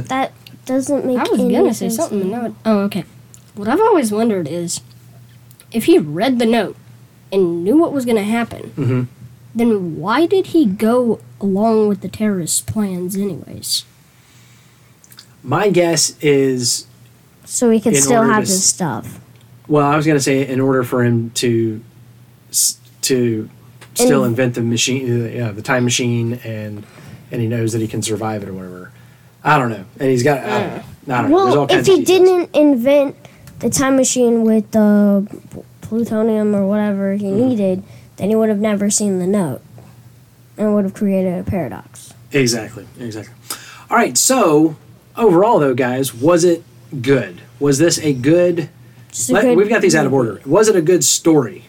That 0.08 0.32
doesn't 0.66 1.06
make 1.06 1.18
I 1.18 1.22
was 1.22 1.40
any 1.40 1.52
gonna 1.52 1.72
say 1.72 1.88
something, 1.88 2.30
but 2.30 2.42
now 2.42 2.54
oh, 2.64 2.78
okay. 2.80 3.04
What 3.54 3.68
I've 3.68 3.80
always 3.80 4.10
wondered 4.12 4.48
is, 4.48 4.80
if 5.72 5.84
he 5.84 5.98
read 5.98 6.38
the 6.38 6.46
note 6.46 6.76
and 7.32 7.62
knew 7.64 7.76
what 7.76 7.92
was 7.92 8.04
gonna 8.04 8.22
happen, 8.24 8.72
Mhm. 8.76 9.06
then 9.54 9.96
why 9.98 10.26
did 10.26 10.46
he 10.48 10.64
go 10.66 11.20
along 11.40 11.88
with 11.88 12.00
the 12.00 12.08
terrorist 12.08 12.66
plans, 12.66 13.16
anyways? 13.16 13.84
my 15.42 15.70
guess 15.70 16.14
is 16.20 16.86
So 17.44 17.68
we 17.70 17.80
could 17.80 17.96
still 17.96 18.22
have 18.24 18.44
to 18.44 18.50
this 18.50 18.64
stuff. 18.64 19.20
well, 19.68 19.86
I 19.86 19.96
was 19.96 20.06
gonna 20.06 20.20
say 20.20 20.46
in 20.46 20.60
order 20.60 20.82
for 20.84 21.04
him 21.04 21.30
to 21.34 21.80
to 23.02 23.48
still 23.94 24.24
And- 24.24 24.30
invent 24.32 24.54
the 24.54 24.62
machine, 24.62 25.24
uh, 25.26 25.28
yeah, 25.28 25.50
the 25.52 25.62
time 25.62 25.84
machine, 25.84 26.40
and 26.44 26.84
and 27.30 27.40
he 27.40 27.46
knows 27.46 27.72
that 27.72 27.80
he 27.80 27.86
can 27.88 28.02
survive 28.02 28.42
it 28.42 28.48
or 28.48 28.52
whatever. 28.52 28.90
I 29.44 29.58
don't 29.58 29.70
know, 29.70 29.84
and 30.00 30.10
he's 30.10 30.22
got. 30.22 30.38
I 30.44 30.60
don't 30.60 30.70
know. 31.06 31.14
I 31.14 31.22
don't 31.22 31.30
know. 31.30 31.36
Well, 31.36 31.66
kinds 31.68 31.88
if 31.88 31.94
of 31.94 31.98
he 31.98 32.04
details. 32.04 32.28
didn't 32.28 32.56
invent 32.56 33.16
the 33.60 33.70
time 33.70 33.96
machine 33.96 34.42
with 34.44 34.70
the 34.72 35.26
plutonium 35.80 36.54
or 36.54 36.66
whatever 36.66 37.14
he 37.14 37.26
Mm-hmm. 37.26 37.48
needed, 37.48 37.82
then 38.16 38.28
he 38.30 38.34
would 38.36 38.48
have 38.48 38.58
never 38.60 38.90
seen 38.90 39.18
the 39.18 39.26
note 39.26 39.60
and 40.56 40.74
would 40.74 40.84
have 40.84 40.94
created 40.94 41.38
a 41.38 41.42
paradox. 41.48 42.12
Exactly, 42.32 42.86
exactly. 42.98 43.34
All 43.90 43.96
right, 43.96 44.16
so 44.18 44.76
overall, 45.16 45.58
though, 45.58 45.74
guys, 45.74 46.12
was 46.12 46.44
it 46.44 46.62
good? 47.00 47.40
Was 47.60 47.78
this 47.78 47.98
a 48.00 48.12
good? 48.12 48.68
A 49.30 49.32
Let, 49.32 49.42
good 49.42 49.56
we've 49.56 49.68
got 49.68 49.80
these 49.82 49.94
out 49.96 50.04
of 50.06 50.12
order. 50.12 50.40
Was 50.44 50.68
it 50.68 50.76
a 50.76 50.82
good 50.82 51.02
story? 51.04 51.64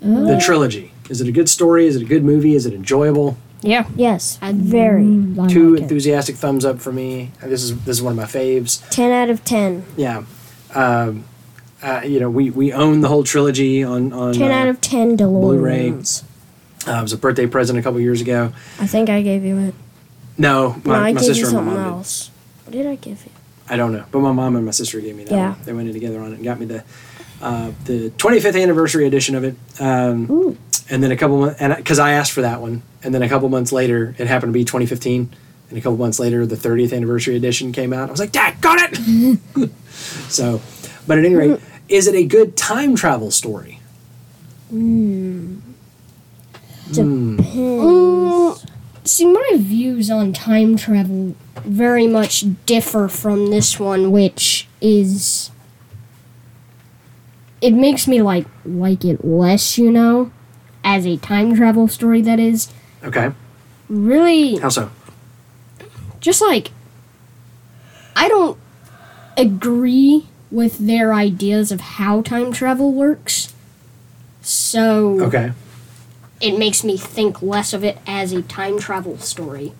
the 0.00 0.40
trilogy. 0.42 0.92
Is 1.10 1.20
it 1.20 1.28
a 1.28 1.32
good 1.32 1.48
story? 1.48 1.86
Is 1.86 1.96
it 1.96 2.02
a 2.02 2.06
good 2.06 2.24
movie? 2.24 2.54
Is 2.54 2.64
it 2.64 2.72
enjoyable? 2.72 3.36
Yeah, 3.62 3.86
Yes, 3.94 4.38
I 4.40 4.52
very. 4.52 5.02
Two 5.02 5.34
like 5.34 5.50
it. 5.80 5.82
enthusiastic 5.82 6.36
thumbs 6.36 6.64
up 6.64 6.80
for 6.80 6.92
me. 6.92 7.30
This 7.42 7.62
is 7.62 7.78
this 7.84 7.96
is 7.98 8.02
one 8.02 8.12
of 8.12 8.16
my 8.16 8.24
faves. 8.24 8.88
10 8.90 9.10
out 9.10 9.28
of 9.30 9.44
10. 9.44 9.84
Yeah. 9.96 10.24
Um, 10.74 11.24
uh, 11.82 12.02
you 12.04 12.20
know, 12.20 12.30
we, 12.30 12.50
we 12.50 12.72
own 12.72 13.00
the 13.00 13.08
whole 13.08 13.24
trilogy 13.24 13.82
on 13.84 14.12
on. 14.12 14.34
10 14.34 14.50
uh, 14.50 14.54
out 14.54 14.68
of 14.68 14.80
10 14.80 15.16
Blu-ray. 15.16 15.90
Uh, 15.90 15.92
it 15.92 17.02
was 17.02 17.12
a 17.12 17.18
birthday 17.18 17.46
present 17.46 17.78
a 17.78 17.82
couple 17.82 18.00
years 18.00 18.20
ago. 18.22 18.52
I 18.78 18.86
think 18.86 19.10
I 19.10 19.20
gave 19.22 19.44
you 19.44 19.58
it. 19.58 19.74
No, 20.38 20.76
No, 20.84 20.90
my, 20.92 20.96
I 20.96 21.12
my 21.12 21.20
gave 21.20 21.28
you 21.28 21.34
sister 21.34 21.46
and 21.58 21.66
my 21.66 21.72
something 21.74 21.90
mom 21.92 22.02
did. 22.02 22.28
What 22.64 22.72
did 22.72 22.86
I 22.86 22.94
give 22.96 23.24
you? 23.26 23.30
I 23.68 23.76
don't 23.76 23.92
know, 23.92 24.04
but 24.10 24.20
my 24.20 24.32
mom 24.32 24.56
and 24.56 24.64
my 24.64 24.72
sister 24.72 25.00
gave 25.00 25.14
me 25.14 25.24
that. 25.24 25.34
Yeah. 25.34 25.50
one. 25.52 25.62
They 25.64 25.72
went 25.74 25.88
in 25.88 25.94
together 25.94 26.20
on 26.20 26.32
it 26.32 26.36
and 26.36 26.44
got 26.44 26.58
me 26.58 26.66
the 26.66 26.84
uh, 27.42 27.72
the 27.84 28.10
25th 28.10 28.60
anniversary 28.62 29.06
edition 29.06 29.34
of 29.34 29.44
it. 29.44 29.54
Um, 29.78 30.30
Ooh. 30.30 30.56
And 30.90 31.02
then 31.02 31.12
a 31.12 31.16
couple 31.16 31.38
months, 31.38 31.60
and 31.60 31.74
because 31.76 31.98
I 31.98 32.12
asked 32.12 32.32
for 32.32 32.42
that 32.42 32.60
one, 32.60 32.82
and 33.02 33.14
then 33.14 33.22
a 33.22 33.28
couple 33.28 33.48
months 33.48 33.72
later, 33.72 34.14
it 34.18 34.26
happened 34.26 34.52
to 34.52 34.58
be 34.58 34.64
2015, 34.64 35.32
and 35.68 35.78
a 35.78 35.80
couple 35.80 35.96
months 35.96 36.18
later, 36.18 36.44
the 36.44 36.56
30th 36.56 36.94
anniversary 36.94 37.36
edition 37.36 37.72
came 37.72 37.92
out. 37.92 38.08
I 38.08 38.10
was 38.10 38.20
like, 38.20 38.32
"Dad, 38.32 38.60
got 38.60 38.78
it!" 38.82 39.70
so, 40.28 40.60
but 41.06 41.18
at 41.18 41.24
any 41.24 41.34
rate, 41.34 41.60
is 41.88 42.06
it 42.06 42.14
a 42.14 42.24
good 42.24 42.56
time 42.56 42.96
travel 42.96 43.30
story? 43.30 43.80
Mm, 44.72 45.60
see, 49.04 49.26
my 49.26 49.52
views 49.56 50.10
on 50.10 50.32
time 50.32 50.76
travel 50.76 51.34
very 51.64 52.06
much 52.06 52.44
differ 52.66 53.08
from 53.08 53.50
this 53.50 53.78
one, 53.78 54.10
which 54.10 54.68
is. 54.80 55.50
It 57.60 57.72
makes 57.72 58.08
me 58.08 58.22
like 58.22 58.46
like 58.64 59.04
it 59.04 59.22
less, 59.24 59.76
you 59.76 59.92
know, 59.92 60.32
as 60.90 61.06
a 61.06 61.16
time 61.18 61.54
travel 61.54 61.86
story. 61.86 62.20
That 62.20 62.40
is 62.40 62.68
Okay, 63.04 63.32
really 63.88 64.56
how 64.56 64.68
so? 64.68 64.90
just 66.20 66.42
like 66.42 66.72
I 68.16 68.28
don't 68.28 68.58
agree 69.36 70.26
with 70.50 70.78
their 70.78 71.14
ideas 71.14 71.70
of 71.70 71.80
how 71.80 72.22
time 72.22 72.52
travel 72.52 72.92
works. 72.92 73.54
So 74.42 75.20
Okay, 75.20 75.52
it 76.40 76.58
makes 76.58 76.82
me 76.82 76.96
think 76.96 77.40
less 77.40 77.72
of 77.72 77.84
it 77.84 77.98
as 78.06 78.32
a 78.32 78.42
time 78.42 78.78
travel 78.78 79.16
story. 79.18 79.72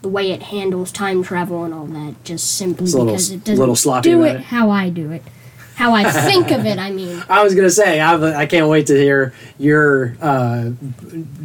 The 0.00 0.08
way 0.08 0.30
it 0.30 0.44
handles 0.44 0.90
time 0.92 1.22
travel 1.24 1.64
and 1.64 1.74
all 1.74 1.86
that, 1.86 2.24
just 2.24 2.56
simply 2.56 2.84
a 2.86 2.94
little 2.96 3.06
because 3.06 3.30
it 3.30 3.44
doesn't 3.44 3.58
little 3.58 3.76
sloppy 3.76 4.10
do 4.10 4.22
it, 4.24 4.36
it. 4.36 4.40
how 4.44 4.70
I 4.70 4.88
do 4.88 5.10
it, 5.10 5.22
how 5.78 5.94
I 5.94 6.10
think 6.10 6.50
of 6.50 6.66
it. 6.66 6.76
I 6.78 6.90
mean, 6.90 7.22
I 7.30 7.44
was 7.44 7.54
gonna 7.54 7.70
say 7.70 8.00
I've, 8.00 8.20
I 8.22 8.46
can't 8.46 8.66
wait 8.68 8.88
to 8.88 8.94
hear 8.96 9.32
your 9.58 10.16
uh, 10.20 10.70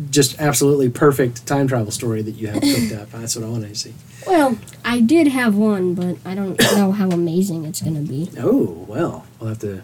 just 0.10 0.42
absolutely 0.42 0.90
perfect 0.90 1.46
time 1.46 1.68
travel 1.68 1.92
story 1.92 2.24
that 2.24 2.32
you 2.32 2.48
have 2.48 2.62
cooked 2.62 2.94
up. 2.94 3.12
That's 3.12 3.36
what 3.36 3.46
I 3.46 3.50
want 3.50 3.68
to 3.68 3.76
see. 3.76 3.94
well, 4.26 4.58
I 4.84 5.02
did 5.02 5.28
have 5.28 5.56
one, 5.56 5.94
but 5.94 6.18
I 6.26 6.34
don't 6.34 6.60
know 6.76 6.92
how 6.92 7.10
amazing 7.10 7.66
it's 7.66 7.82
gonna 7.82 8.02
be. 8.02 8.32
Oh 8.40 8.86
well, 8.88 9.28
we'll 9.40 9.50
have 9.50 9.60
to 9.60 9.84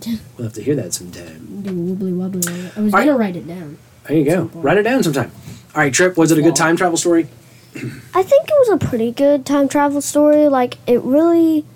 we'll 0.38 0.44
have 0.44 0.54
to 0.54 0.62
hear 0.62 0.76
that 0.76 0.94
sometime. 0.94 1.62
Do 1.62 1.70
wibbly 1.70 2.16
wobbly. 2.16 2.70
I 2.74 2.80
was 2.80 2.94
All 2.94 3.00
right. 3.00 3.06
gonna 3.06 3.18
write 3.18 3.36
it 3.36 3.46
down. 3.46 3.76
There 4.08 4.16
you 4.16 4.24
go. 4.24 4.44
Write 4.54 4.78
it 4.78 4.84
down 4.84 5.02
sometime. 5.02 5.30
All 5.74 5.82
right, 5.82 5.92
Trip. 5.92 6.16
Was 6.16 6.32
it 6.32 6.38
a 6.38 6.42
good 6.42 6.56
time 6.56 6.76
travel 6.78 6.96
story? 6.96 7.28
I 7.76 8.22
think 8.22 8.48
it 8.48 8.54
was 8.58 8.70
a 8.70 8.78
pretty 8.78 9.12
good 9.12 9.44
time 9.44 9.68
travel 9.68 10.00
story. 10.00 10.48
Like, 10.48 10.78
it 10.86 11.02
really. 11.02 11.66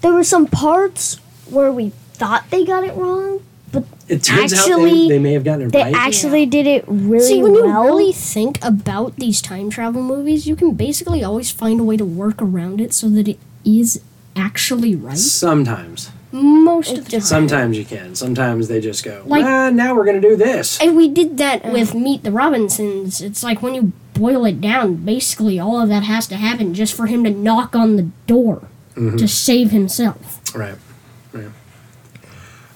There 0.00 0.12
were 0.12 0.24
some 0.24 0.46
parts 0.46 1.18
where 1.50 1.72
we 1.72 1.90
thought 2.14 2.44
they 2.50 2.64
got 2.64 2.84
it 2.84 2.94
wrong, 2.94 3.40
but 3.72 3.84
It 4.08 4.22
turns 4.22 4.52
out 4.52 4.66
they, 4.66 4.72
Actually, 4.72 5.08
they 5.08 5.18
may 5.18 5.32
have 5.32 5.44
gotten 5.44 5.66
it 5.66 5.72
they 5.72 5.82
right. 5.82 5.92
They 5.92 5.98
actually 5.98 6.46
did 6.46 6.66
it 6.66 6.84
really 6.86 7.26
See, 7.26 7.42
when 7.42 7.52
well. 7.54 7.66
you 7.66 7.84
really 7.86 8.12
think 8.12 8.62
about 8.64 9.16
these 9.16 9.42
time 9.42 9.68
travel 9.70 10.02
movies, 10.02 10.46
you 10.46 10.54
can 10.56 10.72
basically 10.74 11.24
always 11.24 11.50
find 11.50 11.80
a 11.80 11.84
way 11.84 11.96
to 11.96 12.04
work 12.04 12.40
around 12.40 12.80
it 12.80 12.92
so 12.94 13.08
that 13.10 13.26
it 13.28 13.38
is 13.64 14.00
actually 14.36 14.94
right. 14.94 15.16
Sometimes, 15.18 16.10
Most 16.32 16.90
of 16.98 17.04
the 17.04 17.10
just- 17.10 17.30
time. 17.30 17.48
sometimes 17.48 17.78
you 17.78 17.84
can. 17.84 18.14
Sometimes 18.14 18.68
they 18.68 18.80
just 18.80 19.04
go. 19.04 19.22
Like- 19.26 19.44
ah, 19.44 19.70
now 19.70 19.94
we're 19.94 20.04
gonna 20.04 20.20
do 20.20 20.36
this. 20.36 20.78
And 20.80 20.96
we 20.96 21.08
did 21.08 21.38
that 21.38 21.72
with 21.72 21.94
Meet 21.94 22.22
the 22.24 22.32
Robinsons. 22.32 23.20
It's 23.20 23.42
like 23.42 23.62
when 23.62 23.74
you 23.74 23.92
boil 24.14 24.44
it 24.44 24.60
down, 24.60 24.96
basically 24.96 25.58
all 25.58 25.80
of 25.80 25.88
that 25.88 26.02
has 26.04 26.26
to 26.28 26.36
happen 26.36 26.74
just 26.74 26.94
for 26.94 27.06
him 27.06 27.24
to 27.24 27.30
knock 27.30 27.74
on 27.74 27.96
the 27.96 28.08
door 28.28 28.62
to 28.96 29.26
save 29.26 29.70
himself. 29.72 30.40
Right. 30.54 30.70
Right. 30.70 30.78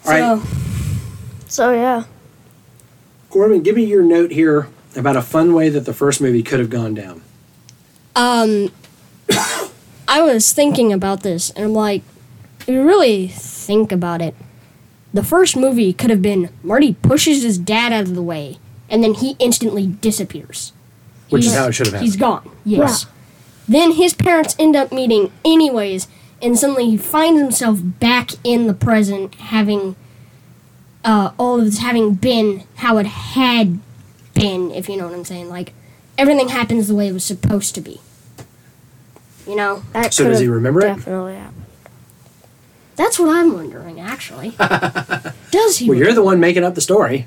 All 0.09 0.15
right, 0.37 0.43
So, 0.43 0.49
so, 1.49 1.73
yeah. 1.73 2.05
Corbin, 3.31 3.63
give 3.63 3.77
me 3.77 3.85
your 3.85 4.03
note 4.03 4.31
here 4.31 4.69
about 4.97 5.17
a 5.17 5.23
fun 5.23 5.53
way 5.55 5.69
that 5.69 5.81
the 5.81 5.93
first 5.93 6.21
movie 6.21 6.43
could 6.43 6.59
have 6.61 6.71
gone 6.71 6.95
down. 6.95 7.23
um, 8.17 8.71
I 10.09 10.23
was 10.23 10.53
thinking 10.55 10.91
about 10.93 11.23
this, 11.23 11.51
and 11.51 11.67
I'm 11.67 11.75
like, 11.75 12.03
if 12.61 12.69
you 12.69 12.83
really 12.83 13.29
think 13.29 13.93
about 13.93 14.23
it, 14.23 14.35
the 15.13 15.23
first 15.23 15.55
movie 15.57 15.93
could 15.93 16.09
have 16.09 16.23
been 16.23 16.49
Marty 16.63 16.95
pushes 16.95 17.43
his 17.43 17.59
dad 17.59 17.93
out 17.93 18.05
of 18.05 18.15
the 18.15 18.23
way, 18.23 18.59
and 18.89 19.05
then 19.05 19.13
he 19.15 19.37
instantly 19.39 19.87
disappears. 19.87 20.73
Which 21.29 21.45
is 21.45 21.55
how 21.55 21.69
it 21.69 21.73
should 21.73 21.87
have 21.89 21.93
happened. 21.95 22.07
He's 22.07 22.17
gone. 22.17 22.51
Yes. 22.65 23.05
Then 23.69 23.93
his 23.93 24.15
parents 24.15 24.57
end 24.59 24.75
up 24.75 24.91
meeting 24.93 25.31
anyways, 25.45 26.09
and 26.43 26.59
suddenly 26.59 26.91
he 26.91 26.97
finds 26.97 27.41
himself 27.41 27.79
back 27.83 28.31
in 28.45 28.67
the 28.67 28.75
present, 28.75 29.35
having 29.37 29.97
uh, 31.05 31.33
all 31.39 31.59
of 31.59 31.65
this 31.65 31.79
having 31.79 32.15
been 32.15 32.65
how 32.77 32.99
it 32.99 33.07
had 33.07 33.81
been, 34.35 34.71
if 34.71 34.89
you 34.89 34.97
know 34.97 35.07
what 35.07 35.15
I'm 35.15 35.25
saying. 35.25 35.49
Like 35.49 35.73
everything 36.17 36.49
happens 36.49 36.89
the 36.89 36.95
way 36.95 37.09
it 37.09 37.13
was 37.13 37.25
supposed 37.25 37.75
to 37.77 37.81
be. 37.81 38.01
You 39.47 39.57
know, 39.57 39.83
That 39.93 40.13
So 40.13 40.25
does 40.29 40.41
he 40.41 40.49
remember 40.49 40.81
it? 40.81 40.97
Definitely 40.97 41.35
happened. 41.37 41.65
that's 42.97 43.19
what 43.19 43.31
I'm 43.35 43.55
wondering. 43.55 43.99
Actually, 44.01 44.51
does 45.51 45.79
he? 45.79 45.89
Well, 45.89 45.97
you're 45.99 46.13
the 46.13 46.23
one 46.23 46.39
making 46.41 46.65
up 46.65 46.75
the 46.75 46.81
story. 46.83 47.27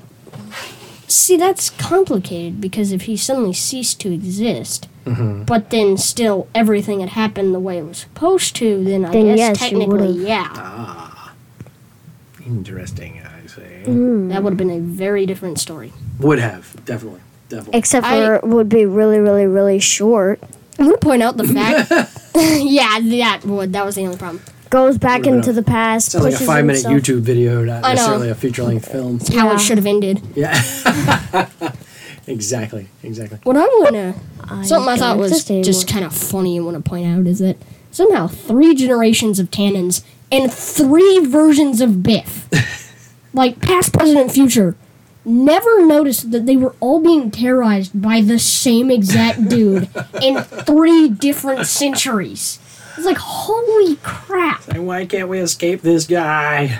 See, 1.08 1.36
that's 1.36 1.70
complicated 1.70 2.60
because 2.60 2.90
if 2.92 3.02
he 3.02 3.16
suddenly 3.16 3.52
ceased 3.52 4.00
to 4.00 4.12
exist, 4.12 4.88
mm-hmm. 5.04 5.44
but 5.44 5.70
then 5.70 5.96
still 5.98 6.48
everything 6.54 7.00
had 7.00 7.10
happened 7.10 7.54
the 7.54 7.60
way 7.60 7.78
it 7.78 7.84
was 7.84 7.98
supposed 7.98 8.56
to, 8.56 8.82
then 8.82 9.04
I 9.04 9.10
Then 9.12 9.26
guess 9.26 9.38
yes, 9.38 9.58
technically, 9.58 9.86
would've. 10.08 10.16
yeah, 10.22 10.48
ah, 10.54 11.32
Interesting, 12.46 13.20
I 13.24 13.46
say. 13.46 13.82
Hmm. 13.84 14.28
that 14.28 14.42
would 14.42 14.52
have 14.52 14.58
been 14.58 14.70
a 14.70 14.80
very 14.80 15.26
different 15.26 15.58
story. 15.60 15.92
Would 16.18 16.38
have 16.38 16.74
definitely, 16.84 17.20
definitely. 17.48 17.78
Except 17.78 18.06
I- 18.06 18.24
for 18.26 18.34
it 18.36 18.44
would 18.44 18.68
be 18.68 18.84
really, 18.86 19.18
really, 19.18 19.46
really 19.46 19.78
short. 19.78 20.40
I'm 20.78 20.86
gonna 20.86 20.98
point 20.98 21.22
out 21.22 21.36
the 21.36 21.44
fact, 21.44 21.90
yeah, 22.34 22.98
that 23.00 23.44
would 23.44 23.72
that 23.74 23.84
was 23.84 23.94
the 23.94 24.04
only 24.06 24.16
problem. 24.16 24.42
Goes 24.72 24.96
back 24.96 25.26
into 25.26 25.52
the 25.52 25.62
past. 25.62 26.12
Sounds 26.12 26.24
like 26.24 26.32
a 26.32 26.36
pushes 26.36 26.46
five 26.46 26.64
minute 26.64 26.82
himself- 26.82 27.02
YouTube 27.18 27.20
video, 27.20 27.62
not 27.62 27.84
I 27.84 27.88
know. 27.88 27.94
necessarily 27.94 28.30
a 28.30 28.34
feature 28.34 28.62
length 28.62 28.90
film. 28.90 29.16
It's 29.16 29.28
how 29.28 29.48
Yeah. 29.48 29.54
it 29.56 29.58
should 29.60 29.76
have 29.76 29.86
ended. 29.86 30.22
Yeah. 30.34 30.58
exactly, 32.26 32.88
exactly. 33.02 33.38
What 33.42 33.58
I'm 33.58 33.82
gonna 33.84 34.14
I 34.48 34.62
something 34.64 34.88
I 34.88 34.96
don't 34.96 34.98
thought 34.98 35.18
was 35.18 35.30
exist 35.32 35.50
anymore. 35.50 35.64
just 35.64 35.88
kind 35.88 36.04
of 36.06 36.14
funny 36.14 36.56
and 36.56 36.64
want 36.64 36.82
to 36.82 36.88
point 36.88 37.06
out 37.06 37.26
is 37.26 37.38
that 37.40 37.58
somehow 37.90 38.28
three 38.28 38.74
generations 38.74 39.38
of 39.38 39.50
Tannens 39.50 40.02
and 40.30 40.50
three 40.50 41.18
versions 41.26 41.82
of 41.82 42.02
Biff 42.02 42.48
like 43.34 43.60
past, 43.60 43.92
present, 43.92 44.18
and 44.18 44.32
future, 44.32 44.74
never 45.24 45.84
noticed 45.86 46.30
that 46.32 46.46
they 46.46 46.56
were 46.56 46.74
all 46.80 46.98
being 47.00 47.30
terrorized 47.30 48.00
by 48.00 48.22
the 48.22 48.38
same 48.38 48.90
exact 48.90 49.48
dude 49.50 49.88
in 50.22 50.40
three 50.42 51.08
different 51.10 51.66
centuries. 51.66 52.58
It's 52.96 53.06
like, 53.06 53.16
holy 53.18 53.96
crap. 54.02 54.68
And 54.68 54.86
why 54.86 55.06
can't 55.06 55.28
we 55.28 55.38
escape 55.38 55.82
this 55.82 56.06
guy? 56.06 56.78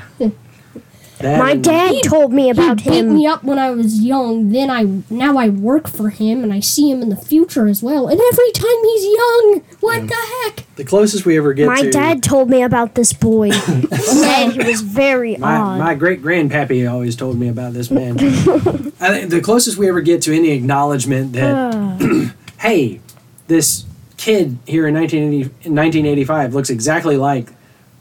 That 1.18 1.38
My 1.38 1.52
and- 1.52 1.62
dad 1.62 2.02
told 2.02 2.32
me 2.32 2.50
about 2.50 2.80
him. 2.80 2.92
he 2.92 3.00
beat 3.02 3.06
him. 3.06 3.14
me 3.14 3.26
up 3.28 3.44
when 3.44 3.56
I 3.56 3.70
was 3.70 4.00
young. 4.00 4.50
Then 4.50 4.70
I 4.70 4.88
now 5.08 5.38
I 5.38 5.50
work 5.50 5.86
for 5.86 6.10
him, 6.10 6.42
and 6.42 6.52
I 6.52 6.58
see 6.58 6.90
him 6.90 7.00
in 7.00 7.10
the 7.10 7.16
future 7.16 7.68
as 7.68 7.80
well. 7.80 8.08
And 8.08 8.20
every 8.20 8.50
time 8.50 8.82
he's 8.82 9.04
young, 9.04 9.62
what 9.78 10.08
the 10.08 10.16
heck? 10.44 10.64
The 10.74 10.84
closest 10.84 11.24
we 11.24 11.36
ever 11.38 11.52
get 11.52 11.64
to 11.64 11.70
My 11.70 11.82
to 11.82 11.90
dad 11.92 12.22
told 12.24 12.50
me 12.50 12.62
about 12.62 12.96
this 12.96 13.12
boy. 13.12 13.50
He 13.92 13.96
said 13.96 14.50
he 14.50 14.64
was 14.68 14.80
very 14.80 15.36
my, 15.38 15.54
odd. 15.56 15.78
my 15.78 15.94
great 15.94 16.22
grandpappy 16.22 16.90
always 16.90 17.14
told 17.14 17.38
me 17.38 17.46
about 17.48 17.72
this 17.72 17.88
man. 17.90 18.18
I 18.20 19.08
think 19.10 19.30
the 19.30 19.40
closest 19.40 19.78
we 19.78 19.88
ever 19.88 20.00
get 20.00 20.22
to 20.22 20.34
any 20.34 20.50
acknowledgement 20.50 21.34
that 21.34 22.34
hey, 22.58 23.00
this 23.46 23.84
kid 24.23 24.57
here 24.66 24.87
in 24.87 24.95
1980, 24.95 25.49
1985 25.68 26.55
looks 26.55 26.70
exactly 26.70 27.16
like 27.16 27.49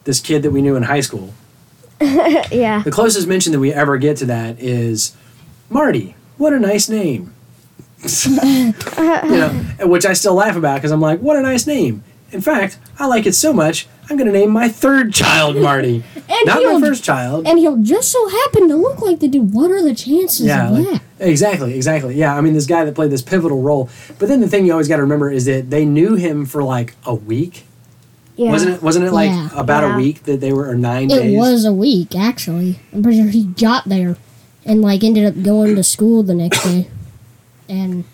this 0.03 0.19
kid 0.19 0.43
that 0.43 0.51
we 0.51 0.61
knew 0.61 0.75
in 0.75 0.83
high 0.83 0.99
school. 0.99 1.33
yeah. 2.01 2.83
The 2.83 2.91
closest 2.91 3.27
mention 3.27 3.51
that 3.53 3.59
we 3.59 3.73
ever 3.73 3.97
get 3.97 4.17
to 4.17 4.25
that 4.27 4.59
is 4.59 5.15
Marty. 5.69 6.15
What 6.37 6.53
a 6.53 6.59
nice 6.59 6.89
name. 6.89 7.33
you 8.25 8.73
know, 8.91 9.65
which 9.81 10.05
I 10.05 10.13
still 10.13 10.35
laugh 10.35 10.55
about 10.55 10.75
because 10.75 10.91
I'm 10.91 11.01
like, 11.01 11.19
what 11.19 11.37
a 11.37 11.41
nice 11.41 11.65
name. 11.65 12.03
In 12.31 12.41
fact, 12.41 12.77
I 12.99 13.07
like 13.07 13.25
it 13.25 13.33
so 13.33 13.51
much, 13.53 13.87
I'm 14.09 14.17
going 14.17 14.27
to 14.31 14.37
name 14.37 14.51
my 14.51 14.67
third 14.69 15.13
child 15.13 15.55
Marty. 15.61 16.03
And 16.15 16.45
Not 16.45 16.63
my 16.63 16.79
first 16.79 17.03
child. 17.03 17.45
And 17.47 17.59
he'll 17.59 17.77
just 17.77 18.09
so 18.11 18.29
happen 18.29 18.67
to 18.69 18.75
look 18.75 19.01
like 19.01 19.19
the 19.19 19.27
dude. 19.27 19.53
What 19.53 19.69
are 19.71 19.81
the 19.83 19.93
chances 19.93 20.45
Yeah, 20.45 20.69
of 20.69 20.77
like- 20.77 20.87
that? 20.87 21.01
exactly, 21.19 21.75
exactly. 21.75 22.15
Yeah, 22.15 22.35
I 22.35 22.41
mean, 22.41 22.53
this 22.53 22.65
guy 22.67 22.85
that 22.85 22.95
played 22.95 23.11
this 23.11 23.21
pivotal 23.21 23.61
role. 23.61 23.89
But 24.17 24.27
then 24.29 24.39
the 24.41 24.47
thing 24.47 24.65
you 24.65 24.71
always 24.71 24.87
got 24.87 24.95
to 24.97 25.01
remember 25.03 25.29
is 25.29 25.45
that 25.45 25.69
they 25.69 25.83
knew 25.85 26.15
him 26.15 26.45
for 26.45 26.63
like 26.63 26.95
a 27.05 27.13
week. 27.13 27.65
Yeah. 28.37 28.51
Wasn't 28.51 28.75
it? 28.75 28.81
Wasn't 28.81 29.05
it 29.05 29.11
like 29.11 29.29
Yeah. 29.29 29.49
about 29.55 29.83
Yeah. 29.83 29.93
a 29.93 29.97
week 29.97 30.23
that 30.23 30.39
they 30.39 30.53
were, 30.53 30.67
or 30.69 30.75
nine 30.75 31.11
It 31.11 31.15
days? 31.19 31.33
It 31.33 31.37
was 31.37 31.65
a 31.65 31.73
week, 31.73 32.15
actually. 32.15 32.79
I'm 32.93 33.03
pretty 33.03 33.19
sure 33.21 33.27
he 33.29 33.43
got 33.43 33.87
there 33.89 34.15
and 34.65 34.81
like 34.81 35.03
ended 35.03 35.25
up 35.25 35.43
going 35.43 35.75
to 35.75 35.83
school 35.83 36.23
the 36.23 36.33
next 36.33 36.63
day. 36.63 36.87
And 37.67 38.05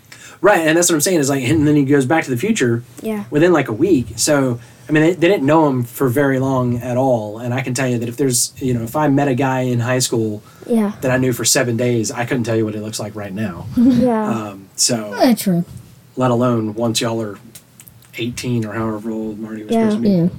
Right, 0.48 0.66
and 0.68 0.78
that's 0.78 0.88
what 0.90 0.96
I'm 0.96 1.02
saying 1.02 1.20
is 1.20 1.30
like, 1.30 1.44
and 1.44 1.68
then 1.68 1.76
he 1.76 1.84
goes 1.84 2.06
back 2.06 2.24
to 2.24 2.30
the 2.30 2.38
future 2.38 2.82
Yeah. 3.02 3.26
within 3.30 3.52
like 3.52 3.68
a 3.68 3.74
week. 3.74 4.08
So, 4.16 4.60
I 4.88 4.92
mean, 4.94 5.04
they, 5.04 5.14
they 5.14 5.28
didn't 5.28 5.46
know 5.46 5.68
him 5.68 5.84
for 5.84 6.08
very 6.08 6.40
long 6.40 6.78
at 6.78 6.96
all. 6.96 7.40
And 7.40 7.54
I 7.54 7.62
can 7.62 7.74
tell 7.74 7.88
you 7.90 7.98
that 8.00 8.08
if 8.08 8.16
there's, 8.16 8.54
you 8.62 8.74
know, 8.74 8.84
if 8.84 8.96
I 8.96 9.10
met 9.10 9.28
a 9.28 9.36
guy 9.36 9.62
in 9.62 9.82
high 9.82 10.00
school 10.00 10.42
Yeah. 10.66 10.94
that 11.02 11.12
I 11.12 11.18
knew 11.18 11.34
for 11.34 11.44
seven 11.44 11.76
days, 11.76 12.12
I 12.12 12.26
couldn't 12.26 12.46
tell 12.46 12.56
you 12.56 12.64
what 12.64 12.74
he 12.76 12.80
looks 12.80 12.98
like 13.00 13.14
right 13.16 13.34
now. 13.34 13.66
Yeah. 13.78 14.30
Um, 14.30 14.70
so, 14.78 15.14
that's 15.20 15.42
true. 15.42 15.66
let 16.16 16.32
alone 16.32 16.76
once 16.76 17.02
y'all 17.02 17.22
are 17.22 17.38
18 18.18 18.66
or 18.66 18.72
however 18.74 19.12
old 19.12 19.40
Marty 19.40 19.64
was 19.64 19.72
Yeah. 19.74 19.90
supposed 19.90 19.98
to 19.98 20.02
be. 20.10 20.10
Yeah. 20.10 20.30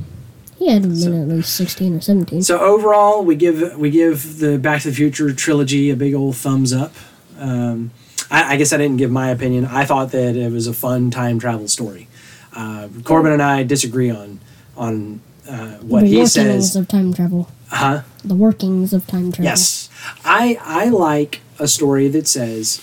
He 0.58 0.72
had 0.72 0.82
been 0.82 0.96
So- 0.96 1.12
at 1.12 1.28
least 1.28 1.52
16 1.54 1.96
or 1.96 2.00
17. 2.00 2.42
So 2.42 2.58
overall, 2.58 3.22
we 3.24 3.36
give 3.36 3.76
we 3.76 3.90
give 3.90 4.38
the 4.38 4.58
Back 4.58 4.80
to 4.82 4.88
the 4.88 4.94
Future 4.96 5.32
trilogy 5.34 5.90
a 5.90 5.96
big 5.96 6.14
old 6.14 6.34
thumbs 6.36 6.72
up. 6.72 6.94
Um, 7.38 7.90
I, 8.30 8.54
I 8.54 8.56
guess 8.56 8.72
I 8.72 8.76
didn't 8.76 8.96
give 8.98 9.10
my 9.10 9.30
opinion. 9.30 9.64
I 9.66 9.84
thought 9.84 10.10
that 10.12 10.36
it 10.36 10.50
was 10.52 10.66
a 10.66 10.72
fun 10.74 11.10
time 11.10 11.38
travel 11.38 11.68
story. 11.68 12.08
Uh, 12.54 12.88
Corbin 13.04 13.32
and 13.32 13.42
I 13.42 13.62
disagree 13.62 14.10
on 14.10 14.40
on 14.76 15.20
uh, 15.48 15.74
what 15.78 16.00
the 16.00 16.06
he 16.08 16.18
workings 16.18 16.76
of 16.76 16.88
time 16.88 17.12
travel. 17.14 17.48
Huh? 17.68 18.02
The 18.24 18.34
workings 18.34 18.92
of 18.92 19.06
time 19.06 19.30
travel. 19.32 19.44
Yes, 19.44 19.88
I 20.24 20.58
I 20.62 20.88
like 20.88 21.40
a 21.58 21.68
story 21.68 22.08
that 22.08 22.26
says 22.28 22.80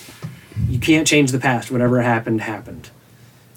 you 0.70 0.80
can't 0.80 1.08
change 1.08 1.32
the 1.32 1.40
past. 1.40 1.72
Whatever 1.72 2.02
happened 2.02 2.42
happened. 2.42 2.90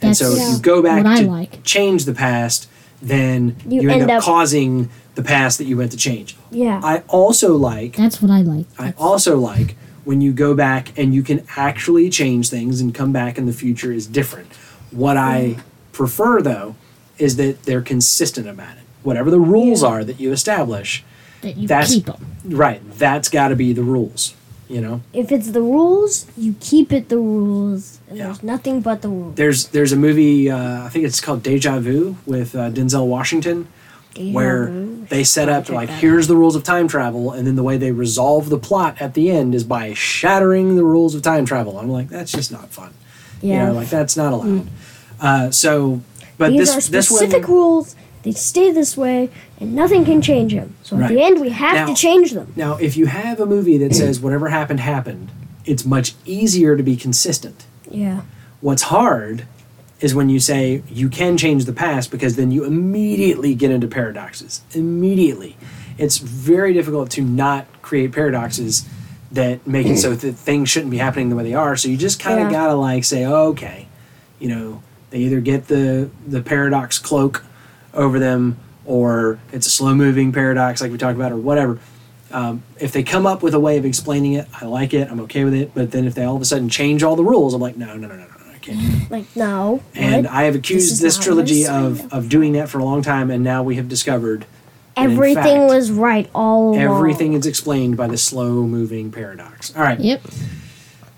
And 0.01 0.17
so 0.17 0.31
That's 0.31 0.49
if 0.51 0.57
you 0.57 0.63
go 0.63 0.83
back 0.83 1.03
to 1.19 1.27
like. 1.27 1.63
change 1.65 2.05
the 2.05 2.15
past, 2.15 2.69
then 3.03 3.57
you, 3.67 3.83
You 3.83 3.91
end, 3.91 4.03
end 4.03 4.11
up, 4.11 4.19
up- 4.19 4.23
causing 4.25 4.91
the 5.17 5.23
past 5.25 5.59
that 5.59 5.65
you 5.65 5.77
went 5.77 5.91
to 5.91 5.97
change. 5.97 6.37
yeah. 6.53 6.81
I 6.85 7.03
also 7.09 7.57
like 7.57 7.97
That's 7.97 8.23
what 8.23 8.31
I 8.31 8.43
like. 8.43 8.67
I 8.79 8.95
also 8.97 9.37
like 9.39 9.75
when 10.09 10.23
you 10.23 10.33
go 10.33 10.55
back 10.55 10.99
and 10.99 11.15
you 11.15 11.23
can 11.23 11.45
actually 11.59 12.09
change 12.09 12.49
things 12.49 12.81
and 12.81 12.95
come 12.95 13.13
back 13.13 13.37
in 13.37 13.45
the 13.45 13.53
future 13.53 13.93
is 13.93 14.07
different. 14.07 14.51
What 14.91 15.19
I 15.19 15.59
prefer 15.93 16.41
though 16.41 16.77
is 17.19 17.37
that 17.37 17.65
they're 17.65 17.83
consistent 17.83 18.49
about 18.49 18.79
it. 18.79 18.85
Whatever 19.03 19.31
the 19.31 19.39
rules 19.39 19.83
are 19.83 20.03
that 20.05 20.19
you 20.19 20.33
establish, 20.33 21.05
that 21.43 21.59
you 21.59 21.69
that's- 21.69 21.93
keep 21.93 22.07
them. 22.07 22.25
right, 22.47 22.81
that's 22.99 23.29
got 23.29 23.49
to 23.49 23.55
be 23.57 23.75
the 23.75 23.83
rules, 23.83 24.33
you 24.67 24.81
know. 24.81 25.03
if 25.13 25.31
it's 25.31 25.51
the 25.51 25.61
rules, 25.61 26.25
you 26.39 26.55
keep 26.59 26.91
it 26.91 27.11
the 27.11 27.19
rules. 27.19 27.99
And 28.09 28.17
Yeah. 28.17 28.25
there's 28.29 28.43
nothing 28.43 28.81
but 28.81 29.03
the 29.03 29.11
rules. 29.11 29.35
There's 29.35 29.67
there's 29.77 29.93
a 29.93 29.97
movie 29.97 30.51
uh, 30.51 30.85
I 30.87 30.89
think 30.89 31.05
it's 31.05 31.21
called 31.21 31.43
Deja 31.43 31.81
Vu 31.81 32.17
with 32.25 32.55
uh, 32.57 32.71
Denzel 32.71 33.07
Washington 33.07 33.69
where 34.33 34.71
they 35.09 35.25
set 35.25 35.49
up 35.49 35.65
check 35.67 35.75
like 35.75 35.89
here's 35.89 36.27
the 36.27 36.37
rules 36.37 36.55
of 36.57 36.63
time 36.65 36.87
travel 36.89 37.33
and 37.33 37.47
then 37.47 37.57
the 37.57 37.63
way 37.63 37.77
they 37.77 37.93
resolve 37.93 38.51
the 38.51 38.59
plot 38.59 39.01
at 39.01 39.15
the 39.15 39.31
end 39.31 39.55
is 39.55 39.65
by 39.65 39.95
shattering 39.95 40.77
the 40.77 40.85
rules 40.85 41.15
of 41.15 41.23
time 41.23 41.45
travel. 41.47 41.79
I'm 41.79 41.89
like 41.91 42.09
that's 42.09 42.33
just 42.33 42.53
not 42.53 42.69
fun. 42.71 42.93
Yeah. 43.41 43.61
You 43.61 43.67
know, 43.69 43.73
like 43.75 43.89
that's 43.89 44.17
not 44.17 44.33
allowed. 44.33 44.69
Uh, 45.21 45.51
so, 45.51 46.01
but 46.37 46.51
These 46.51 46.75
this 46.75 46.89
are 46.89 46.91
this 46.91 47.09
specific 47.09 47.43
one 47.49 47.53
rules. 47.53 47.97
They 48.25 48.33
stay 48.33 48.73
this 48.73 48.97
way, 48.97 49.31
and 49.61 49.75
nothing 49.75 50.05
can 50.05 50.21
change 50.21 50.53
them. 50.53 50.75
So 50.83 50.97
at 50.97 51.03
Right. 51.03 51.09
the 51.15 51.23
end, 51.23 51.41
we 51.41 51.51
have 51.51 51.75
Now- 51.75 51.87
to 51.87 51.95
change 51.95 52.33
them. 52.33 52.53
now, 52.57 52.77
if 52.77 52.97
you 52.97 53.07
have 53.07 53.39
a 53.41 53.47
movie 53.47 53.79
that 53.79 53.95
says 53.95 54.21
whatever 54.21 54.49
happened 54.49 54.81
happened, 54.81 55.29
it's 55.65 55.85
much 55.85 56.15
easier 56.27 56.77
to 56.77 56.83
be 56.83 56.97
consistent. 56.97 57.65
Yeah. 57.91 58.23
What's 58.61 58.83
hard 58.83 59.45
is 60.01 60.15
when 60.15 60.29
you 60.29 60.39
say 60.39 60.83
you 60.89 61.09
can 61.09 61.37
change 61.37 61.65
the 61.65 61.73
past 61.73 62.11
because 62.11 62.37
then 62.37 62.51
you 62.53 62.65
immediately 62.65 63.55
get 63.55 63.71
into 63.71 63.89
paradoxes. 63.89 64.61
Immediately, 64.73 65.57
it's 65.99 66.19
very 66.19 66.73
difficult 66.73 67.11
to 67.13 67.23
not 67.23 67.67
create 67.83 68.13
paradoxes 68.13 68.89
that 69.33 69.67
make 69.67 69.87
it 69.87 69.99
so 69.99 70.15
that 70.15 70.33
things 70.35 70.69
shouldn't 70.71 70.91
be 70.91 70.99
happening 70.99 71.29
the 71.29 71.37
way 71.37 71.43
they 71.43 71.55
are. 71.55 71.77
So 71.77 71.89
you 71.89 71.97
just 71.97 72.19
kind 72.21 72.41
of 72.41 72.47
Yeah. 72.47 72.53
gotta 72.59 72.75
like 72.75 73.05
say, 73.05 73.27
okay, 73.27 73.89
you 74.39 74.49
know, 74.49 74.83
they 75.11 75.19
either 75.19 75.41
get 75.41 75.69
the 75.69 76.11
the 76.27 76.41
paradox 76.43 76.99
cloak 76.99 77.45
over 77.93 78.19
them, 78.19 78.57
or 78.85 79.39
it's 79.53 79.67
a 79.67 79.71
slow 79.71 79.95
moving 79.95 80.33
paradox 80.33 80.81
like 80.81 80.93
we 80.93 80.99
talked 80.99 81.17
about, 81.17 81.33
or 81.33 81.37
whatever. 81.37 81.79
Um, 82.31 82.63
if 82.79 82.93
they 82.93 83.03
come 83.03 83.27
up 83.27 83.43
with 83.43 83.55
a 83.55 83.61
way 83.61 83.79
of 83.79 83.85
explaining 83.87 84.35
it, 84.35 84.47
I 84.61 84.67
like 84.67 84.93
it. 84.95 85.11
I'm 85.11 85.19
okay 85.21 85.45
with 85.45 85.55
it. 85.55 85.73
But 85.75 85.91
then 85.91 86.05
if 86.07 86.15
they 86.15 86.25
all 86.25 86.37
of 86.37 86.43
a 86.43 86.45
sudden 86.45 86.69
change 86.69 87.03
all 87.03 87.17
the 87.17 87.25
rules, 87.25 87.55
I'm 87.55 87.61
like, 87.61 87.77
no, 87.77 87.87
no, 87.97 88.07
no, 88.07 88.09
no, 88.09 88.17
no, 88.17 88.27
I. 88.63 89.07
Like 89.11 89.35
no. 89.37 89.83
And 89.95 90.27
what? 90.27 90.35
I 90.35 90.43
have 90.45 90.55
accused 90.55 90.93
is 90.93 91.01
this, 91.01 91.17
not 91.17 91.21
what 91.21 91.25
I 91.25 91.47
trilogy 91.47 91.67
of, 91.67 92.13
of 92.13 92.29
doing 92.29 92.53
that 92.53 92.69
for 92.69 92.79
a 92.79 92.85
long 92.85 93.03
time, 93.03 93.31
and 93.31 93.45
now 93.45 93.63
we 93.63 93.77
have 93.77 93.89
discovered 93.89 94.47
everything 94.97 95.45
fact, 95.45 95.71
was 95.71 95.91
right 95.91 96.29
all 96.35 96.71
along. 96.71 96.79
everything 96.79 97.33
is 97.35 97.47
explained 97.47 97.97
by 97.97 98.09
the 98.09 98.19
slow 98.19 98.67
moving 98.67 99.13
paradox. 99.13 99.75
All 99.77 99.83
right. 99.83 100.01
Yep. 100.01 100.23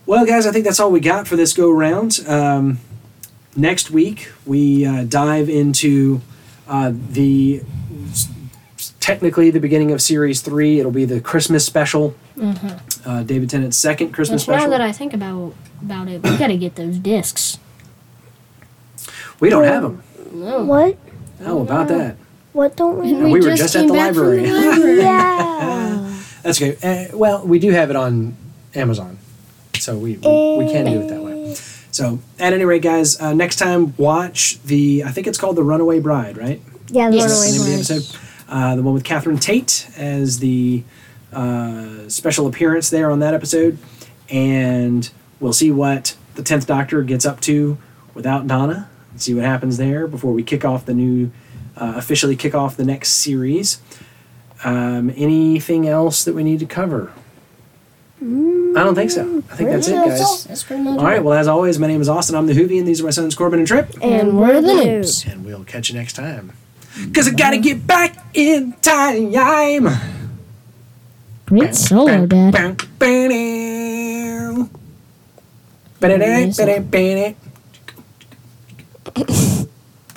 Well, 0.06 0.26
guys, 0.26 0.46
I 0.46 0.52
think 0.52 0.64
that's 0.64 0.80
all 0.80 0.90
we 0.90 1.00
got 1.00 1.28
for 1.28 1.36
this 1.36 1.52
go 1.52 1.70
round. 1.70 2.20
Um, 2.26 2.78
next 3.56 3.90
week, 3.90 4.30
we 4.44 4.84
uh, 4.84 5.04
dive 5.04 5.48
into 5.48 6.20
uh, 6.68 6.92
the 6.92 7.62
technically 8.98 9.50
the 9.50 9.60
beginning 9.60 9.92
of 9.92 10.02
series 10.02 10.40
three. 10.40 10.78
It'll 10.80 10.92
be 10.92 11.04
the 11.04 11.20
Christmas 11.20 11.64
special. 11.64 12.14
Uh, 13.04 13.22
David 13.22 13.50
Tennant's 13.50 13.76
second 13.76 14.12
Christmas 14.12 14.42
Which 14.42 14.48
now 14.48 14.54
special. 14.60 14.70
that 14.70 14.80
I 14.80 14.92
think 14.92 15.12
about 15.14 15.54
about 15.82 16.08
it, 16.08 16.22
we 16.22 16.36
gotta 16.36 16.56
get 16.56 16.74
those 16.76 16.98
discs. 16.98 17.58
we 19.40 19.48
don't 19.50 19.64
have 19.64 19.82
them. 19.82 20.02
No. 20.32 20.64
What? 20.64 20.96
How 21.42 21.58
about 21.58 21.88
that? 21.88 22.16
What 22.52 22.76
don't 22.76 22.98
we? 22.98 23.12
We 23.14 23.40
were 23.40 23.54
just 23.56 23.74
at 23.76 23.80
came 23.80 23.88
the 23.88 23.94
back 23.94 24.14
from 24.14 24.26
library. 24.26 24.50
library. 24.50 24.98
yeah. 24.98 26.20
That's 26.42 26.60
okay. 26.60 26.76
Uh, 27.12 27.16
well, 27.16 27.46
we 27.46 27.58
do 27.58 27.70
have 27.70 27.90
it 27.90 27.96
on 27.96 28.36
Amazon, 28.74 29.18
so 29.78 29.96
we 29.98 30.16
we, 30.16 30.56
we 30.58 30.72
can 30.72 30.86
do 30.86 31.00
it 31.02 31.08
that 31.08 31.22
way. 31.22 31.54
So, 31.92 32.20
at 32.38 32.52
any 32.52 32.64
rate, 32.64 32.82
guys, 32.82 33.20
uh, 33.20 33.32
next 33.34 33.56
time 33.56 33.94
watch 33.96 34.62
the 34.62 35.04
I 35.04 35.10
think 35.10 35.26
it's 35.26 35.38
called 35.38 35.56
the 35.56 35.62
Runaway 35.62 36.00
Bride, 36.00 36.36
right? 36.38 36.60
Yeah, 36.88 37.10
the 37.10 37.16
Yes. 37.18 37.30
runaway 37.30 37.50
That's 37.50 37.58
the 37.58 37.70
name 37.70 37.80
of 37.80 37.86
the 37.86 38.18
bride. 38.18 38.26
Uh, 38.52 38.76
the 38.76 38.82
one 38.82 38.94
with 38.94 39.04
Catherine 39.04 39.38
Tate 39.38 39.88
as 39.96 40.38
the 40.40 40.82
uh, 41.32 42.08
special 42.08 42.46
appearance 42.46 42.90
there 42.90 43.10
on 43.10 43.20
that 43.20 43.34
episode, 43.34 43.78
and 44.28 45.10
we'll 45.38 45.52
see 45.52 45.70
what 45.70 46.16
the 46.34 46.42
tenth 46.42 46.66
Doctor 46.66 47.02
gets 47.02 47.24
up 47.26 47.40
to 47.42 47.78
without 48.14 48.46
Donna. 48.46 48.88
and 49.12 49.20
See 49.20 49.34
what 49.34 49.44
happens 49.44 49.76
there 49.76 50.06
before 50.06 50.32
we 50.32 50.42
kick 50.42 50.64
off 50.64 50.86
the 50.86 50.94
new, 50.94 51.30
uh, 51.76 51.94
officially 51.96 52.36
kick 52.36 52.54
off 52.54 52.76
the 52.76 52.84
next 52.84 53.10
series. 53.10 53.80
Um, 54.64 55.10
anything 55.16 55.88
else 55.88 56.24
that 56.24 56.34
we 56.34 56.42
need 56.44 56.60
to 56.60 56.66
cover? 56.66 57.12
I 58.22 58.84
don't 58.84 58.94
think 58.94 59.10
so. 59.10 59.42
I 59.50 59.56
think 59.56 59.70
that's 59.70 59.88
it, 59.88 59.94
guys. 59.94 60.44
That's 60.44 60.68
much 60.70 60.98
All 60.98 61.04
right. 61.04 61.24
Well, 61.24 61.38
as 61.38 61.48
always, 61.48 61.78
my 61.78 61.86
name 61.86 62.02
is 62.02 62.08
Austin. 62.08 62.36
I'm 62.36 62.46
the 62.46 62.52
Hoovy, 62.52 62.78
and 62.78 62.86
these 62.86 63.00
are 63.00 63.04
my 63.04 63.10
sons, 63.10 63.34
Corbin 63.34 63.60
and 63.60 63.66
Trip. 63.66 63.90
And 64.02 64.38
we're 64.38 64.60
the 64.60 64.68
noobs. 64.68 65.26
And 65.26 65.42
we'll 65.44 65.64
catch 65.64 65.88
you 65.88 65.96
next 65.96 66.12
time. 66.12 66.52
Because 67.02 67.28
I 67.28 67.30
got 67.30 67.52
to 67.52 67.58
get 67.58 67.86
back 67.86 68.16
in 68.34 68.74
time. 68.82 69.30
Great 71.50 71.74
solo, 71.74 72.26
Dad. 72.28 72.76